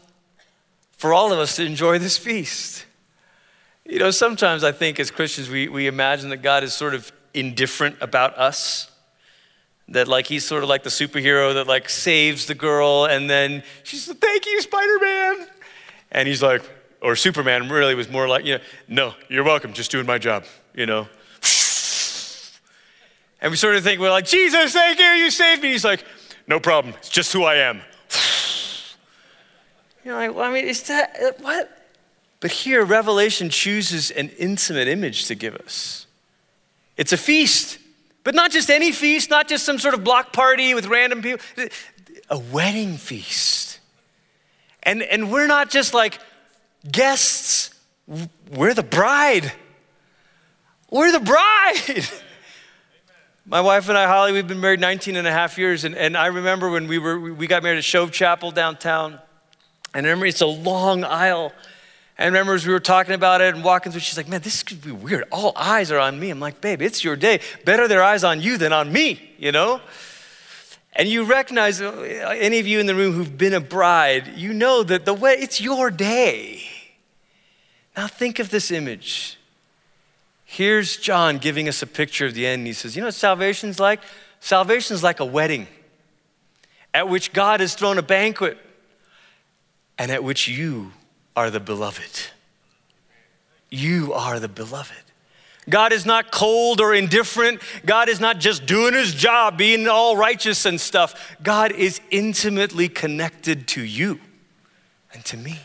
for 1.02 1.12
all 1.12 1.32
of 1.32 1.40
us 1.40 1.56
to 1.56 1.64
enjoy 1.64 1.98
this 1.98 2.16
feast. 2.16 2.86
You 3.84 3.98
know, 3.98 4.12
sometimes 4.12 4.62
I 4.62 4.70
think 4.70 5.00
as 5.00 5.10
Christians, 5.10 5.50
we, 5.50 5.66
we 5.66 5.88
imagine 5.88 6.30
that 6.30 6.42
God 6.42 6.62
is 6.62 6.74
sort 6.74 6.94
of 6.94 7.10
indifferent 7.34 7.96
about 8.00 8.38
us 8.38 8.88
that 9.88 10.06
like 10.06 10.28
he's 10.28 10.44
sort 10.44 10.62
of 10.62 10.68
like 10.68 10.84
the 10.84 10.90
superhero 10.90 11.54
that 11.54 11.66
like 11.66 11.88
saves 11.88 12.46
the 12.46 12.54
girl 12.54 13.06
and 13.06 13.28
then 13.28 13.64
she's 13.82 14.06
like, 14.06 14.18
thank 14.18 14.46
you 14.46 14.62
spider-man. 14.62 15.48
And 16.12 16.28
he's 16.28 16.40
like 16.40 16.62
or 17.00 17.16
superman 17.16 17.68
really 17.68 17.96
was 17.96 18.08
more 18.08 18.28
like 18.28 18.44
you 18.44 18.58
know 18.58 18.64
no 18.86 19.14
you're 19.28 19.42
welcome 19.42 19.72
just 19.72 19.90
doing 19.90 20.06
my 20.06 20.18
job 20.18 20.44
you 20.72 20.86
know? 20.86 21.08
And 23.40 23.50
we 23.50 23.56
sort 23.56 23.74
of 23.74 23.82
think 23.82 24.00
we're 24.00 24.08
like 24.08 24.26
jesus 24.26 24.72
thank 24.72 25.00
you 25.00 25.04
you 25.04 25.32
saved 25.32 25.64
me. 25.64 25.72
He's 25.72 25.84
like 25.84 26.04
no 26.46 26.60
problem 26.60 26.94
it's 26.96 27.08
just 27.08 27.32
who 27.32 27.42
i 27.42 27.56
am 27.56 27.82
you're 30.04 30.14
like 30.14 30.34
well 30.34 30.48
i 30.48 30.52
mean 30.52 30.66
is 30.66 30.82
that 30.84 31.16
uh, 31.22 31.32
what 31.40 31.78
but 32.40 32.50
here 32.50 32.84
revelation 32.84 33.48
chooses 33.48 34.10
an 34.10 34.28
intimate 34.38 34.88
image 34.88 35.26
to 35.26 35.34
give 35.34 35.54
us 35.56 36.06
it's 36.96 37.12
a 37.12 37.16
feast 37.16 37.78
but 38.24 38.34
not 38.34 38.50
just 38.50 38.70
any 38.70 38.92
feast, 38.92 39.30
not 39.30 39.48
just 39.48 39.64
some 39.64 39.78
sort 39.78 39.94
of 39.94 40.04
block 40.04 40.32
party 40.32 40.74
with 40.74 40.86
random 40.86 41.22
people, 41.22 41.44
a 42.30 42.38
wedding 42.38 42.96
feast. 42.96 43.80
And, 44.82 45.02
and 45.02 45.30
we're 45.30 45.46
not 45.46 45.70
just 45.70 45.92
like 45.92 46.20
guests, 46.90 47.74
we're 48.50 48.74
the 48.74 48.82
bride. 48.82 49.52
We're 50.90 51.12
the 51.12 51.20
bride. 51.20 52.06
My 53.46 53.60
wife 53.60 53.88
and 53.88 53.98
I, 53.98 54.06
Holly, 54.06 54.32
we've 54.32 54.46
been 54.46 54.60
married 54.60 54.80
19 54.80 55.16
and 55.16 55.26
a 55.26 55.32
half 55.32 55.58
years. 55.58 55.84
And, 55.84 55.96
and 55.96 56.16
I 56.16 56.26
remember 56.26 56.70
when 56.70 56.86
we, 56.86 56.98
were, 56.98 57.18
we 57.18 57.48
got 57.48 57.64
married 57.64 57.78
at 57.78 57.84
Shove 57.84 58.12
Chapel 58.12 58.52
downtown. 58.52 59.18
And 59.94 60.06
I 60.06 60.10
remember 60.10 60.26
it's 60.26 60.40
a 60.40 60.46
long 60.46 61.04
aisle. 61.04 61.52
And 62.18 62.24
I 62.24 62.26
remember, 62.26 62.54
as 62.54 62.66
we 62.66 62.72
were 62.72 62.80
talking 62.80 63.14
about 63.14 63.40
it 63.40 63.54
and 63.54 63.64
walking 63.64 63.92
through, 63.92 64.00
she's 64.00 64.16
like, 64.16 64.28
Man, 64.28 64.40
this 64.40 64.62
could 64.62 64.82
be 64.82 64.92
weird. 64.92 65.24
All 65.30 65.52
eyes 65.56 65.90
are 65.90 65.98
on 65.98 66.18
me. 66.18 66.30
I'm 66.30 66.40
like, 66.40 66.60
Babe, 66.60 66.82
it's 66.82 67.02
your 67.02 67.16
day. 67.16 67.40
Better 67.64 67.88
their 67.88 68.02
eyes 68.02 68.24
on 68.24 68.40
you 68.40 68.58
than 68.58 68.72
on 68.72 68.92
me, 68.92 69.30
you 69.38 69.52
know? 69.52 69.80
And 70.94 71.08
you 71.08 71.24
recognize, 71.24 71.80
uh, 71.80 71.92
any 72.38 72.58
of 72.58 72.66
you 72.66 72.78
in 72.78 72.86
the 72.86 72.94
room 72.94 73.14
who've 73.14 73.38
been 73.38 73.54
a 73.54 73.60
bride, 73.60 74.36
you 74.36 74.52
know 74.52 74.82
that 74.82 75.06
the 75.06 75.14
way, 75.14 75.32
it's 75.38 75.58
your 75.60 75.90
day. 75.90 76.62
Now 77.96 78.06
think 78.06 78.38
of 78.38 78.50
this 78.50 78.70
image. 78.70 79.38
Here's 80.44 80.98
John 80.98 81.38
giving 81.38 81.66
us 81.66 81.80
a 81.80 81.86
picture 81.86 82.26
of 82.26 82.34
the 82.34 82.46
end. 82.46 82.66
He 82.66 82.74
says, 82.74 82.94
You 82.94 83.00
know 83.00 83.06
what 83.06 83.14
salvation's 83.14 83.80
like? 83.80 84.00
Salvation's 84.40 85.02
like 85.02 85.20
a 85.20 85.24
wedding 85.24 85.66
at 86.92 87.08
which 87.08 87.32
God 87.32 87.60
has 87.60 87.74
thrown 87.74 87.96
a 87.96 88.02
banquet 88.02 88.58
and 90.02 90.10
at 90.10 90.24
which 90.24 90.48
you 90.48 90.90
are 91.36 91.48
the 91.48 91.60
beloved. 91.60 92.26
You 93.70 94.12
are 94.14 94.40
the 94.40 94.48
beloved. 94.48 95.04
God 95.70 95.92
is 95.92 96.04
not 96.04 96.32
cold 96.32 96.80
or 96.80 96.92
indifferent. 96.92 97.62
God 97.86 98.08
is 98.08 98.18
not 98.18 98.40
just 98.40 98.66
doing 98.66 98.94
his 98.94 99.14
job, 99.14 99.56
being 99.56 99.86
all 99.86 100.16
righteous 100.16 100.66
and 100.66 100.80
stuff. 100.80 101.36
God 101.40 101.70
is 101.70 102.00
intimately 102.10 102.88
connected 102.88 103.68
to 103.68 103.84
you 103.84 104.18
and 105.14 105.24
to 105.26 105.36
me. 105.36 105.60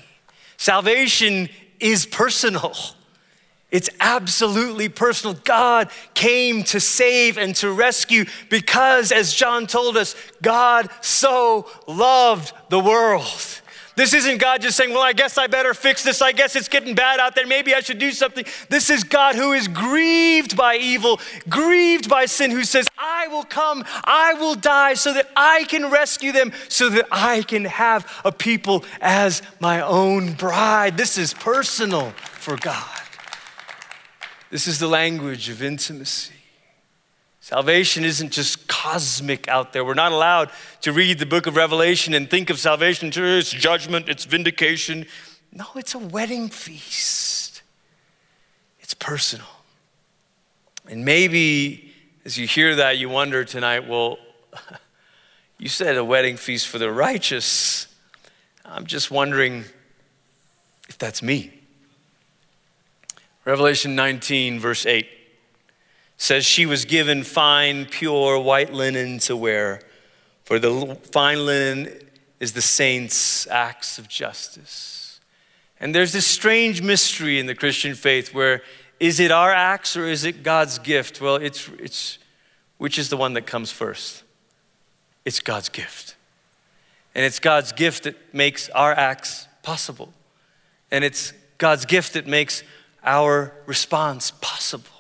Salvation 0.56 1.50
is 1.80 2.06
personal. 2.06 2.76
It's 3.72 3.90
absolutely 4.00 4.88
personal. 4.88 5.36
God 5.46 5.90
came 6.14 6.62
to 6.66 6.80
save 6.80 7.40
and 7.40 7.56
to 7.56 7.72
rescue 7.72 8.26
because, 8.52 9.12
as 9.12 9.34
John 9.34 9.66
told 9.66 9.98
us, 9.98 10.16
God 10.44 10.90
so 11.02 11.68
loved 11.88 12.54
the 12.70 12.80
world 12.80 13.62
this 13.98 14.14
isn't 14.14 14.38
God 14.38 14.62
just 14.62 14.78
saying, 14.78 14.92
Well, 14.92 15.02
I 15.02 15.12
guess 15.12 15.40
I 15.40 15.48
better 15.48 15.74
fix 15.74 16.04
this. 16.04 16.22
I 16.22 16.32
guess 16.32 16.56
it's 16.56 16.68
getting 16.68 16.94
bad 16.94 17.20
out 17.20 17.34
there. 17.34 17.48
Maybe 17.48 17.74
I 17.74 17.80
should 17.80 17.98
do 17.98 18.12
something. 18.12 18.46
This 18.70 18.92
is 18.92 19.04
God 19.04 19.34
who 19.34 19.54
is 19.54 19.68
grieved 19.68 20.56
by 20.56 20.76
evil, 20.76 21.20
grieved 21.50 22.08
by 22.08 22.28
sin, 22.28 22.52
who 22.52 22.64
says, 22.64 22.88
I 22.96 23.28
will 23.28 23.44
come, 23.44 23.84
I 24.04 24.36
will 24.36 24.54
die 24.54 24.94
so 24.94 25.14
that 25.14 25.28
I 25.36 25.64
can 25.64 25.90
rescue 25.90 26.32
them, 26.32 26.54
so 26.70 26.90
that 26.90 27.08
I 27.12 27.42
can 27.42 27.66
have 27.66 28.22
a 28.24 28.32
people 28.32 28.86
as 29.02 29.42
my 29.60 29.82
own 29.82 30.34
bride. 30.34 30.96
This 30.96 31.18
is 31.18 31.34
personal 31.34 32.12
for 32.12 32.56
God. 32.56 33.02
This 34.52 34.68
is 34.68 34.78
the 34.78 34.88
language 34.88 35.50
of 35.50 35.64
intimacy. 35.64 36.37
Salvation 37.48 38.04
isn't 38.04 38.34
just 38.34 38.68
cosmic 38.68 39.48
out 39.48 39.72
there. 39.72 39.86
We're 39.86 39.94
not 39.94 40.12
allowed 40.12 40.52
to 40.82 40.92
read 40.92 41.18
the 41.18 41.26
book 41.26 41.48
of 41.48 41.56
Revelation 41.56 42.14
and 42.14 42.30
think 42.30 42.50
of 42.50 42.60
salvation, 42.60 43.10
it's 43.16 43.52
judgment, 43.52 44.10
it's 44.10 44.26
vindication. 44.26 45.06
No, 45.54 45.66
it's 45.78 45.96
a 45.96 45.98
wedding 45.98 46.50
feast, 46.50 47.62
it's 48.82 48.94
personal. 48.94 49.48
And 50.90 51.06
maybe 51.06 51.94
as 52.26 52.38
you 52.38 52.48
hear 52.48 52.76
that, 52.76 52.98
you 52.98 53.08
wonder 53.08 53.46
tonight, 53.46 53.88
well, 53.88 54.18
you 55.58 55.70
said 55.70 55.96
a 55.96 56.04
wedding 56.04 56.36
feast 56.36 56.68
for 56.68 56.80
the 56.80 56.92
righteous. 56.92 57.88
I'm 58.66 58.86
just 58.86 59.10
wondering 59.10 59.64
if 60.90 60.98
that's 60.98 61.24
me. 61.24 61.54
Revelation 63.46 63.96
19, 63.96 64.60
verse 64.60 64.86
8 64.86 65.08
says 66.18 66.46
she 66.46 66.66
was 66.66 66.86
given 66.86 67.24
fine, 67.24 67.86
pure 67.86 68.40
white 68.40 68.74
linen 68.74 69.20
to 69.20 69.38
wear, 69.38 69.82
for 70.44 70.60
the 70.60 70.98
fine 71.12 71.46
linen 71.46 71.94
is 72.40 72.54
the 72.54 72.62
saints' 72.62 73.48
acts 73.48 73.98
of 73.98 74.08
justice. 74.08 75.20
And 75.80 75.94
there's 75.94 76.14
this 76.14 76.26
strange 76.26 76.82
mystery 76.82 77.40
in 77.40 77.46
the 77.46 77.56
Christian 77.56 77.94
faith 77.94 78.34
where 78.34 78.62
is 79.00 79.20
it 79.20 79.32
our 79.32 79.52
acts 79.52 79.96
or 79.96 80.08
is 80.08 80.24
it 80.24 80.42
God's 80.42 80.80
gift? 80.80 81.22
Well, 81.22 81.36
it's, 81.36 81.70
it's 81.80 82.18
which 82.78 82.98
is 82.98 83.10
the 83.10 83.18
one 83.18 83.34
that 83.34 83.46
comes 83.46 83.72
first? 83.72 84.24
It's 85.24 85.40
God's 85.40 85.70
gift. 85.70 86.16
And 87.14 87.26
it's 87.26 87.40
God's 87.40 87.72
gift 87.72 88.04
that 88.04 88.16
makes 88.34 88.70
our 88.70 88.94
acts 88.94 89.48
possible. 89.62 90.14
And 90.90 91.04
it's 91.04 91.34
God's 91.58 91.86
gift 91.86 92.14
that 92.14 92.28
makes 92.28 92.64
our 93.04 93.54
response 93.66 94.32
possible. 94.42 94.97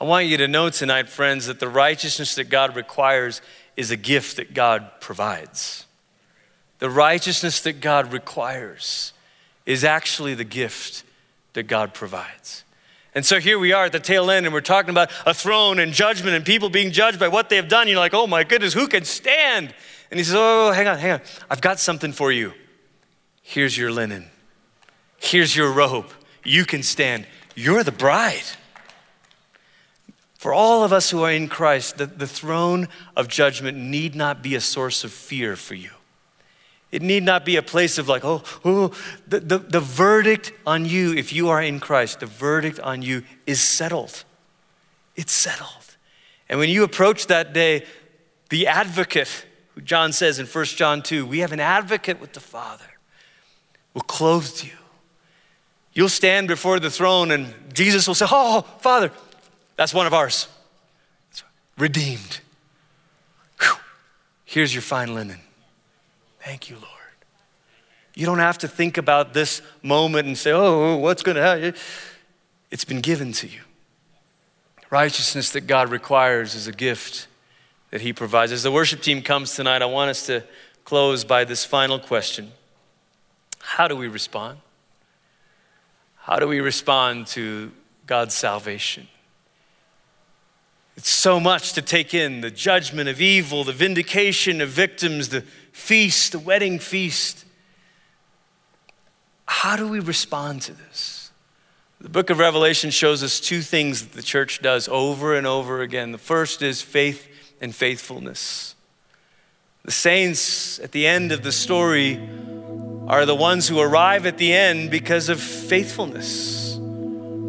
I 0.00 0.04
want 0.04 0.26
you 0.26 0.38
to 0.38 0.48
know 0.48 0.70
tonight, 0.70 1.10
friends, 1.10 1.46
that 1.46 1.60
the 1.60 1.68
righteousness 1.68 2.34
that 2.36 2.48
God 2.48 2.74
requires 2.74 3.42
is 3.76 3.90
a 3.90 3.96
gift 3.96 4.36
that 4.36 4.54
God 4.54 4.90
provides. 5.00 5.84
The 6.78 6.88
righteousness 6.88 7.60
that 7.62 7.82
God 7.82 8.10
requires 8.10 9.12
is 9.66 9.84
actually 9.84 10.34
the 10.34 10.44
gift 10.44 11.04
that 11.52 11.64
God 11.64 11.92
provides. 11.92 12.64
And 13.14 13.26
so 13.26 13.40
here 13.40 13.58
we 13.58 13.72
are 13.72 13.84
at 13.84 13.92
the 13.92 14.00
tail 14.00 14.30
end, 14.30 14.46
and 14.46 14.54
we're 14.54 14.62
talking 14.62 14.90
about 14.90 15.10
a 15.26 15.34
throne 15.34 15.78
and 15.78 15.92
judgment 15.92 16.34
and 16.34 16.46
people 16.46 16.70
being 16.70 16.92
judged 16.92 17.18
by 17.18 17.28
what 17.28 17.50
they 17.50 17.56
have 17.56 17.68
done. 17.68 17.86
You're 17.86 17.98
like, 17.98 18.14
oh 18.14 18.26
my 18.26 18.42
goodness, 18.44 18.72
who 18.72 18.88
can 18.88 19.04
stand? 19.04 19.74
And 20.10 20.18
he 20.18 20.24
says, 20.24 20.34
oh, 20.34 20.38
oh, 20.38 20.68
oh, 20.68 20.72
hang 20.72 20.88
on, 20.88 20.98
hang 20.98 21.12
on. 21.12 21.20
I've 21.50 21.60
got 21.60 21.78
something 21.78 22.12
for 22.12 22.32
you. 22.32 22.54
Here's 23.42 23.76
your 23.76 23.92
linen, 23.92 24.30
here's 25.18 25.54
your 25.54 25.70
robe. 25.70 26.10
You 26.42 26.64
can 26.64 26.82
stand. 26.82 27.26
You're 27.54 27.84
the 27.84 27.92
bride. 27.92 28.44
For 30.40 30.54
all 30.54 30.84
of 30.84 30.90
us 30.90 31.10
who 31.10 31.22
are 31.22 31.30
in 31.30 31.48
Christ, 31.48 31.98
the, 31.98 32.06
the 32.06 32.26
throne 32.26 32.88
of 33.14 33.28
judgment 33.28 33.76
need 33.76 34.14
not 34.14 34.42
be 34.42 34.54
a 34.54 34.60
source 34.62 35.04
of 35.04 35.12
fear 35.12 35.54
for 35.54 35.74
you. 35.74 35.90
It 36.90 37.02
need 37.02 37.24
not 37.24 37.44
be 37.44 37.56
a 37.56 37.62
place 37.62 37.98
of 37.98 38.08
like, 38.08 38.24
oh, 38.24 38.42
oh, 38.64 38.90
the, 39.28 39.40
the, 39.40 39.58
the 39.58 39.80
verdict 39.80 40.54
on 40.66 40.86
you, 40.86 41.12
if 41.12 41.34
you 41.34 41.50
are 41.50 41.60
in 41.60 41.78
Christ, 41.78 42.20
the 42.20 42.26
verdict 42.26 42.80
on 42.80 43.02
you 43.02 43.22
is 43.46 43.60
settled. 43.60 44.24
It's 45.14 45.30
settled. 45.30 45.96
And 46.48 46.58
when 46.58 46.70
you 46.70 46.84
approach 46.84 47.26
that 47.26 47.52
day, 47.52 47.84
the 48.48 48.66
advocate, 48.66 49.44
who 49.74 49.82
John 49.82 50.10
says 50.10 50.38
in 50.38 50.46
1 50.46 50.64
John 50.64 51.02
2, 51.02 51.26
we 51.26 51.40
have 51.40 51.52
an 51.52 51.60
advocate 51.60 52.18
with 52.18 52.32
the 52.32 52.40
Father, 52.40 52.86
will 53.92 54.00
clothe 54.00 54.64
you. 54.64 54.72
You'll 55.92 56.08
stand 56.08 56.48
before 56.48 56.80
the 56.80 56.90
throne 56.90 57.30
and 57.30 57.52
Jesus 57.74 58.06
will 58.06 58.14
say, 58.14 58.26
Oh, 58.30 58.62
Father, 58.78 59.12
that's 59.80 59.94
one 59.94 60.06
of 60.06 60.12
ours. 60.12 60.46
Redeemed. 61.78 62.40
Whew. 63.62 63.76
Here's 64.44 64.74
your 64.74 64.82
fine 64.82 65.14
linen. 65.14 65.40
Thank 66.40 66.68
you, 66.68 66.76
Lord. 66.76 66.86
You 68.14 68.26
don't 68.26 68.40
have 68.40 68.58
to 68.58 68.68
think 68.68 68.98
about 68.98 69.32
this 69.32 69.62
moment 69.82 70.26
and 70.26 70.36
say, 70.36 70.52
oh, 70.52 70.96
what's 70.96 71.22
going 71.22 71.36
to 71.36 71.42
happen? 71.42 71.74
It's 72.70 72.84
been 72.84 73.00
given 73.00 73.32
to 73.32 73.46
you. 73.46 73.60
Righteousness 74.90 75.48
that 75.52 75.62
God 75.62 75.90
requires 75.90 76.54
is 76.54 76.66
a 76.66 76.72
gift 76.72 77.26
that 77.90 78.02
He 78.02 78.12
provides. 78.12 78.52
As 78.52 78.62
the 78.62 78.70
worship 78.70 79.00
team 79.00 79.22
comes 79.22 79.54
tonight, 79.54 79.80
I 79.80 79.86
want 79.86 80.10
us 80.10 80.26
to 80.26 80.44
close 80.84 81.24
by 81.24 81.44
this 81.44 81.64
final 81.64 81.98
question 81.98 82.52
How 83.60 83.88
do 83.88 83.96
we 83.96 84.08
respond? 84.08 84.58
How 86.16 86.38
do 86.38 86.46
we 86.46 86.60
respond 86.60 87.28
to 87.28 87.72
God's 88.06 88.34
salvation? 88.34 89.08
It's 90.96 91.08
so 91.10 91.40
much 91.40 91.72
to 91.74 91.82
take 91.82 92.14
in 92.14 92.40
the 92.40 92.50
judgment 92.50 93.08
of 93.08 93.20
evil, 93.20 93.64
the 93.64 93.72
vindication 93.72 94.60
of 94.60 94.68
victims, 94.68 95.30
the 95.30 95.42
feast, 95.72 96.32
the 96.32 96.38
wedding 96.38 96.78
feast. 96.78 97.44
How 99.46 99.76
do 99.76 99.88
we 99.88 100.00
respond 100.00 100.62
to 100.62 100.72
this? 100.72 101.30
The 102.00 102.08
book 102.08 102.30
of 102.30 102.38
Revelation 102.38 102.90
shows 102.90 103.22
us 103.22 103.40
two 103.40 103.60
things 103.60 104.02
that 104.02 104.12
the 104.12 104.22
church 104.22 104.62
does 104.62 104.88
over 104.88 105.34
and 105.34 105.46
over 105.46 105.82
again. 105.82 106.12
The 106.12 106.18
first 106.18 106.62
is 106.62 106.80
faith 106.80 107.28
and 107.60 107.74
faithfulness. 107.74 108.74
The 109.84 109.90
saints 109.90 110.78
at 110.78 110.92
the 110.92 111.06
end 111.06 111.32
of 111.32 111.42
the 111.42 111.52
story 111.52 112.16
are 113.06 113.26
the 113.26 113.34
ones 113.34 113.68
who 113.68 113.80
arrive 113.80 114.24
at 114.24 114.38
the 114.38 114.52
end 114.52 114.90
because 114.90 115.28
of 115.28 115.40
faithfulness 115.40 116.69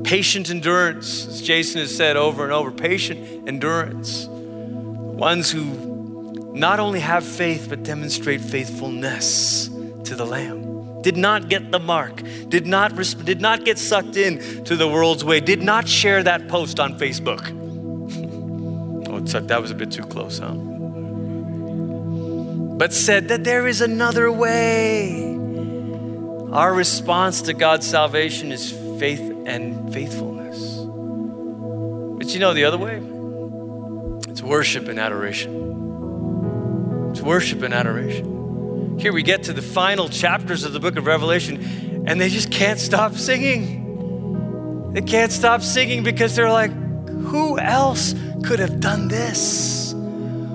patient 0.04 0.50
endurance, 0.50 1.28
as 1.28 1.42
Jason 1.42 1.82
has 1.82 1.96
said 1.96 2.18
over 2.18 2.44
and 2.44 2.52
over, 2.52 2.72
patient 2.72 3.48
endurance. 3.48 4.28
Ones 4.28 5.52
who 5.52 6.54
not 6.54 6.80
only 6.80 7.00
have 7.00 7.26
faith, 7.26 7.68
but 7.70 7.84
demonstrate 7.84 8.42
faithfulness 8.42 9.68
to 10.06 10.16
the 10.16 10.26
Lamb. 10.26 11.02
Did 11.02 11.18
not 11.18 11.50
get 11.50 11.72
the 11.72 11.80
mark, 11.80 12.22
did 12.50 12.68
not, 12.68 12.96
did 13.26 13.42
not 13.42 13.66
get 13.66 13.80
sucked 13.80 14.18
in 14.18 14.64
to 14.66 14.76
the 14.76 14.88
world's 14.88 15.24
way, 15.24 15.40
did 15.40 15.62
not 15.62 15.88
share 15.88 16.22
that 16.24 16.48
post 16.48 16.80
on 16.80 17.00
Facebook. 17.00 17.42
oh, 19.08 19.20
that 19.20 19.62
was 19.62 19.72
a 19.72 19.76
bit 19.76 19.92
too 19.92 20.04
close, 20.04 20.40
huh? 20.40 20.54
But 22.82 22.94
said 22.94 23.28
that 23.30 23.44
there 23.44 23.68
is 23.68 23.82
another 23.82 24.32
way. 24.32 25.38
Our 26.52 26.74
response 26.74 27.44
to 27.44 27.54
God's 27.54 27.88
salvation 27.88 28.52
is 28.52 28.72
faith 29.00 29.31
and 29.46 29.94
faithfulness. 29.94 30.78
But 32.18 32.34
you 32.34 32.40
know 32.40 32.54
the 32.54 32.66
other 32.66 32.78
way? 32.78 33.02
It's 34.30 34.42
worship 34.42 34.88
and 34.88 35.00
adoration. 35.00 37.10
It's 37.12 37.22
worship 37.22 37.62
and 37.64 37.74
adoration. 37.74 39.00
Here 39.00 39.12
we 39.12 39.24
get 39.24 39.44
to 39.44 39.54
the 39.54 39.62
final 39.62 40.10
chapters 40.10 40.64
of 40.64 40.74
the 40.74 40.80
book 40.80 40.98
of 40.98 41.06
Revelation, 41.06 42.04
and 42.08 42.22
they 42.22 42.30
just 42.30 42.52
can't 42.52 42.80
stop 42.80 43.16
singing. 43.16 44.94
They 44.94 45.02
can't 45.02 45.32
stop 45.32 45.62
singing 45.62 46.04
because 46.04 46.36
they're 46.36 46.52
like, 46.52 46.72
who 46.72 47.58
else 47.58 48.14
could 48.44 48.60
have 48.60 48.80
done 48.80 49.08
this? 49.08 49.81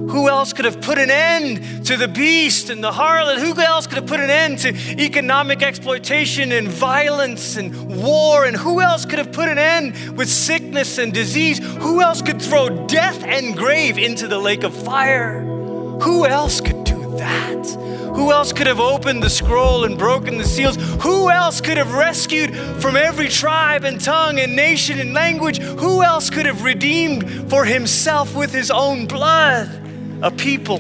Who 0.09 0.29
else 0.29 0.53
could 0.53 0.65
have 0.67 0.81
put 0.81 0.99
an 0.99 1.11
end 1.11 1.87
to 1.87 1.97
the 1.97 2.07
beast 2.07 2.71
and 2.71 2.83
the 2.83 2.93
harlot? 2.93 3.39
Who 3.39 3.61
else 3.61 3.87
could 3.87 3.97
have 3.97 4.07
put 4.07 4.21
an 4.21 4.31
end 4.31 4.61
to 4.61 4.69
economic 5.03 5.63
exploitation 5.63 6.53
and 6.53 6.69
violence 6.69 7.57
and 7.57 7.97
war? 7.97 8.45
And 8.45 8.57
who 8.57 8.81
else 8.81 9.05
could 9.05 9.19
have 9.19 9.33
put 9.33 9.49
an 9.49 9.59
end 9.59 10.17
with 10.17 10.29
sickness 10.29 10.99
and 10.99 11.13
disease? 11.13 11.59
Who 11.59 12.01
else 12.01 12.23
could 12.23 12.41
throw 12.41 12.87
death 12.87 13.25
and 13.25 13.57
grave 13.57 13.99
into 13.99 14.29
the 14.29 14.39
lake 14.39 14.63
of 14.63 14.75
fire? 14.75 15.41
Who 15.41 16.25
else 16.25 16.61
could 16.61 16.85
do 16.85 17.17
that? 17.17 17.67
Who 18.15 18.31
else 18.31 18.53
could 18.53 18.67
have 18.67 18.81
opened 18.81 19.23
the 19.23 19.29
scroll 19.29 19.85
and 19.85 19.99
broken 19.99 20.39
the 20.39 20.45
seals? 20.45 20.77
Who 21.03 21.31
else 21.31 21.61
could 21.61 21.77
have 21.77 21.93
rescued 21.95 22.57
from 22.81 22.97
every 22.97 23.29
tribe 23.29 23.85
and 23.85 24.01
tongue 24.01 24.39
and 24.39 24.55
nation 24.55 25.01
and 25.01 25.13
language? 25.13 25.59
Who 25.59 26.03
else 26.03 26.31
could 26.31 26.47
have 26.47 26.63
redeemed 26.63 27.51
for 27.51 27.65
himself 27.65 28.35
with 28.35 28.53
his 28.53 28.71
own 28.71 29.07
blood? 29.07 29.86
A 30.23 30.31
people. 30.31 30.79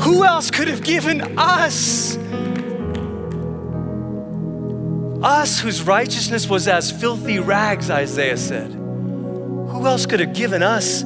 Who 0.00 0.24
else 0.24 0.50
could 0.50 0.68
have 0.68 0.82
given 0.82 1.38
us? 1.38 2.16
Us 5.22 5.58
whose 5.60 5.82
righteousness 5.82 6.48
was 6.48 6.68
as 6.68 6.90
filthy 6.90 7.38
rags, 7.38 7.90
Isaiah 7.90 8.36
said. 8.36 8.72
Who 8.72 9.86
else 9.86 10.06
could 10.06 10.20
have 10.20 10.34
given 10.34 10.62
us 10.62 11.02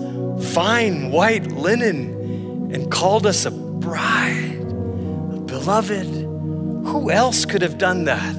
fine 0.52 1.10
white 1.10 1.46
linen 1.46 2.72
and 2.74 2.90
called 2.90 3.26
us 3.26 3.46
a 3.46 3.50
bride, 3.50 4.60
a 4.60 5.40
beloved? 5.40 6.06
Who 6.06 7.10
else 7.10 7.44
could 7.44 7.62
have 7.62 7.78
done 7.78 8.04
that? 8.04 8.36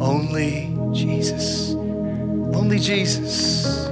Only 0.00 0.76
Jesus. 0.92 1.74
Only 1.74 2.78
Jesus. 2.78 3.88